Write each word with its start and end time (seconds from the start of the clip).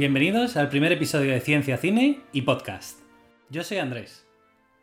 Bienvenidos 0.00 0.56
al 0.56 0.70
primer 0.70 0.92
episodio 0.92 1.30
de 1.30 1.40
Ciencia, 1.40 1.76
Cine 1.76 2.20
y 2.32 2.40
Podcast. 2.40 3.00
Yo 3.50 3.62
soy 3.62 3.76
Andrés. 3.76 4.26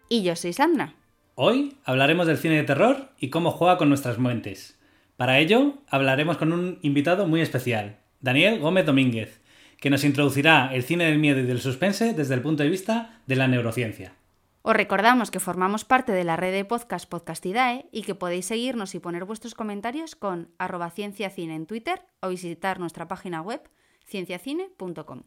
Y 0.09 0.21
yo 0.21 0.35
soy 0.35 0.53
Sandra. 0.53 0.93
Hoy 1.33 1.75
hablaremos 1.85 2.27
del 2.27 2.37
cine 2.37 2.57
de 2.57 2.63
terror 2.65 3.09
y 3.17 3.31
cómo 3.31 3.49
juega 3.49 3.79
con 3.79 3.89
nuestras 3.89 4.19
mentes. 4.19 4.79
Para 5.15 5.39
ello, 5.39 5.79
hablaremos 5.89 6.37
con 6.37 6.53
un 6.53 6.77
invitado 6.83 7.25
muy 7.25 7.41
especial, 7.41 7.97
Daniel 8.21 8.59
Gómez 8.59 8.85
Domínguez, 8.85 9.41
que 9.79 9.89
nos 9.89 10.03
introducirá 10.03 10.69
el 10.71 10.83
cine 10.83 11.05
del 11.05 11.17
miedo 11.17 11.39
y 11.39 11.47
del 11.47 11.61
suspense 11.61 12.13
desde 12.13 12.35
el 12.35 12.43
punto 12.43 12.61
de 12.61 12.69
vista 12.69 13.19
de 13.25 13.37
la 13.37 13.47
neurociencia. 13.47 14.13
Os 14.61 14.75
recordamos 14.75 15.31
que 15.31 15.39
formamos 15.39 15.83
parte 15.83 16.11
de 16.11 16.25
la 16.25 16.35
red 16.35 16.53
de 16.53 16.63
podcast 16.63 17.09
Podcastidae 17.09 17.89
y 17.91 18.03
que 18.03 18.13
podéis 18.13 18.45
seguirnos 18.45 18.93
y 18.93 18.99
poner 18.99 19.25
vuestros 19.25 19.55
comentarios 19.55 20.15
con 20.15 20.51
arroba 20.59 20.91
cienciacine 20.91 21.55
en 21.55 21.65
Twitter 21.65 22.03
o 22.21 22.29
visitar 22.29 22.79
nuestra 22.79 23.07
página 23.07 23.41
web 23.41 23.67
cienciacine.com. 24.07 25.23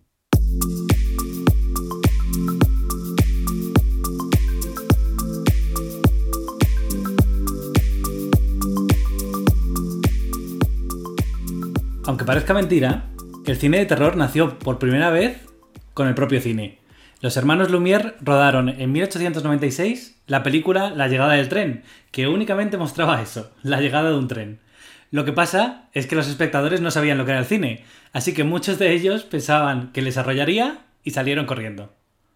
Aunque 12.07 12.25
parezca 12.25 12.55
mentira, 12.55 13.11
el 13.47 13.57
cine 13.57 13.79
de 13.79 13.87
terror 13.87 14.17
nació 14.17 14.59
por 14.59 14.79
primera 14.79 15.11
vez 15.11 15.39
con 15.95 16.09
el 16.09 16.15
propio 16.15 16.41
cine. 16.41 16.79
Los 17.21 17.37
hermanos 17.37 17.71
Lumière 17.71 18.15
rodaron 18.21 18.69
en 18.69 18.93
1896 18.93 20.23
la 20.27 20.43
película 20.43 20.91
La 20.91 21.09
llegada 21.09 21.35
del 21.35 21.49
tren, 21.49 21.85
que 22.11 22.29
únicamente 22.29 22.79
mostraba 22.79 23.21
eso, 23.21 23.51
la 23.63 23.81
llegada 23.81 24.11
de 24.11 24.17
un 24.17 24.29
tren. 24.29 24.61
Lo 25.11 25.25
que 25.25 25.33
pasa 25.33 25.89
es 25.93 26.07
que 26.07 26.15
los 26.15 26.29
espectadores 26.29 26.81
no 26.81 26.93
sabían 26.93 27.19
lo 27.19 27.25
que 27.25 27.33
era 27.33 27.41
el 27.41 27.47
cine, 27.47 27.85
así 28.13 28.33
que 28.33 28.45
muchos 28.45 28.79
de 28.79 28.93
ellos 28.93 29.25
pensaban 29.25 29.93
que 29.93 30.03
les 30.03 30.17
arrollaría 30.17 30.87
y 31.03 31.11
salieron 31.11 31.47
corriendo. 31.47 31.93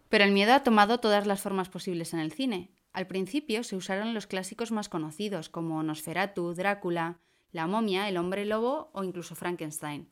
Pero 0.08 0.24
el 0.24 0.32
miedo 0.32 0.54
ha 0.54 0.64
tomado 0.64 0.98
todas 0.98 1.26
las 1.26 1.40
formas 1.40 1.68
posibles 1.68 2.12
en 2.14 2.20
el 2.20 2.32
cine. 2.32 2.72
Al 2.92 3.06
principio 3.06 3.62
se 3.62 3.76
usaron 3.76 4.12
los 4.12 4.26
clásicos 4.26 4.72
más 4.72 4.88
conocidos, 4.88 5.48
como 5.48 5.82
Nosferatu, 5.82 6.52
Drácula, 6.54 7.18
La 7.52 7.68
momia, 7.68 8.08
El 8.08 8.16
hombre 8.16 8.44
lobo 8.44 8.90
o 8.92 9.04
incluso 9.04 9.36
Frankenstein. 9.36 10.08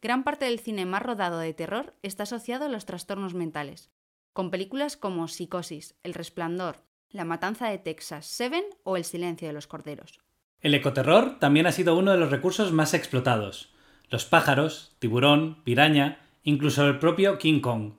Gran 0.00 0.24
parte 0.24 0.46
del 0.46 0.60
cine 0.60 0.86
más 0.86 1.02
rodado 1.02 1.38
de 1.38 1.52
terror 1.52 1.94
está 2.02 2.22
asociado 2.22 2.66
a 2.66 2.68
los 2.68 2.86
trastornos 2.86 3.34
mentales, 3.34 3.90
con 4.32 4.50
películas 4.50 4.96
como 4.96 5.28
Psicosis, 5.28 5.94
El 6.02 6.14
resplandor, 6.14 6.84
La 7.10 7.24
matanza 7.24 7.68
de 7.68 7.78
Texas, 7.78 8.26
Seven 8.26 8.64
o 8.84 8.96
El 8.96 9.04
silencio 9.04 9.48
de 9.48 9.54
los 9.54 9.66
corderos. 9.66 10.20
El 10.60 10.74
ecoterror 10.74 11.38
también 11.38 11.66
ha 11.66 11.72
sido 11.72 11.96
uno 11.96 12.10
de 12.10 12.18
los 12.18 12.30
recursos 12.30 12.72
más 12.72 12.92
explotados. 12.92 13.70
Los 14.10 14.24
pájaros, 14.24 14.96
tiburón, 14.98 15.62
piraña, 15.62 16.18
incluso 16.42 16.84
el 16.86 16.98
propio 16.98 17.38
King 17.38 17.60
Kong. 17.60 17.92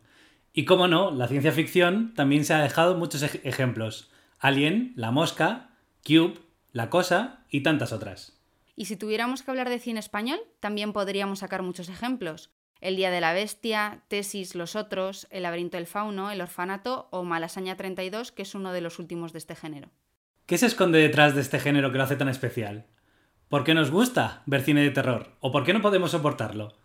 Y 0.52 0.66
como 0.66 0.90
no, 0.90 1.12
la 1.12 1.30
ciencia 1.30 1.54
ficción 1.54 2.14
también 2.16 2.44
se 2.44 2.54
ha 2.54 2.62
dejado 2.62 2.98
muchos 2.98 3.24
ejemplos. 3.24 4.12
Alien, 4.40 4.92
La 4.98 5.12
Mosca, 5.12 5.70
Cube, 6.06 6.40
La 6.74 6.90
Cosa 6.90 7.46
y 7.50 7.62
tantas 7.62 7.94
otras. 7.94 8.38
Y 8.76 8.86
si 8.86 8.98
tuviéramos 8.98 9.42
que 9.42 9.52
hablar 9.52 9.70
de 9.70 9.80
cine 9.80 10.00
español, 10.00 10.40
también 10.60 10.92
podríamos 10.92 11.40
sacar 11.40 11.62
muchos 11.62 11.88
ejemplos. 11.88 12.52
El 12.82 12.96
Día 12.96 13.12
de 13.12 13.22
la 13.22 13.34
Bestia, 13.34 14.04
Tesis, 14.10 14.56
Los 14.56 14.76
Otros, 14.76 15.28
El 15.32 15.44
Laberinto 15.44 15.78
del 15.78 15.88
Fauno, 15.88 16.32
El 16.32 16.42
Orfanato 16.42 17.08
o 17.12 17.24
Malasaña 17.24 17.78
32, 17.78 18.32
que 18.32 18.42
es 18.42 18.56
uno 18.56 18.74
de 18.74 18.82
los 18.82 19.00
últimos 19.00 19.32
de 19.32 19.40
este 19.40 19.56
género. 19.56 19.92
¿Qué 20.50 20.58
se 20.58 20.66
esconde 20.66 20.98
detrás 20.98 21.36
de 21.36 21.42
este 21.42 21.60
género 21.60 21.92
que 21.92 22.00
lo 22.00 22.06
hace 22.06 22.16
tan 22.16 22.28
especial? 22.28 22.88
¿Por 23.50 23.64
qué 23.64 23.76
nos 23.76 23.92
gusta 23.92 24.42
ver 24.48 24.64
cine 24.64 24.82
de 24.82 24.90
terror? 24.90 25.36
¿O 25.42 25.52
por 25.52 25.64
qué 25.64 25.74
no 25.74 25.82
podemos 25.84 26.10
soportarlo? 26.10 26.76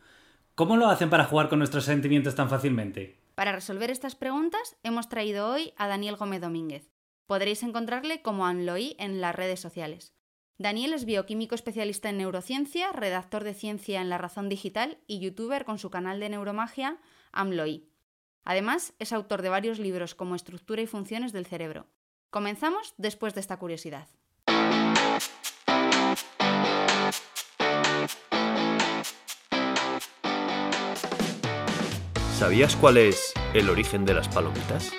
¿Cómo 0.55 0.77
lo 0.77 0.89
hacen 0.89 1.09
para 1.09 1.25
jugar 1.25 1.49
con 1.49 1.61
nuestros 1.61 1.87
sentimientos 1.87 2.35
tan 2.35 2.51
fácilmente? 2.51 3.23
Para 3.35 3.53
resolver 3.53 3.91
estas 3.91 4.17
preguntas 4.17 4.77
hemos 4.83 5.09
traído 5.09 5.49
hoy 5.49 5.73
a 5.79 5.89
Daniel 5.89 6.17
Gómez 6.17 6.43
Domínguez. 6.43 6.91
Podréis 7.25 7.63
encontrarle 7.63 8.21
como 8.21 8.47
Anloí 8.47 8.97
en 8.99 9.23
las 9.23 9.35
redes 9.35 9.61
sociales. 9.61 10.13
Daniel 10.59 10.93
es 10.93 11.07
bioquímico 11.07 11.55
especialista 11.55 12.11
en 12.11 12.19
neurociencia, 12.19 12.93
redactor 12.93 13.45
de 13.45 13.55
ciencia 13.55 14.03
en 14.03 14.11
La 14.11 14.19
Razón 14.19 14.51
Digital 14.51 14.99
y 15.07 15.21
youtuber 15.21 15.65
con 15.65 15.79
su 15.79 15.89
canal 15.89 16.21
de 16.21 16.29
neuromagia 16.29 16.99
Amloí. 17.33 17.89
Además, 18.45 18.93
es 18.99 19.15
autor 19.15 19.41
de 19.41 19.49
varios 19.49 19.79
libros 19.79 20.15
como 20.15 20.35
Estructura 20.35 20.83
y 20.83 20.87
Funciones 20.87 21.33
del 21.33 21.47
Cerebro. 21.47 21.87
Comenzamos 22.35 22.95
después 22.99 23.33
de 23.35 23.41
esta 23.41 23.59
curiosidad. 23.59 24.09
¿Sabías 32.37 32.75
cuál 32.75 32.97
es 32.97 33.33
el 33.55 33.71
origen 33.71 34.05
de 34.05 34.15
las 34.15 34.27
palomitas? 34.27 34.91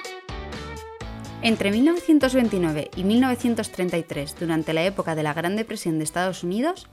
Entre 1.41 1.72
1929 1.72 2.91
y 2.96 3.03
1933, 3.03 4.40
durante 4.40 4.72
la 4.72 4.85
época 4.85 5.13
de 5.13 5.23
la 5.23 5.34
Gran 5.34 5.57
Depresión 5.57 5.97
de 5.97 6.06
Estados 6.06 6.41
Unidos, 6.41 6.88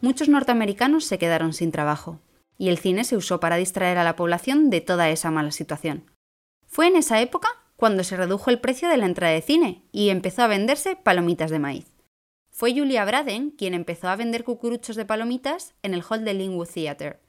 muchos 0.00 0.28
norteamericanos 0.28 1.06
se 1.06 1.18
quedaron 1.18 1.52
sin 1.52 1.72
trabajo, 1.72 2.20
y 2.56 2.68
el 2.68 2.78
cine 2.78 3.02
se 3.02 3.16
usó 3.16 3.40
para 3.40 3.56
distraer 3.56 3.98
a 3.98 4.04
la 4.04 4.14
población 4.14 4.70
de 4.70 4.80
toda 4.80 5.10
esa 5.10 5.32
mala 5.32 5.50
situación. 5.50 6.08
Fue 6.68 6.86
en 6.86 6.94
esa 6.94 7.20
época 7.20 7.48
cuando 7.78 8.02
se 8.02 8.16
redujo 8.16 8.50
el 8.50 8.58
precio 8.58 8.88
de 8.88 8.96
la 8.96 9.06
entrada 9.06 9.32
de 9.32 9.40
cine 9.40 9.84
y 9.92 10.08
empezó 10.08 10.42
a 10.42 10.48
venderse 10.48 10.96
palomitas 10.96 11.48
de 11.48 11.60
maíz. 11.60 11.86
Fue 12.50 12.74
Julia 12.74 13.04
Braden 13.04 13.52
quien 13.52 13.72
empezó 13.72 14.08
a 14.08 14.16
vender 14.16 14.42
cucuruchos 14.42 14.96
de 14.96 15.04
palomitas 15.04 15.76
en 15.84 15.94
el 15.94 16.02
hall 16.02 16.24
del 16.24 16.38
Linwood 16.38 16.66
Theatre. 16.66 17.20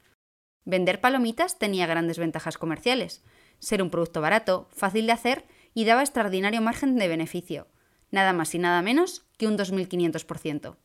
Vender 0.65 1.01
palomitas 1.01 1.59
tenía 1.59 1.85
grandes 1.85 2.17
ventajas 2.17 2.57
comerciales, 2.57 3.23
ser 3.59 3.83
un 3.83 3.91
producto 3.91 4.21
barato, 4.21 4.67
fácil 4.71 5.05
de 5.05 5.11
hacer 5.11 5.45
y 5.75 5.85
daba 5.85 6.01
extraordinario 6.01 6.61
margen 6.61 6.95
de 6.95 7.07
beneficio, 7.07 7.67
nada 8.09 8.33
más 8.33 8.55
y 8.55 8.57
nada 8.57 8.81
menos 8.81 9.27
que 9.37 9.45
un 9.45 9.55
2.500%. 9.55 10.77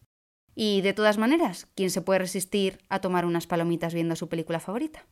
Y 0.55 0.83
de 0.83 0.93
todas 0.93 1.17
maneras, 1.17 1.69
¿quién 1.75 1.89
se 1.89 2.03
puede 2.03 2.19
resistir 2.19 2.81
a 2.91 3.01
tomar 3.01 3.25
unas 3.25 3.47
palomitas 3.47 3.95
viendo 3.95 4.15
su 4.15 4.29
película 4.29 4.61
favorita? 4.61 5.07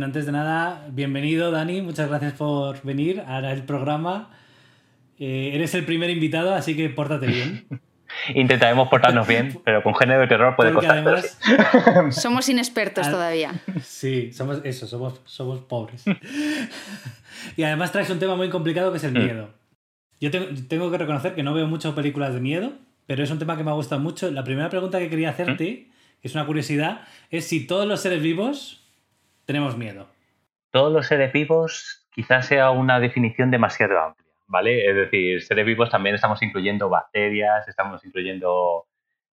Bueno, 0.00 0.06
antes 0.12 0.24
de 0.24 0.32
nada, 0.32 0.86
bienvenido 0.92 1.50
Dani, 1.50 1.82
muchas 1.82 2.08
gracias 2.08 2.32
por 2.32 2.80
venir 2.84 3.20
a 3.26 3.40
el 3.52 3.64
programa. 3.64 4.30
Eh, 5.18 5.50
eres 5.52 5.74
el 5.74 5.84
primer 5.84 6.08
invitado, 6.08 6.54
así 6.54 6.74
que 6.74 6.88
pórtate 6.88 7.26
bien. 7.26 7.66
Intentaremos 8.34 8.88
portarnos 8.88 9.28
bien, 9.28 9.60
pero 9.62 9.82
con 9.82 9.94
género 9.94 10.22
de 10.22 10.26
terror 10.28 10.56
puede 10.56 10.72
Porque 10.72 10.86
costar. 10.86 11.06
además, 11.06 12.14
Somos 12.18 12.48
inexpertos 12.48 13.08
Al- 13.08 13.12
todavía. 13.12 13.52
sí, 13.82 14.32
somos 14.32 14.62
eso, 14.64 14.86
somos, 14.86 15.20
somos 15.26 15.60
pobres. 15.60 16.02
y 17.58 17.62
además 17.62 17.92
traes 17.92 18.08
un 18.08 18.18
tema 18.18 18.36
muy 18.36 18.48
complicado 18.48 18.92
que 18.92 18.96
es 18.96 19.04
el 19.04 19.12
Mm. 19.12 19.18
miedo. 19.22 19.50
Yo 20.18 20.30
tengo, 20.30 20.46
tengo 20.66 20.90
que 20.90 20.96
reconocer 20.96 21.34
que 21.34 21.42
no 21.42 21.52
veo 21.52 21.66
muchas 21.66 21.92
películas 21.92 22.32
de 22.32 22.40
miedo, 22.40 22.72
pero 23.04 23.22
es 23.22 23.30
un 23.30 23.38
tema 23.38 23.54
que 23.58 23.64
me 23.64 23.70
ha 23.70 23.74
gustado 23.74 24.00
mucho. 24.00 24.30
La 24.30 24.44
primera 24.44 24.70
pregunta 24.70 24.98
que 24.98 25.10
quería 25.10 25.28
hacerte, 25.28 25.90
que 26.22 26.26
es 26.26 26.34
una 26.34 26.46
curiosidad, 26.46 27.02
es 27.30 27.44
si 27.46 27.66
todos 27.66 27.86
los 27.86 28.00
seres 28.00 28.22
vivos 28.22 28.78
tenemos 29.50 29.76
miedo. 29.76 30.06
Todos 30.70 30.92
los 30.92 31.08
seres 31.08 31.32
vivos 31.32 32.06
quizás 32.14 32.46
sea 32.46 32.70
una 32.70 33.00
definición 33.00 33.50
demasiado 33.50 33.98
amplia, 33.98 34.28
¿vale? 34.46 34.88
Es 34.88 34.94
decir, 34.94 35.42
seres 35.42 35.66
vivos 35.66 35.90
también 35.90 36.14
estamos 36.14 36.40
incluyendo 36.40 36.88
bacterias, 36.88 37.66
estamos 37.66 38.04
incluyendo 38.04 38.86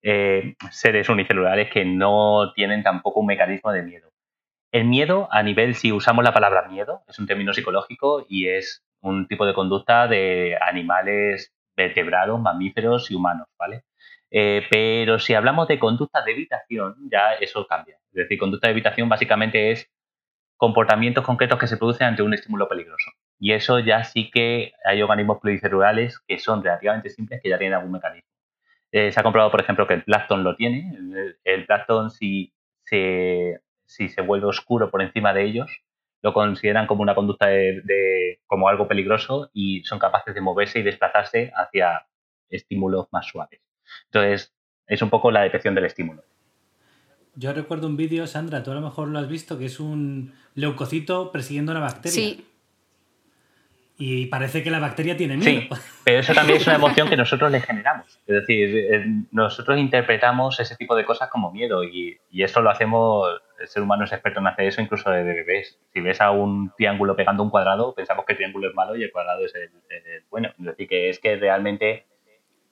eh, 0.02 0.54
seres 0.70 1.08
unicelulares 1.08 1.70
que 1.72 1.86
no 1.86 2.52
tienen 2.54 2.82
tampoco 2.82 3.20
un 3.20 3.26
mecanismo 3.26 3.72
de 3.72 3.82
miedo. 3.84 4.10
El 4.70 4.84
miedo, 4.84 5.28
a 5.30 5.42
nivel, 5.42 5.76
si 5.76 5.92
usamos 5.92 6.22
la 6.24 6.34
palabra 6.34 6.68
miedo, 6.68 7.04
es 7.08 7.18
un 7.18 7.26
término 7.26 7.54
psicológico 7.54 8.26
y 8.28 8.48
es 8.48 8.84
un 9.00 9.26
tipo 9.28 9.46
de 9.46 9.54
conducta 9.54 10.08
de 10.08 10.58
animales 10.60 11.54
vertebrados, 11.74 12.38
mamíferos 12.38 13.10
y 13.10 13.14
humanos, 13.14 13.48
¿vale? 13.58 13.84
Eh, 14.30 14.66
pero 14.70 15.18
si 15.18 15.32
hablamos 15.32 15.68
de 15.68 15.78
conductas 15.78 16.22
de 16.26 16.32
evitación, 16.32 16.96
ya 17.10 17.32
eso 17.32 17.66
cambia. 17.66 17.96
Es 18.08 18.14
decir, 18.14 18.38
conducta 18.38 18.66
de 18.66 18.72
evitación 18.72 19.08
básicamente 19.08 19.70
es 19.70 19.90
comportamientos 20.62 21.24
concretos 21.24 21.58
que 21.58 21.66
se 21.66 21.76
producen 21.76 22.06
ante 22.08 22.22
un 22.22 22.34
estímulo 22.34 22.68
peligroso. 22.68 23.10
Y 23.40 23.52
eso 23.52 23.80
ya 23.80 24.04
sí 24.04 24.30
que 24.30 24.72
hay 24.84 25.02
organismos 25.02 25.40
pluricelulares 25.40 26.20
que 26.28 26.38
son 26.38 26.62
relativamente 26.62 27.10
simples 27.10 27.40
que 27.42 27.48
ya 27.50 27.58
tienen 27.58 27.74
algún 27.76 27.92
mecanismo. 27.92 28.28
Eh, 28.92 29.12
se 29.12 29.20
ha 29.20 29.22
comprobado, 29.22 29.50
por 29.50 29.60
ejemplo, 29.60 29.86
que 29.86 29.94
el 29.94 30.04
plancton 30.04 30.44
lo 30.44 30.56
tiene. 30.56 30.92
El, 30.96 31.38
el 31.44 31.66
plancton, 31.66 32.10
si 32.10 32.52
se, 32.84 33.60
si 33.86 34.08
se 34.08 34.22
vuelve 34.22 34.46
oscuro 34.46 34.90
por 34.90 35.02
encima 35.02 35.32
de 35.34 35.44
ellos, 35.44 35.70
lo 36.22 36.32
consideran 36.34 36.86
como 36.86 37.02
una 37.02 37.14
conducta 37.14 37.46
de, 37.48 37.82
de- 37.84 38.40
como 38.46 38.68
algo 38.68 38.88
peligroso 38.88 39.50
y 39.54 39.82
son 39.84 39.98
capaces 39.98 40.34
de 40.34 40.40
moverse 40.40 40.80
y 40.80 40.82
desplazarse 40.82 41.52
hacia 41.56 42.06
estímulos 42.50 43.08
más 43.12 43.26
suaves. 43.26 43.60
Entonces, 44.06 44.54
es 44.86 45.02
un 45.02 45.10
poco 45.10 45.30
la 45.30 45.42
detección 45.42 45.74
del 45.74 45.86
estímulo. 45.86 46.22
Yo 47.34 47.52
recuerdo 47.52 47.86
un 47.86 47.96
vídeo, 47.96 48.26
Sandra, 48.26 48.62
tú 48.62 48.72
a 48.72 48.74
lo 48.74 48.82
mejor 48.82 49.08
lo 49.08 49.18
has 49.18 49.28
visto, 49.28 49.58
que 49.58 49.66
es 49.66 49.80
un 49.80 50.34
leucocito 50.54 51.32
persiguiendo 51.32 51.72
una 51.72 51.80
bacteria. 51.80 52.12
Sí, 52.12 52.46
Y 53.96 54.26
parece 54.26 54.62
que 54.62 54.70
la 54.70 54.80
bacteria 54.80 55.16
tiene 55.16 55.36
miedo. 55.36 55.50
Sí, 55.50 55.68
pero 56.04 56.18
eso 56.18 56.34
también 56.34 56.58
es 56.58 56.66
una 56.66 56.76
emoción 56.76 57.08
que 57.08 57.16
nosotros 57.16 57.50
le 57.50 57.60
generamos. 57.60 58.20
Es 58.26 58.34
decir, 58.34 58.76
eh, 58.76 59.04
nosotros 59.30 59.78
interpretamos 59.78 60.60
ese 60.60 60.76
tipo 60.76 60.94
de 60.94 61.04
cosas 61.04 61.30
como 61.30 61.50
miedo 61.52 61.84
y, 61.84 62.18
y 62.30 62.42
eso 62.42 62.60
lo 62.60 62.68
hacemos, 62.68 63.28
el 63.60 63.68
ser 63.68 63.82
humano 63.82 64.04
es 64.04 64.12
experto 64.12 64.40
en 64.40 64.48
hacer 64.48 64.66
eso 64.66 64.82
incluso 64.82 65.10
de 65.10 65.22
bebés. 65.22 65.78
Si 65.94 66.00
ves 66.00 66.20
a 66.20 66.32
un 66.32 66.72
triángulo 66.76 67.16
pegando 67.16 67.42
un 67.42 67.50
cuadrado, 67.50 67.94
pensamos 67.94 68.26
que 68.26 68.32
el 68.32 68.38
triángulo 68.38 68.68
es 68.68 68.74
malo 68.74 68.94
y 68.94 69.04
el 69.04 69.12
cuadrado 69.12 69.44
es 69.46 69.54
el, 69.54 69.70
el 69.88 70.24
bueno. 70.28 70.50
Es 70.58 70.64
decir, 70.66 70.88
que 70.88 71.08
es 71.08 71.18
que 71.18 71.36
realmente 71.36 72.06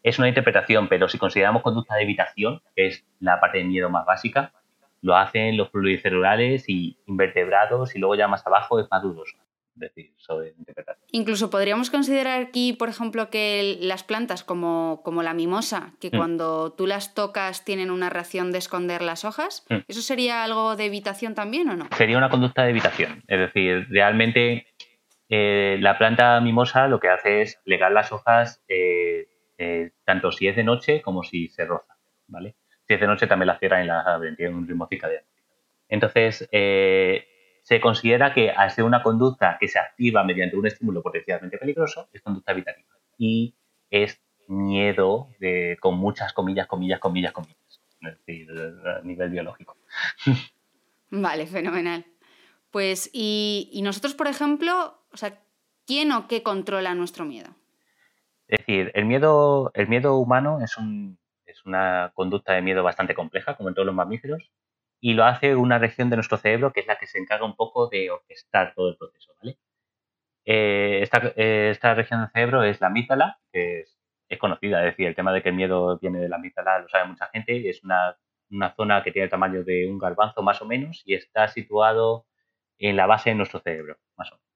es 0.02 0.18
una 0.18 0.28
interpretación, 0.28 0.88
pero 0.88 1.08
si 1.08 1.18
consideramos 1.18 1.62
conducta 1.62 1.94
de 1.94 2.02
evitación, 2.02 2.62
que 2.74 2.86
es 2.88 3.04
la 3.20 3.38
parte 3.40 3.58
de 3.58 3.64
miedo 3.64 3.90
más 3.90 4.06
básica, 4.06 4.52
lo 5.02 5.16
hacen 5.16 5.56
los 5.56 5.70
pluricelulares 5.70 6.68
y 6.68 6.98
invertebrados 7.06 7.94
y 7.96 7.98
luego 7.98 8.14
ya 8.14 8.28
más 8.28 8.46
abajo 8.46 8.78
es 8.80 8.86
más 8.90 9.02
dudoso. 9.02 9.36
Decir, 9.74 10.12
sobre 10.18 10.48
interpretación. 10.58 11.06
Incluso 11.12 11.48
podríamos 11.48 11.90
considerar 11.90 12.42
aquí, 12.42 12.74
por 12.74 12.90
ejemplo, 12.90 13.30
que 13.30 13.78
las 13.80 14.02
plantas 14.04 14.44
como, 14.44 15.00
como 15.04 15.22
la 15.22 15.32
mimosa, 15.32 15.92
que 16.00 16.08
Mm. 16.08 16.16
cuando 16.18 16.72
tú 16.72 16.86
las 16.86 17.14
tocas 17.14 17.64
tienen 17.64 17.90
una 17.90 18.10
reacción 18.10 18.52
de 18.52 18.58
esconder 18.58 19.00
las 19.00 19.24
hojas, 19.24 19.64
Mm. 19.70 19.76
¿eso 19.88 20.02
sería 20.02 20.44
algo 20.44 20.76
de 20.76 20.84
evitación 20.86 21.34
también 21.34 21.68
o 21.70 21.76
no? 21.76 21.88
sería 21.96 22.18
una 22.18 22.28
conducta 22.28 22.64
de 22.64 22.70
evitación. 22.70 23.22
Es 23.26 23.38
decir, 23.38 23.86
realmente 23.88 24.66
eh, 25.30 25.78
la 25.80 25.96
planta 25.96 26.38
mimosa 26.40 26.86
lo 26.88 27.00
que 27.00 27.08
hace 27.08 27.40
es 27.42 27.56
plegar 27.64 27.92
las 27.92 28.10
hojas 28.12 28.62
eh, 28.68 29.28
eh, 29.62 29.92
tanto 30.04 30.32
si 30.32 30.48
es 30.48 30.56
de 30.56 30.64
noche 30.64 31.02
como 31.02 31.22
si 31.22 31.48
se 31.48 31.66
roza, 31.66 31.94
¿vale? 32.28 32.56
Si 32.88 32.94
es 32.94 33.00
de 33.00 33.06
noche 33.06 33.26
también 33.26 33.48
las 33.48 33.58
cierran 33.58 33.84
y 33.84 33.86
las 33.86 34.06
abren, 34.06 34.34
un 34.54 34.66
ritmo 34.66 34.86
circadiano. 34.88 35.26
Entonces, 35.86 36.48
eh, 36.50 37.26
se 37.62 37.78
considera 37.78 38.32
que 38.32 38.50
al 38.50 38.70
ser 38.70 38.84
una 38.84 39.02
conducta 39.02 39.58
que 39.60 39.68
se 39.68 39.78
activa 39.78 40.24
mediante 40.24 40.56
un 40.56 40.66
estímulo 40.66 41.02
potencialmente 41.02 41.58
peligroso, 41.58 42.08
es 42.10 42.22
conducta 42.22 42.52
evitativa. 42.52 42.88
Y 43.18 43.54
es 43.90 44.22
miedo 44.48 45.28
de, 45.40 45.76
con 45.78 45.98
muchas 45.98 46.32
comillas, 46.32 46.66
comillas, 46.66 46.98
comillas, 46.98 47.32
comillas. 47.32 47.82
Es 48.00 48.16
decir, 48.24 48.48
a 48.86 49.02
nivel 49.02 49.28
biológico. 49.28 49.76
Vale, 51.10 51.46
fenomenal. 51.46 52.06
Pues, 52.70 53.10
y, 53.12 53.68
y 53.72 53.82
nosotros, 53.82 54.14
por 54.14 54.26
ejemplo, 54.26 55.02
o 55.12 55.16
sea, 55.18 55.38
¿quién 55.86 56.12
o 56.12 56.28
qué 56.28 56.42
controla 56.42 56.94
nuestro 56.94 57.26
miedo? 57.26 57.59
Es 58.50 58.58
decir, 58.58 58.90
el 58.94 59.04
miedo, 59.06 59.70
el 59.74 59.86
miedo 59.88 60.16
humano 60.16 60.58
es, 60.60 60.76
un, 60.76 61.20
es 61.46 61.64
una 61.66 62.10
conducta 62.14 62.52
de 62.52 62.62
miedo 62.62 62.82
bastante 62.82 63.14
compleja, 63.14 63.56
como 63.56 63.68
en 63.68 63.76
todos 63.76 63.86
los 63.86 63.94
mamíferos, 63.94 64.50
y 65.00 65.14
lo 65.14 65.24
hace 65.24 65.54
una 65.54 65.78
región 65.78 66.10
de 66.10 66.16
nuestro 66.16 66.36
cerebro 66.36 66.72
que 66.72 66.80
es 66.80 66.86
la 66.88 66.98
que 66.98 67.06
se 67.06 67.18
encarga 67.18 67.46
un 67.46 67.54
poco 67.54 67.88
de 67.88 68.10
orquestar 68.10 68.74
todo 68.74 68.88
el 68.90 68.96
proceso, 68.96 69.32
¿vale? 69.40 69.56
Eh, 70.44 71.00
esta, 71.02 71.32
eh, 71.36 71.70
esta 71.70 71.94
región 71.94 72.20
del 72.22 72.30
cerebro 72.32 72.64
es 72.64 72.80
la 72.80 72.88
amígdala, 72.88 73.40
que 73.52 73.82
es, 73.82 73.98
es 74.28 74.38
conocida, 74.38 74.80
es 74.80 74.92
decir, 74.94 75.06
el 75.06 75.14
tema 75.14 75.32
de 75.32 75.42
que 75.42 75.50
el 75.50 75.54
miedo 75.54 75.98
viene 76.00 76.18
de 76.20 76.28
la 76.28 76.36
amígdala 76.36 76.80
lo 76.80 76.88
sabe 76.88 77.06
mucha 77.08 77.28
gente, 77.28 77.68
es 77.68 77.84
una, 77.84 78.16
una 78.50 78.74
zona 78.74 79.04
que 79.04 79.12
tiene 79.12 79.24
el 79.26 79.30
tamaño 79.30 79.62
de 79.62 79.88
un 79.88 79.98
garbanzo 79.98 80.42
más 80.42 80.60
o 80.60 80.66
menos 80.66 81.02
y 81.06 81.14
está 81.14 81.46
situado 81.48 82.26
en 82.78 82.96
la 82.96 83.06
base 83.06 83.30
de 83.30 83.36
nuestro 83.36 83.60
cerebro, 83.60 83.98
más 84.16 84.32
o 84.32 84.36
menos. 84.36 84.49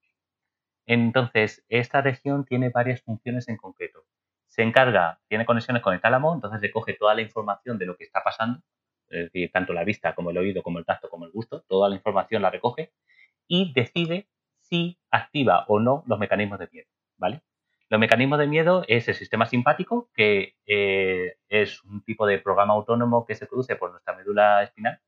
Entonces, 0.85 1.63
esta 1.69 2.01
región 2.01 2.45
tiene 2.45 2.69
varias 2.69 3.01
funciones 3.01 3.47
en 3.47 3.57
concreto. 3.57 4.03
Se 4.47 4.61
encarga, 4.61 5.19
tiene 5.27 5.45
conexiones 5.45 5.81
con 5.81 5.93
el 5.93 6.01
tálamo, 6.01 6.33
entonces 6.33 6.61
recoge 6.61 6.93
toda 6.93 7.15
la 7.15 7.21
información 7.21 7.77
de 7.77 7.85
lo 7.85 7.97
que 7.97 8.03
está 8.05 8.23
pasando, 8.23 8.61
es 9.09 9.25
decir, 9.25 9.51
tanto 9.51 9.73
la 9.73 9.83
vista 9.83 10.15
como 10.15 10.31
el 10.31 10.37
oído, 10.37 10.63
como 10.63 10.79
el 10.79 10.85
tacto, 10.85 11.09
como 11.09 11.25
el 11.25 11.31
gusto, 11.31 11.63
toda 11.67 11.89
la 11.89 11.95
información 11.95 12.41
la 12.41 12.49
recoge 12.49 12.93
y 13.47 13.73
decide 13.73 14.27
si 14.59 14.99
activa 15.11 15.65
o 15.67 15.79
no 15.79 16.03
los 16.07 16.19
mecanismos 16.19 16.59
de 16.59 16.69
miedo, 16.71 16.87
¿vale? 17.17 17.41
Los 17.89 17.99
mecanismos 17.99 18.39
de 18.39 18.47
miedo 18.47 18.83
es 18.87 19.07
el 19.07 19.15
sistema 19.15 19.45
simpático, 19.45 20.09
que 20.15 20.55
eh, 20.65 21.37
es 21.49 21.83
un 21.83 22.03
tipo 22.03 22.25
de 22.25 22.39
programa 22.39 22.73
autónomo 22.73 23.25
que 23.25 23.35
se 23.35 23.45
produce 23.45 23.75
por 23.75 23.91
nuestra 23.91 24.15
médula 24.15 24.63
espinal 24.63 24.99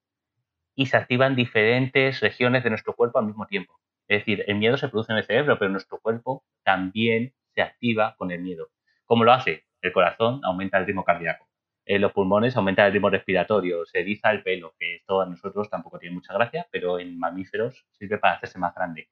y 0.76 0.86
se 0.86 0.98
activan 0.98 1.36
diferentes 1.36 2.20
regiones 2.20 2.64
de 2.64 2.70
nuestro 2.70 2.94
cuerpo 2.96 3.18
al 3.18 3.26
mismo 3.26 3.48
tiempo. 3.48 3.80
Es 4.08 4.22
decir, 4.22 4.44
el 4.48 4.56
miedo 4.56 4.78
se 4.78 4.88
produce 4.88 5.12
en 5.12 5.18
el 5.18 5.26
cerebro, 5.26 5.60
pero 5.60 5.72
nuestro 5.72 6.00
cuerpo 6.00 6.46
también 6.64 7.34
se 7.54 7.62
activa 7.62 8.16
con 8.18 8.32
el 8.32 8.42
miedo. 8.42 8.70
¿Cómo 9.06 9.24
lo 9.24 9.34
hace? 9.34 9.66
El 9.82 9.92
corazón 9.92 10.42
aumenta 10.44 10.78
el 10.78 10.86
ritmo 10.86 11.04
cardíaco. 11.04 11.48
En 11.86 12.02
los 12.02 12.12
pulmones 12.12 12.56
aumenta 12.58 12.86
el 12.86 12.94
ritmo 12.94 13.10
respiratorio, 13.10 13.86
se 13.86 14.02
eriza 14.02 14.32
el 14.32 14.44
pelo, 14.44 14.76
que 14.78 14.96
esto 14.96 15.22
a 15.22 15.26
nosotros 15.26 15.70
tampoco 15.70 16.00
tiene 16.00 16.16
mucha 16.16 16.34
gracia, 16.34 16.68
pero 16.72 17.00
en 17.00 17.18
mamíferos 17.18 17.86
sirve 17.92 18.18
para 18.18 18.36
hacerse 18.36 18.60
más 18.60 18.76
grande. 18.76 19.10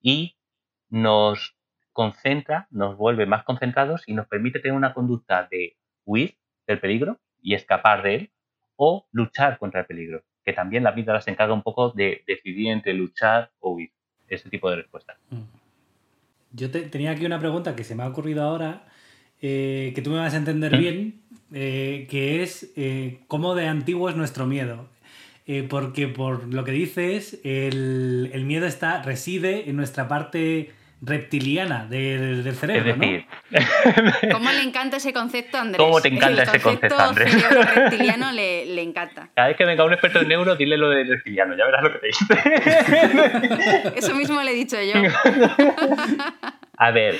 Y 0.00 0.36
nos 0.88 1.56
concentra, 1.92 2.66
nos 2.70 2.96
vuelve 2.96 3.26
más 3.26 3.44
concentrados 3.44 4.02
y 4.08 4.14
nos 4.14 4.26
permite 4.26 4.58
tener 4.60 4.76
una 4.76 4.92
conducta 4.92 5.46
de 5.50 5.76
huir 6.04 6.36
del 6.66 6.80
peligro 6.80 7.20
y 7.40 7.54
escapar 7.54 8.02
de 8.02 8.14
él 8.14 8.32
o 8.76 9.06
luchar 9.12 9.58
contra 9.58 9.80
el 9.80 9.86
peligro, 9.86 10.24
que 10.44 10.52
también 10.52 10.82
la 10.82 10.90
vida 10.90 11.20
se 11.20 11.30
encarga 11.30 11.54
un 11.54 11.62
poco 11.62 11.92
de 11.92 12.24
decidir 12.26 12.68
entre 12.68 12.92
luchar 12.92 13.52
o 13.60 13.70
huir, 13.70 13.92
ese 14.28 14.48
tipo 14.50 14.68
de 14.70 14.76
respuestas. 14.76 15.16
Yo 16.52 16.70
te- 16.70 16.82
tenía 16.82 17.10
aquí 17.10 17.26
una 17.26 17.38
pregunta 17.38 17.76
que 17.76 17.84
se 17.84 17.94
me 17.94 18.02
ha 18.02 18.08
ocurrido 18.08 18.42
ahora, 18.42 18.86
eh, 19.42 19.92
que 19.94 20.02
tú 20.02 20.10
me 20.10 20.16
vas 20.18 20.34
a 20.34 20.38
entender 20.38 20.74
¿Mm? 20.76 20.78
bien, 20.80 21.20
eh, 21.52 22.06
que 22.10 22.42
es 22.42 22.72
eh, 22.76 23.20
cómo 23.28 23.54
de 23.54 23.68
antiguo 23.68 24.08
es 24.08 24.16
nuestro 24.16 24.46
miedo. 24.46 24.88
Porque 25.68 26.08
por 26.08 26.52
lo 26.52 26.64
que 26.64 26.72
dices, 26.72 27.38
el, 27.44 28.30
el 28.32 28.44
miedo 28.46 28.66
está, 28.66 29.02
reside 29.02 29.70
en 29.70 29.76
nuestra 29.76 30.08
parte 30.08 30.72
reptiliana 31.02 31.86
del, 31.86 32.42
del 32.42 32.54
cerebro, 32.54 32.90
es 32.92 32.98
decir, 32.98 33.26
¿Cómo 34.32 34.50
le 34.50 34.62
encanta 34.62 34.96
ese 34.96 35.12
concepto, 35.12 35.58
Andrés? 35.58 35.76
¿Cómo 35.78 36.00
te 36.00 36.08
encanta 36.08 36.42
El 36.42 36.48
ese 36.48 36.60
concepto, 36.60 36.98
Andrés? 36.98 37.34
reptiliano 37.74 38.32
le, 38.32 38.64
le 38.66 38.82
encanta. 38.82 39.28
cada 39.36 39.48
vez 39.48 39.56
que 39.58 39.64
venga 39.66 39.84
un 39.84 39.92
experto 39.92 40.20
en 40.20 40.28
neuro, 40.28 40.56
dile 40.56 40.76
lo 40.78 40.88
del 40.88 41.06
reptiliano, 41.08 41.54
ya 41.56 41.66
verás 41.66 41.82
lo 41.82 41.92
que 41.92 41.98
te 41.98 42.06
dice. 42.06 42.24
Eso 43.96 44.14
mismo 44.14 44.42
le 44.42 44.52
he 44.52 44.54
dicho 44.54 44.76
yo. 44.80 44.94
A 46.78 46.90
ver, 46.90 47.16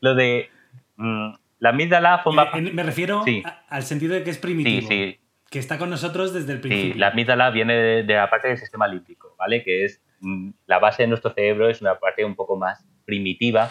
lo 0.00 0.14
de 0.14 0.50
mm, 0.96 1.30
la 1.60 1.68
amígdala 1.70 2.18
forma 2.18 2.50
Eh, 2.54 2.60
me 2.72 2.82
refiero 2.82 3.22
Sí. 3.24 3.42
a- 3.44 3.64
al 3.68 3.82
sentido 3.82 4.14
de 4.14 4.22
que 4.24 4.30
es 4.30 4.36
Sí, 4.36 4.42
primitivo, 4.42 4.88
sí, 4.88 5.18
que 5.50 5.58
está 5.58 5.78
con 5.78 5.90
nosotros 5.90 6.32
desde 6.34 6.52
el 6.52 6.58
sí. 6.58 6.68
principio. 6.68 7.00
La 7.00 7.08
amígdala 7.08 7.50
viene 7.50 7.74
de, 7.74 8.02
de 8.02 8.14
la 8.14 8.28
parte 8.30 8.48
del 8.48 8.58
sistema 8.58 8.86
límbico, 8.88 9.34
¿vale? 9.38 9.62
Que 9.64 9.84
es 9.84 10.00
la 10.66 10.78
base 10.78 11.02
de 11.02 11.08
nuestro 11.08 11.32
cerebro, 11.32 11.68
es 11.68 11.80
una 11.80 11.98
parte 11.98 12.24
un 12.24 12.34
poco 12.34 12.56
más 12.56 12.84
primitiva 13.04 13.70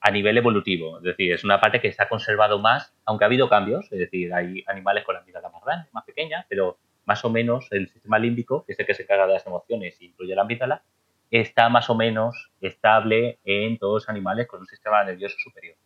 a 0.00 0.10
nivel 0.10 0.38
evolutivo. 0.38 0.98
Es 0.98 1.04
decir, 1.04 1.32
es 1.32 1.44
una 1.44 1.60
parte 1.60 1.80
que 1.80 1.92
se 1.92 2.02
ha 2.02 2.08
conservado 2.08 2.58
más, 2.58 2.94
aunque 3.04 3.24
ha 3.24 3.26
habido 3.26 3.48
cambios. 3.48 3.90
Es 3.90 3.98
decir, 3.98 4.32
hay 4.32 4.62
animales 4.66 5.04
con 5.04 5.14
la 5.14 5.20
amígdala 5.20 5.48
más 5.48 5.64
grande, 5.64 5.88
más 5.92 6.04
pequeña, 6.04 6.46
pero 6.48 6.78
más 7.06 7.24
o 7.24 7.30
menos 7.30 7.68
el 7.70 7.88
sistema 7.88 8.18
límbico, 8.18 8.64
que 8.64 8.72
es 8.72 8.80
el 8.80 8.86
que 8.86 8.94
se 8.94 9.02
encarga 9.02 9.26
de 9.26 9.34
las 9.34 9.46
emociones 9.46 10.00
y 10.00 10.06
incluye 10.06 10.34
la 10.34 10.42
amígdala, 10.42 10.82
está 11.30 11.68
más 11.68 11.88
o 11.90 11.94
menos 11.94 12.50
estable 12.60 13.38
en 13.44 13.78
todos 13.78 14.02
los 14.02 14.08
animales 14.08 14.46
con 14.46 14.60
un 14.60 14.66
sistema 14.66 15.02
nervioso 15.04 15.36
superior. 15.38 15.76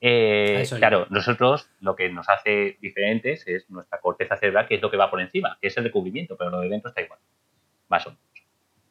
Eh, 0.00 0.64
claro, 0.78 1.06
nosotros 1.10 1.68
lo 1.80 1.96
que 1.96 2.08
nos 2.08 2.28
hace 2.28 2.78
diferentes 2.80 3.46
es 3.48 3.68
nuestra 3.68 4.00
corteza 4.00 4.36
cerebral, 4.36 4.68
que 4.68 4.76
es 4.76 4.82
lo 4.82 4.90
que 4.90 4.96
va 4.96 5.10
por 5.10 5.20
encima, 5.20 5.58
que 5.60 5.68
es 5.68 5.76
el 5.76 5.84
recubrimiento, 5.84 6.36
pero 6.36 6.50
lo 6.50 6.60
de 6.60 6.68
dentro 6.68 6.90
está 6.90 7.02
igual, 7.02 7.18
más 7.88 8.06
o 8.06 8.10
menos. 8.10 8.27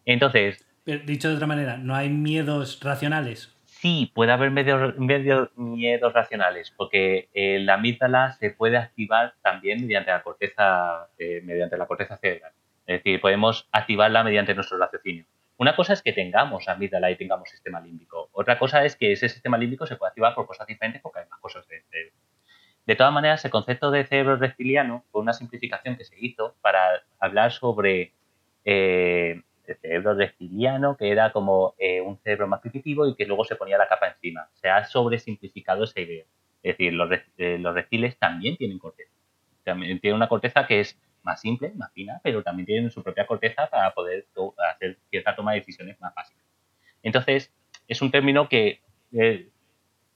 Entonces... 0.07 0.65
dicho 0.85 1.29
de 1.29 1.35
otra 1.35 1.47
manera, 1.47 1.77
¿no 1.77 1.93
hay 1.93 2.09
miedos 2.09 2.79
racionales? 2.81 3.53
Sí, 3.65 4.11
puede 4.15 4.31
haber 4.31 4.49
medios, 4.49 5.55
miedos 5.57 6.13
racionales, 6.13 6.73
porque 6.75 7.29
eh, 7.33 7.59
la 7.59 7.75
amígdala 7.75 8.31
se 8.31 8.49
puede 8.49 8.77
activar 8.77 9.35
también 9.43 9.81
mediante 9.81 10.09
la 10.09 10.23
corteza, 10.23 11.09
eh, 11.19 11.41
mediante 11.43 11.77
la 11.77 11.85
corteza 11.85 12.17
cerebral. 12.17 12.53
Es 12.87 13.03
decir, 13.03 13.19
podemos 13.19 13.67
activarla 13.71 14.23
mediante 14.23 14.55
nuestro 14.55 14.79
raciocinio. 14.79 15.25
Una 15.57 15.75
cosa 15.75 15.93
es 15.93 16.01
que 16.01 16.13
tengamos 16.13 16.69
amígdala 16.69 17.11
y 17.11 17.17
tengamos 17.17 17.49
sistema 17.49 17.81
límbico. 17.81 18.29
Otra 18.31 18.57
cosa 18.57 18.85
es 18.85 18.95
que 18.95 19.11
ese 19.11 19.27
sistema 19.27 19.57
límbico 19.57 19.85
se 19.85 19.97
puede 19.97 20.09
activar 20.09 20.33
por 20.33 20.47
cosas 20.47 20.65
diferentes 20.67 21.01
porque 21.01 21.19
hay 21.19 21.25
más 21.29 21.39
cosas 21.41 21.67
de 21.67 21.81
cerebro. 21.91 22.15
De 22.85 22.95
todas 22.95 23.11
maneras, 23.11 23.43
el 23.43 23.51
concepto 23.51 23.91
de 23.91 24.05
cerebro 24.05 24.37
reptiliano 24.37 25.03
fue 25.11 25.21
una 25.21 25.33
simplificación 25.33 25.97
que 25.97 26.05
se 26.05 26.15
hizo 26.17 26.55
para 26.61 27.03
hablar 27.19 27.51
sobre 27.51 28.13
eh, 28.63 29.41
cerebro 29.75 30.13
reptiliano, 30.13 30.95
que 30.97 31.11
era 31.11 31.31
como 31.31 31.75
eh, 31.77 32.01
un 32.01 32.17
cerebro 32.19 32.47
más 32.47 32.61
primitivo 32.61 33.07
y 33.07 33.15
que 33.15 33.25
luego 33.25 33.43
se 33.43 33.55
ponía 33.55 33.77
la 33.77 33.87
capa 33.87 34.07
encima. 34.07 34.47
Se 34.53 34.69
ha 34.69 34.85
sobresimplificado 34.85 35.83
esa 35.83 35.99
idea. 35.99 36.25
Es 36.63 36.77
decir, 36.77 36.93
los, 36.93 37.09
eh, 37.37 37.57
los 37.59 37.73
reptiles 37.73 38.17
también 38.17 38.57
tienen 38.57 38.79
corteza. 38.79 39.11
También 39.63 39.99
tienen 39.99 40.15
una 40.15 40.29
corteza 40.29 40.65
que 40.65 40.79
es 40.79 40.99
más 41.23 41.41
simple, 41.41 41.73
más 41.75 41.91
fina, 41.91 42.19
pero 42.23 42.41
también 42.41 42.65
tienen 42.65 42.89
su 42.89 43.03
propia 43.03 43.27
corteza 43.27 43.67
para 43.69 43.93
poder 43.93 44.25
hacer 44.73 44.97
cierta 45.09 45.35
toma 45.35 45.51
de 45.51 45.59
decisiones 45.59 45.99
más 45.99 46.13
fáciles. 46.13 46.43
Entonces, 47.03 47.53
es 47.87 48.01
un 48.01 48.11
término 48.11 48.47
que 48.47 48.81
eh, 49.11 49.49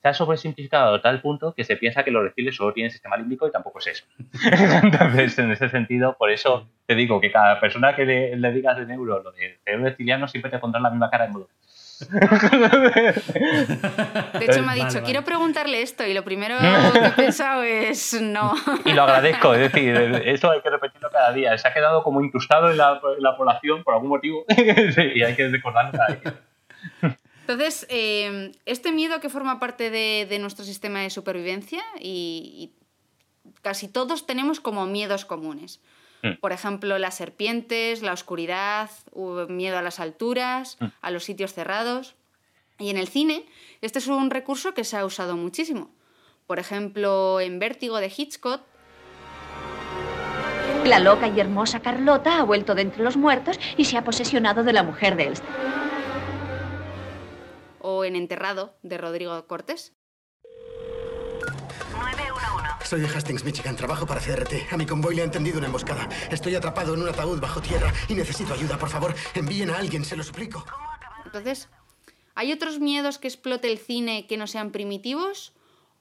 se 0.01 0.07
ha 0.07 0.13
sobresimplificado 0.13 0.95
a 0.95 1.01
tal 1.01 1.21
punto 1.21 1.53
que 1.53 1.63
se 1.63 1.75
piensa 1.75 2.03
que 2.03 2.09
los 2.09 2.23
reptiles 2.23 2.55
solo 2.55 2.73
tienen 2.73 2.89
sistema 2.89 3.17
límbico 3.17 3.47
y 3.47 3.51
tampoco 3.51 3.79
es 3.79 3.87
eso. 3.87 4.05
Entonces, 4.83 5.37
en 5.37 5.51
ese 5.51 5.69
sentido, 5.69 6.15
por 6.17 6.31
eso 6.31 6.67
te 6.87 6.95
digo 6.95 7.21
que 7.21 7.31
cada 7.31 7.59
persona 7.59 7.95
que 7.95 8.05
le, 8.05 8.51
digas 8.51 8.77
de 8.77 8.85
neuro 8.87 9.21
lo 9.21 9.31
de 9.31 9.59
cerebro 9.63 9.85
reptiliano 9.85 10.27
siempre 10.27 10.49
te 10.49 10.57
pondrá 10.57 10.81
la 10.81 10.89
misma 10.89 11.11
cara 11.11 11.27
de 11.27 11.33
modo. 11.33 11.49
De 14.39 14.45
hecho, 14.45 14.63
me 14.63 14.71
ha 14.71 14.73
dicho, 14.73 15.03
quiero 15.03 15.23
preguntarle 15.23 15.83
esto 15.83 16.03
y 16.03 16.15
lo 16.15 16.23
primero 16.23 16.57
que 16.93 17.05
he 17.05 17.11
pensado 17.11 17.61
es 17.61 18.19
no. 18.19 18.55
Y 18.85 18.93
lo 18.93 19.03
agradezco, 19.03 19.53
es 19.53 19.71
decir, 19.71 19.95
eso 20.25 20.49
hay 20.49 20.61
que 20.61 20.71
repetirlo 20.71 21.11
cada 21.11 21.31
día. 21.31 21.55
Se 21.59 21.67
ha 21.67 21.73
quedado 21.73 22.01
como 22.01 22.21
incrustado 22.21 22.71
en 22.71 22.77
la, 22.77 22.99
población 23.37 23.83
por 23.83 23.93
algún 23.93 24.09
motivo 24.09 24.45
y 24.57 25.21
hay 25.21 25.35
que 25.35 25.47
recordarlo 25.49 25.91
cada 25.91 26.15
día. 26.15 26.33
Entonces, 27.51 27.85
eh, 27.89 28.53
este 28.65 28.93
miedo 28.93 29.19
que 29.19 29.27
forma 29.27 29.59
parte 29.59 29.89
de, 29.89 30.39
nuestro 30.39 30.63
sistema 30.63 31.01
de 31.01 31.09
supervivencia 31.09 31.83
y, 31.99 32.71
casi 33.61 33.89
todos 33.89 34.25
tenemos 34.25 34.61
como 34.61 34.85
miedos 34.85 35.25
comunes. 35.25 35.81
Mm. 36.23 36.35
Por 36.39 36.53
ejemplo, 36.53 36.97
las 36.97 37.15
serpientes, 37.15 38.01
la 38.03 38.13
oscuridad, 38.13 38.89
miedo 39.49 39.77
a 39.77 39.81
las 39.81 39.99
alturas, 39.99 40.77
mm. 40.79 40.85
a 41.01 41.11
los 41.11 41.25
sitios 41.25 41.53
cerrados. 41.53 42.15
Y 42.79 42.89
en 42.89 42.97
el 42.97 43.09
cine, 43.09 43.45
este 43.81 43.99
es 43.99 44.07
un 44.07 44.29
recurso 44.29 44.73
que 44.73 44.85
se 44.85 44.95
ha 44.95 45.05
usado 45.05 45.35
muchísimo. 45.35 45.91
Por 46.47 46.57
ejemplo, 46.57 47.41
en 47.41 47.59
Vértigo 47.59 47.97
de 47.97 48.11
Hitchcock. 48.15 48.61
La 50.85 50.99
loca 50.99 51.27
y 51.27 51.39
hermosa 51.39 51.81
Carlota 51.81 52.39
ha 52.39 52.43
vuelto 52.43 52.75
de 52.75 52.83
entre 52.83 53.03
los 53.03 53.17
muertos 53.17 53.59
y 53.75 53.85
se 53.85 53.97
ha 53.97 54.03
posesionado 54.05 54.63
de 54.63 54.73
la 54.73 54.83
mujer 54.83 55.15
de 55.17 55.25
Elster. 55.27 55.80
O 57.93 58.05
en 58.05 58.15
Enterrado 58.15 58.77
de 58.83 58.97
Rodrigo 58.97 59.35
Cortés. 59.47 59.93
Soy 62.85 63.01
de 63.01 63.07
Hastings, 63.07 63.43
Michigan. 63.43 63.75
Trabajo 63.75 64.05
para 64.05 64.21
CRT. 64.21 64.71
A 64.71 64.77
mi 64.77 64.85
convoy 64.85 65.13
le 65.15 65.23
han 65.23 65.31
tendido 65.31 65.57
una 65.57 65.67
emboscada. 65.67 66.07
Estoy 66.31 66.55
atrapado 66.55 66.93
en 66.93 67.01
un 67.01 67.09
ataúd 67.09 67.41
bajo 67.41 67.61
tierra 67.61 67.91
y 68.07 68.13
necesito 68.15 68.53
ayuda. 68.53 68.77
Por 68.77 68.87
favor, 68.87 69.13
envíen 69.35 69.69
a 69.69 69.77
alguien, 69.77 70.05
se 70.05 70.15
lo 70.15 70.23
suplico. 70.23 70.65
Entonces, 71.25 71.69
¿hay 72.33 72.53
otros 72.53 72.79
miedos 72.79 73.17
que 73.17 73.27
explote 73.27 73.69
el 73.69 73.77
cine 73.77 74.25
que 74.25 74.37
no 74.37 74.47
sean 74.47 74.71
primitivos? 74.71 75.53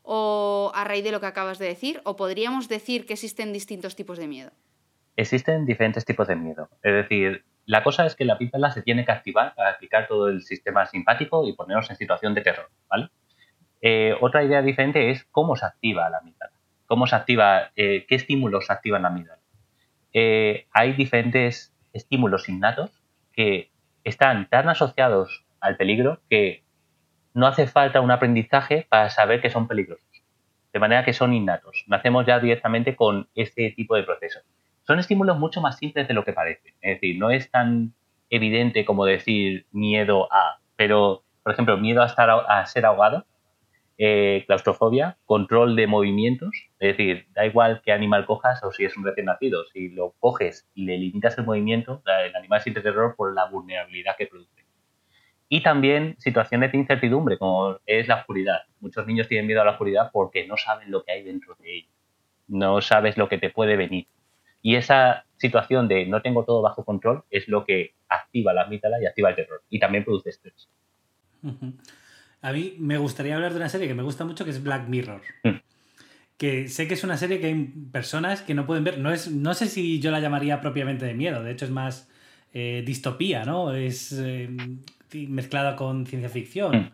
¿O 0.02 0.70
a 0.75 0.85
raíz 0.85 1.02
de 1.02 1.11
lo 1.11 1.20
que 1.20 1.26
acabas 1.26 1.59
de 1.59 1.66
decir? 1.66 2.00
¿O 2.04 2.14
podríamos 2.14 2.68
decir 2.68 3.04
que 3.04 3.14
existen 3.14 3.52
distintos 3.52 3.97
tipos 3.97 4.16
de 4.16 4.28
miedo? 4.28 4.52
Existen 5.16 5.66
diferentes 5.66 6.04
tipos 6.04 6.28
de 6.28 6.37
miedo. 6.37 6.70
Es 6.82 6.94
decir, 6.94 7.44
la 7.67 7.83
cosa 7.83 8.07
es 8.07 8.17
que 8.17 8.25
la 8.25 8.38
píldora 8.38 8.71
se 8.71 8.83
tiene 8.83 9.05
que 9.05 9.12
activar 9.12 9.55
para 9.55 9.71
aplicar 9.71 10.09
todo 10.09 10.29
el 10.29 10.43
sistema 10.43 10.87
simpático 10.87 11.47
y 11.47 11.52
ponernos 11.52 11.88
en 11.90 11.97
situación 11.97 12.35
de 12.35 12.40
terror, 12.40 12.71
¿vale? 12.88 13.11
Eh, 13.83 14.14
otra 14.21 14.45
idea 14.45 14.62
diferente 14.62 15.11
es 15.11 15.25
cómo 15.31 15.57
se 15.57 15.67
activa 15.67 16.11
la 16.11 16.19
amígdala 16.19 16.61
cómo 16.90 17.07
se 17.07 17.14
activa, 17.14 17.71
eh, 17.76 18.05
qué 18.09 18.17
estímulos 18.17 18.69
activan 18.69 19.02
la 19.02 19.09
amígdala. 19.11 19.40
Eh, 20.12 20.67
hay 20.73 20.93
diferentes 20.95 21.73
estímulos 21.93 22.49
innatos 22.49 22.90
que 23.33 23.71
están 24.02 24.49
tan 24.49 24.69
asociados 24.69 25.45
al 25.61 25.76
peligro 25.76 26.21
que 26.29 26.64
no 27.33 27.47
hace 27.47 27.69
falta 27.69 28.00
un 28.00 28.11
aprendizaje 28.11 28.88
para 28.88 29.09
saber 29.09 29.40
que 29.40 29.50
son 29.50 29.69
peligrosos. 29.69 30.25
De 30.73 30.81
manera 30.81 31.05
que 31.05 31.12
son 31.12 31.33
innatos. 31.33 31.85
Nacemos 31.87 32.26
ya 32.26 32.40
directamente 32.40 32.97
con 32.97 33.29
este 33.37 33.71
tipo 33.71 33.95
de 33.95 34.02
procesos. 34.02 34.43
Son 34.82 34.99
estímulos 34.99 35.38
mucho 35.38 35.60
más 35.60 35.78
simples 35.78 36.08
de 36.08 36.14
lo 36.14 36.25
que 36.25 36.32
parecen. 36.32 36.75
Es 36.80 36.96
decir, 36.96 37.18
no 37.18 37.30
es 37.30 37.50
tan 37.50 37.94
evidente 38.28 38.84
como 38.84 39.04
decir 39.04 39.66
miedo 39.72 40.32
a, 40.32 40.60
pero, 40.76 41.25
por 41.42 41.52
ejemplo, 41.52 41.76
miedo 41.76 42.02
a, 42.02 42.06
estar, 42.06 42.30
a 42.30 42.66
ser 42.66 42.87
ahogado 42.87 43.26
eh, 44.02 44.44
claustrofobia, 44.46 45.18
control 45.26 45.76
de 45.76 45.87
movimientos, 45.87 46.49
es 46.78 46.96
decir, 46.96 47.26
da 47.34 47.44
igual 47.44 47.82
qué 47.84 47.92
animal 47.92 48.25
cojas 48.25 48.64
o 48.64 48.72
si 48.72 48.87
es 48.87 48.96
un 48.96 49.04
recién 49.04 49.26
nacido, 49.26 49.66
si 49.75 49.90
lo 49.90 50.14
coges 50.18 50.66
y 50.75 50.87
le 50.87 50.96
limitas 50.96 51.37
el 51.37 51.44
movimiento, 51.44 52.02
el 52.25 52.34
animal 52.34 52.62
siente 52.62 52.80
terror 52.80 53.14
por 53.14 53.34
la 53.34 53.44
vulnerabilidad 53.50 54.16
que 54.16 54.26
produce. 54.26 54.64
Y 55.50 55.62
también 55.62 56.16
situaciones 56.18 56.72
de 56.72 56.78
incertidumbre, 56.78 57.37
como 57.37 57.78
es 57.84 58.08
la 58.08 58.20
oscuridad. 58.20 58.60
Muchos 58.80 59.06
niños 59.06 59.28
tienen 59.28 59.46
miedo 59.46 59.60
a 59.60 59.66
la 59.66 59.72
oscuridad 59.72 60.08
porque 60.14 60.46
no 60.46 60.56
saben 60.56 60.90
lo 60.90 61.04
que 61.04 61.12
hay 61.12 61.22
dentro 61.22 61.54
de 61.56 61.76
ellos. 61.76 61.92
No 62.49 62.80
sabes 62.80 63.18
lo 63.18 63.28
que 63.28 63.37
te 63.37 63.50
puede 63.50 63.76
venir. 63.76 64.06
Y 64.62 64.76
esa 64.76 65.25
situación 65.37 65.88
de 65.88 66.07
no 66.07 66.23
tengo 66.23 66.45
todo 66.45 66.62
bajo 66.62 66.85
control 66.85 67.25
es 67.31 67.49
lo 67.49 67.64
que 67.64 67.95
activa 68.09 68.52
la 68.52 68.62
amígdala 68.62 69.00
y 69.00 69.07
activa 69.07 69.31
el 69.31 69.37
terror. 69.37 69.62
Y 69.71 69.79
también 69.79 70.05
produce 70.05 70.31
estrés. 70.31 70.69
A 72.43 72.52
mí 72.52 72.75
me 72.79 72.99
gustaría 72.99 73.35
hablar 73.35 73.52
de 73.52 73.59
una 73.59 73.69
serie 73.69 73.88
que 73.88 73.95
me 73.95 74.02
gusta 74.02 74.25
mucho, 74.25 74.45
que 74.45 74.50
es 74.50 74.62
Black 74.62 74.88
Mirror. 74.88 75.23
Mm. 75.45 75.57
Que 76.37 76.69
sé 76.69 76.88
que 76.88 76.95
es 76.95 77.05
una 77.05 77.19
serie 77.19 77.38
que 77.38 77.49
hay 77.49 77.64
personas 77.93 78.43
que 78.43 78.55
no 78.55 78.67
pueden 78.67 78.85
ver. 78.85 78.99
No, 78.99 79.12
es, 79.12 79.31
no 79.31 79.52
sé 79.55 79.67
si 79.67 80.00
yo 80.00 80.11
la 80.11 80.21
llamaría 80.21 80.61
propiamente 80.61 81.05
de 81.05 81.14
miedo, 81.14 81.43
de 81.43 81.52
hecho 81.52 81.67
es 81.67 81.71
más 81.71 82.11
eh, 82.52 82.83
distopía, 82.85 83.45
¿no? 83.45 83.75
Es 83.75 84.12
eh, 84.12 84.49
mezclada 85.29 85.76
con 85.76 86.07
ciencia 86.07 86.31
ficción. 86.31 86.76
Mm. 86.76 86.90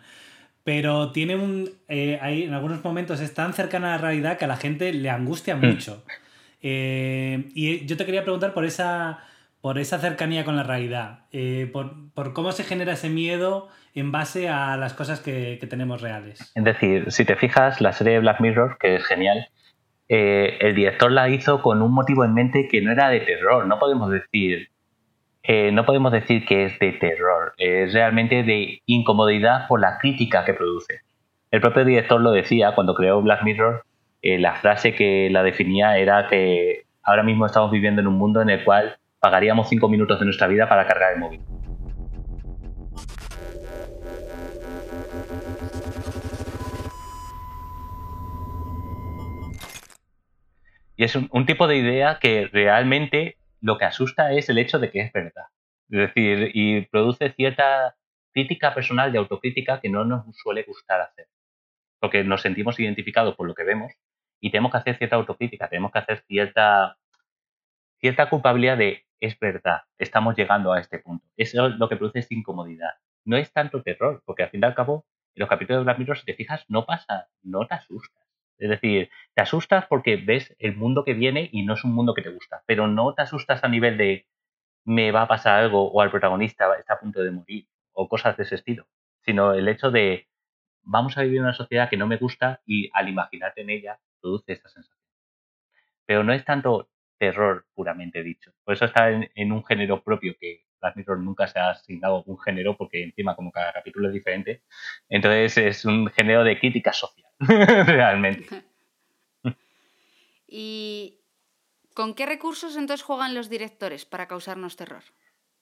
Pero 0.65 1.13
tiene 1.13 1.37
un. 1.37 1.71
Eh, 1.87 2.19
en 2.21 2.53
algunos 2.53 2.83
momentos 2.83 3.21
es 3.21 3.33
tan 3.35 3.53
cercana 3.53 3.95
a 3.95 3.97
la 3.97 4.03
realidad 4.03 4.37
que 4.37 4.47
a 4.47 4.49
la 4.49 4.57
gente 4.57 4.93
le 4.93 5.11
angustia 5.11 5.55
mm. 5.55 5.65
mucho. 5.65 6.05
Y 6.61 7.87
yo 7.87 7.97
te 7.97 8.05
quería 8.05 8.23
preguntar 8.23 8.55
por 8.55 8.65
esa 8.65 9.21
por 9.67 9.79
esa 9.79 9.99
cercanía 9.99 10.45
con 10.45 10.55
la 10.55 10.63
realidad, 10.63 11.25
eh, 11.33 11.69
por, 11.73 12.33
cómo 12.33 12.53
se 12.53 12.63
genera 12.63 12.93
ese 12.93 13.11
miedo 13.11 13.67
en 13.95 14.13
base 14.13 14.49
a 14.49 14.77
las 14.77 14.95
cosas 14.95 15.19
que, 15.19 15.59
tenemos 15.69 16.03
reales. 16.03 16.53
Es 16.55 16.63
decir, 16.63 17.11
si 17.11 17.25
te 17.25 17.35
fijas, 17.35 17.81
la 17.81 17.93
serie 17.93 18.13
de 18.13 18.21
Black 18.21 18.41
Mirror, 18.41 18.79
que 18.79 18.95
es 18.95 19.05
genial, 19.05 19.49
eh, 20.09 20.59
el 20.61 20.77
director 20.77 21.11
la 21.11 21.29
hizo 21.31 21.63
con 21.63 21.83
un 21.83 21.93
motivo 21.93 22.25
en 22.25 22.33
mente 22.33 22.69
que 22.69 22.81
no 22.81 22.93
era 22.93 23.09
de 23.09 23.19
terror, 23.19 23.67
no 23.67 23.81
podemos 23.81 24.09
decir, 24.09 24.69
eh, 25.43 25.73
no 25.73 25.85
podemos 25.85 26.13
decir 26.13 26.47
que 26.47 26.67
es 26.67 26.79
de 26.79 26.93
terror, 26.93 27.55
es 27.59 27.93
realmente 27.93 28.45
de 28.45 28.83
incomodidad 28.87 29.67
por 29.67 29.81
la 29.81 29.99
crítica 29.99 30.45
que 30.45 30.55
produce. 30.55 31.01
El 31.51 31.61
propio 31.61 31.85
director 31.85 32.21
lo 32.21 32.31
decía 32.31 32.73
cuando 32.77 32.95
creó 32.95 33.21
Black 33.21 33.43
Mirror, 33.43 33.85
la 34.23 34.55
frase 34.57 34.95
que 34.95 35.29
la 35.31 35.43
definía 35.43 35.99
era 35.99 36.27
que 36.29 36.87
ahora 37.03 37.23
mismo 37.23 37.47
estamos 37.47 37.71
viviendo 37.71 38.01
en 38.01 38.09
un 38.09 38.19
mundo 38.19 38.43
en 38.43 38.51
el 38.51 38.65
cual 38.65 38.99
pagaríamos 39.21 39.69
cinco 39.69 39.89
minutos 39.89 40.19
de 40.19 40.25
nuestra 40.25 40.47
vida 40.47 40.69
para 40.69 40.87
cargar 40.87 41.15
el 41.15 41.21
móvil. 41.21 41.41
Y 50.99 51.05
es 51.05 51.15
un, 51.15 51.47
tipo 51.47 51.67
de 51.67 51.77
idea 51.77 52.19
que 52.19 52.47
realmente 52.47 53.37
lo 53.61 53.77
que 53.77 53.85
asusta 53.85 54.33
es 54.33 54.49
el 54.49 54.59
hecho 54.59 54.79
de 54.79 54.91
que 54.91 55.01
es 55.01 55.13
verdad. 55.13 55.45
Es 55.91 55.99
decir, 55.99 56.51
y 56.55 56.87
produce 56.87 57.33
cierta 57.33 57.97
crítica 58.33 58.75
personal 58.75 59.15
y 59.15 59.19
autocrítica 59.19 59.81
que 59.81 59.91
no 59.91 60.05
nos 60.05 60.25
suele 60.37 60.63
gustar 60.63 61.01
hacer. 61.03 61.29
porque 62.01 62.25
nos 62.25 62.43
sentimos 62.43 62.79
identificados 62.79 63.35
por 63.37 63.47
lo 63.47 63.55
que 63.55 63.65
vemos 63.65 63.93
y 64.41 64.51
tenemos 64.51 64.73
que 64.73 64.79
hacer 64.79 64.97
cierta 64.99 65.17
autocrítica, 65.17 65.69
tenemos 65.69 65.93
que 65.93 65.99
hacer 65.99 66.25
cierta, 66.27 66.97
cierta 68.01 68.29
culpabilidad 68.29 68.77
de, 68.77 69.07
es 69.21 69.39
verdad, 69.39 69.83
estamos 69.99 70.37
llegando 70.37 70.73
a 70.73 70.81
este 70.81 70.99
punto. 70.99 71.27
Eso 71.37 71.67
es 71.67 71.77
lo 71.77 71.89
que 71.89 71.97
produce 71.97 72.21
esta 72.21 72.35
incomodidad. 72.35 72.95
No 73.25 73.37
es 73.37 73.53
tanto 73.53 73.83
terror, 73.83 74.23
porque 74.25 74.43
al 74.43 74.51
fin 74.51 74.61
y 74.63 74.67
al 74.67 74.75
cabo, 74.75 75.07
en 75.35 75.41
los 75.41 75.49
capítulos 75.49 75.81
de 75.81 75.85
Black 75.85 75.99
Mirror, 75.99 76.19
si 76.19 76.25
te 76.25 76.35
fijas, 76.35 76.65
no 76.69 76.87
pasa, 76.87 77.29
no 77.43 77.67
te 77.67 77.75
asustas. 77.75 78.25
Es 78.59 78.71
decir, 78.71 79.11
te 79.35 79.43
asustas 79.43 79.87
porque 79.87 80.17
ves 80.17 80.55
el 80.59 80.77
mundo 80.77 81.05
que 81.05 81.15
viene 81.15 81.49
y 81.53 81.65
no 81.65 81.75
es 81.75 81.85
un 81.85 81.95
mundo 81.95 82.15
que 82.15 82.23
te 82.23 82.31
gusta, 82.31 82.63
pero 82.67 82.87
no 82.87 83.15
te 83.15 83.23
asustas 83.23 83.63
a 83.65 83.69
nivel 83.69 83.99
de 83.99 84.27
me 84.85 85.11
va 85.11 85.23
a 85.23 85.29
pasar 85.29 85.61
algo 85.61 85.91
o 85.91 86.01
al 86.01 86.11
protagonista 86.11 86.73
está 86.79 86.95
a 86.95 87.01
punto 87.01 87.23
de 87.23 87.33
morir 87.33 87.69
o 87.93 88.09
cosas 88.09 88.37
de 88.37 88.45
ese 88.45 88.55
estilo, 88.55 88.87
sino 89.25 89.53
el 89.53 89.69
hecho 89.69 89.91
de 89.91 90.29
vamos 90.83 91.19
a 91.19 91.23
vivir 91.23 91.39
en 91.39 91.45
una 91.45 91.55
sociedad 91.55 91.91
que 91.91 91.97
no 91.97 92.07
me 92.07 92.17
gusta 92.17 92.61
y 92.65 92.89
al 92.95 93.09
imaginarte 93.09 93.63
en 93.63 93.71
ella 93.71 93.99
produce 94.21 94.53
esa 94.53 94.69
sensación. 94.69 94.99
Pero 96.07 96.25
no 96.25 96.33
es 96.33 96.45
tanto 96.45 96.89
terror 97.19 97.67
puramente 97.75 98.23
dicho. 98.23 98.53
Por 98.65 98.75
eso 98.75 98.85
está 98.85 99.11
en, 99.11 99.53
un 99.53 99.65
género 99.65 100.03
propio 100.03 100.35
que 100.39 100.65
Black 100.81 100.97
Mirror 100.97 101.19
nunca 101.21 101.47
se 101.47 101.59
ha 101.59 101.71
asignado 101.71 102.23
un 102.25 102.39
género 102.39 102.77
porque 102.77 103.03
encima 103.03 103.35
como 103.35 103.51
cada 103.51 103.73
capítulo 103.73 104.09
es 104.09 104.15
diferente, 104.15 104.63
entonces 105.09 105.57
es 105.57 105.85
un 105.85 106.09
género 106.09 106.45
de 106.45 106.59
crítica 106.59 106.93
social, 106.93 107.27
realmente. 107.87 108.47
¿Y 110.47 111.19
con 111.95 112.15
qué 112.15 112.27
recursos 112.27 112.77
entonces 112.77 113.05
juegan 113.05 113.35
los 113.35 113.49
directores 113.49 114.05
para 114.05 114.29
causarnos 114.29 114.77
terror? 114.77 115.03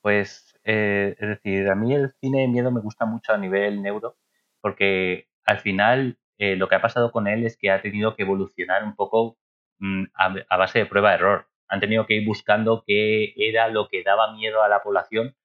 Pues, 0.02 0.58
eh, 0.64 1.16
es 1.18 1.28
decir, 1.28 1.68
a 1.68 1.74
mí 1.74 1.94
el 1.94 2.12
cine 2.20 2.42
de 2.42 2.48
miedo 2.48 2.70
me 2.70 2.80
gusta 2.80 3.06
mucho 3.06 3.32
a 3.32 3.38
nivel 3.38 3.80
neuro, 3.80 4.18
porque 4.60 5.28
al 5.46 5.60
final 5.60 6.18
eh, 6.38 6.56
lo 6.56 6.68
que 6.68 6.74
ha 6.76 6.82
pasado 6.82 7.12
con 7.12 7.26
él 7.26 7.44
es 7.44 7.56
que 7.56 7.70
ha 7.70 7.82
tenido 7.82 8.16
que 8.16 8.22
evolucionar 8.22 8.84
un 8.84 8.96
poco 8.96 9.38
mm, 9.78 10.04
a, 10.14 10.56
base 10.56 10.80
de 10.80 10.86
prueba-error. 10.86 11.48
Han 11.68 11.80
tenido 11.80 12.06
que 12.06 12.14
ir 12.14 12.26
buscando 12.26 12.84
qué 12.86 13.34
era 13.36 13.68
lo 13.68 13.88
que 13.88 14.02
daba 14.02 14.32
miedo 14.32 14.62
a 14.62 14.68
la 14.68 14.82
población 14.82 15.36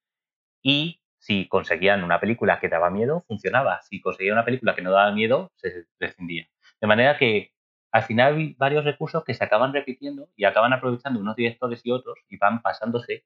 y 0.62 1.00
si 1.18 1.48
conseguían 1.48 2.02
una 2.04 2.20
película 2.20 2.60
que 2.60 2.68
daba 2.68 2.90
miedo, 2.90 3.24
funcionaba. 3.28 3.80
Si 3.82 4.00
conseguían 4.00 4.34
una 4.34 4.44
película 4.44 4.74
que 4.74 4.82
no 4.82 4.90
daba 4.90 5.12
miedo, 5.12 5.52
se 5.56 5.86
descendía. 5.98 6.46
De 6.80 6.86
manera 6.86 7.18
que 7.18 7.52
al 7.92 8.04
final 8.04 8.36
hay 8.36 8.54
varios 8.54 8.84
recursos 8.84 9.24
que 9.24 9.34
se 9.34 9.44
acaban 9.44 9.72
repitiendo 9.72 10.28
y 10.36 10.44
acaban 10.44 10.72
aprovechando 10.72 11.20
unos 11.20 11.36
directores 11.36 11.84
y 11.84 11.90
otros 11.90 12.18
y 12.28 12.36
van 12.38 12.62
pasándose 12.62 13.24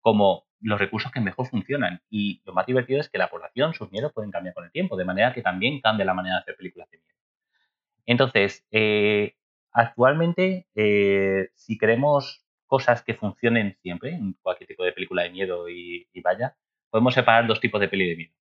como 0.00 0.44
los 0.60 0.78
recursos 0.78 1.10
que 1.12 1.20
mejor 1.20 1.48
funcionan. 1.48 2.02
Y 2.10 2.42
lo 2.44 2.52
más 2.52 2.66
divertido 2.66 3.00
es 3.00 3.08
que 3.08 3.18
la 3.18 3.28
población, 3.28 3.74
sus 3.74 3.90
miedos 3.90 4.12
pueden 4.12 4.30
cambiar 4.30 4.54
con 4.54 4.64
el 4.64 4.72
tiempo, 4.72 4.96
de 4.96 5.04
manera 5.04 5.32
que 5.32 5.42
también 5.42 5.80
cambia 5.80 6.04
la 6.04 6.14
manera 6.14 6.36
de 6.36 6.40
hacer 6.42 6.56
películas 6.56 6.90
de 6.90 6.98
miedo. 6.98 7.10
Entonces, 8.06 8.66
eh, 8.70 9.36
actualmente, 9.72 10.66
eh, 10.74 11.50
si 11.54 11.78
queremos 11.78 12.44
cosas 12.66 13.02
que 13.02 13.14
funcionen 13.14 13.76
siempre 13.82 14.10
en 14.14 14.34
cualquier 14.42 14.68
tipo 14.68 14.84
de 14.84 14.92
película 14.92 15.22
de 15.22 15.30
miedo 15.30 15.68
y, 15.68 16.06
vaya, 16.22 16.56
podemos 16.90 17.14
separar 17.14 17.46
dos 17.46 17.60
tipos 17.60 17.80
de 17.80 17.88
peli 17.88 18.08
de 18.08 18.16
miedo. 18.16 18.34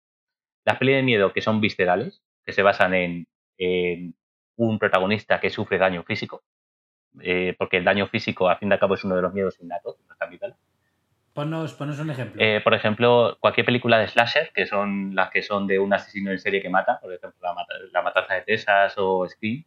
Las 0.65 0.77
pelis 0.77 0.95
de 0.95 1.03
miedo 1.03 1.33
que 1.33 1.41
son 1.41 1.61
viscerales, 1.61 2.21
que 2.45 2.53
se 2.53 2.61
basan 2.61 2.93
en, 2.93 3.27
un 4.55 4.77
protagonista 4.77 5.39
que 5.39 5.49
sufre 5.49 5.77
daño 5.77 6.03
físico, 6.03 6.43
eh, 7.21 7.55
porque 7.57 7.77
el 7.77 7.83
daño 7.83 8.07
físico, 8.07 8.49
a 8.49 8.57
fin 8.57 8.69
de 8.69 8.79
cabo, 8.79 8.95
es 8.95 9.03
uno 9.03 9.15
de 9.15 9.21
los 9.21 9.33
miedos 9.33 9.59
innatos 9.59 9.97
de. 9.97 10.03
Ponos, 11.39 11.79
un 11.79 12.09
ejemplo. 12.09 12.41
Eh, 12.43 12.59
por 12.61 12.73
ejemplo, 12.73 13.37
cualquier 13.39 13.65
película 13.65 13.97
de 13.97 14.09
slasher, 14.09 14.51
que 14.53 14.65
son 14.65 15.15
las 15.15 15.29
que 15.29 15.41
son 15.41 15.67
de 15.67 15.79
un 15.79 15.93
asesino 15.93 16.31
en 16.31 16.39
serie 16.39 16.61
que 16.61 16.69
mata, 16.69 16.99
por 16.99 17.13
ejemplo, 17.13 17.39
La, 17.93 18.01
Matanza 18.01 18.33
de 18.33 18.41
Texas 18.41 18.95
o 18.97 19.25
Scream. 19.25 19.63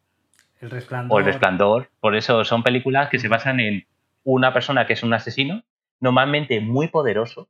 El 0.60 0.70
Resplandor. 0.70 1.16
O 1.16 1.18
El 1.18 1.24
Resplandor. 1.24 1.88
Por 1.98 2.14
eso 2.14 2.44
son 2.44 2.62
películas 2.62 3.08
que 3.08 3.18
se 3.18 3.28
basan 3.28 3.58
en 3.58 3.86
una 4.22 4.52
persona 4.52 4.86
que 4.86 4.92
es 4.92 5.02
un 5.02 5.14
asesino, 5.14 5.62
normalmente 5.98 6.60
muy 6.60 6.88
poderoso, 6.88 7.48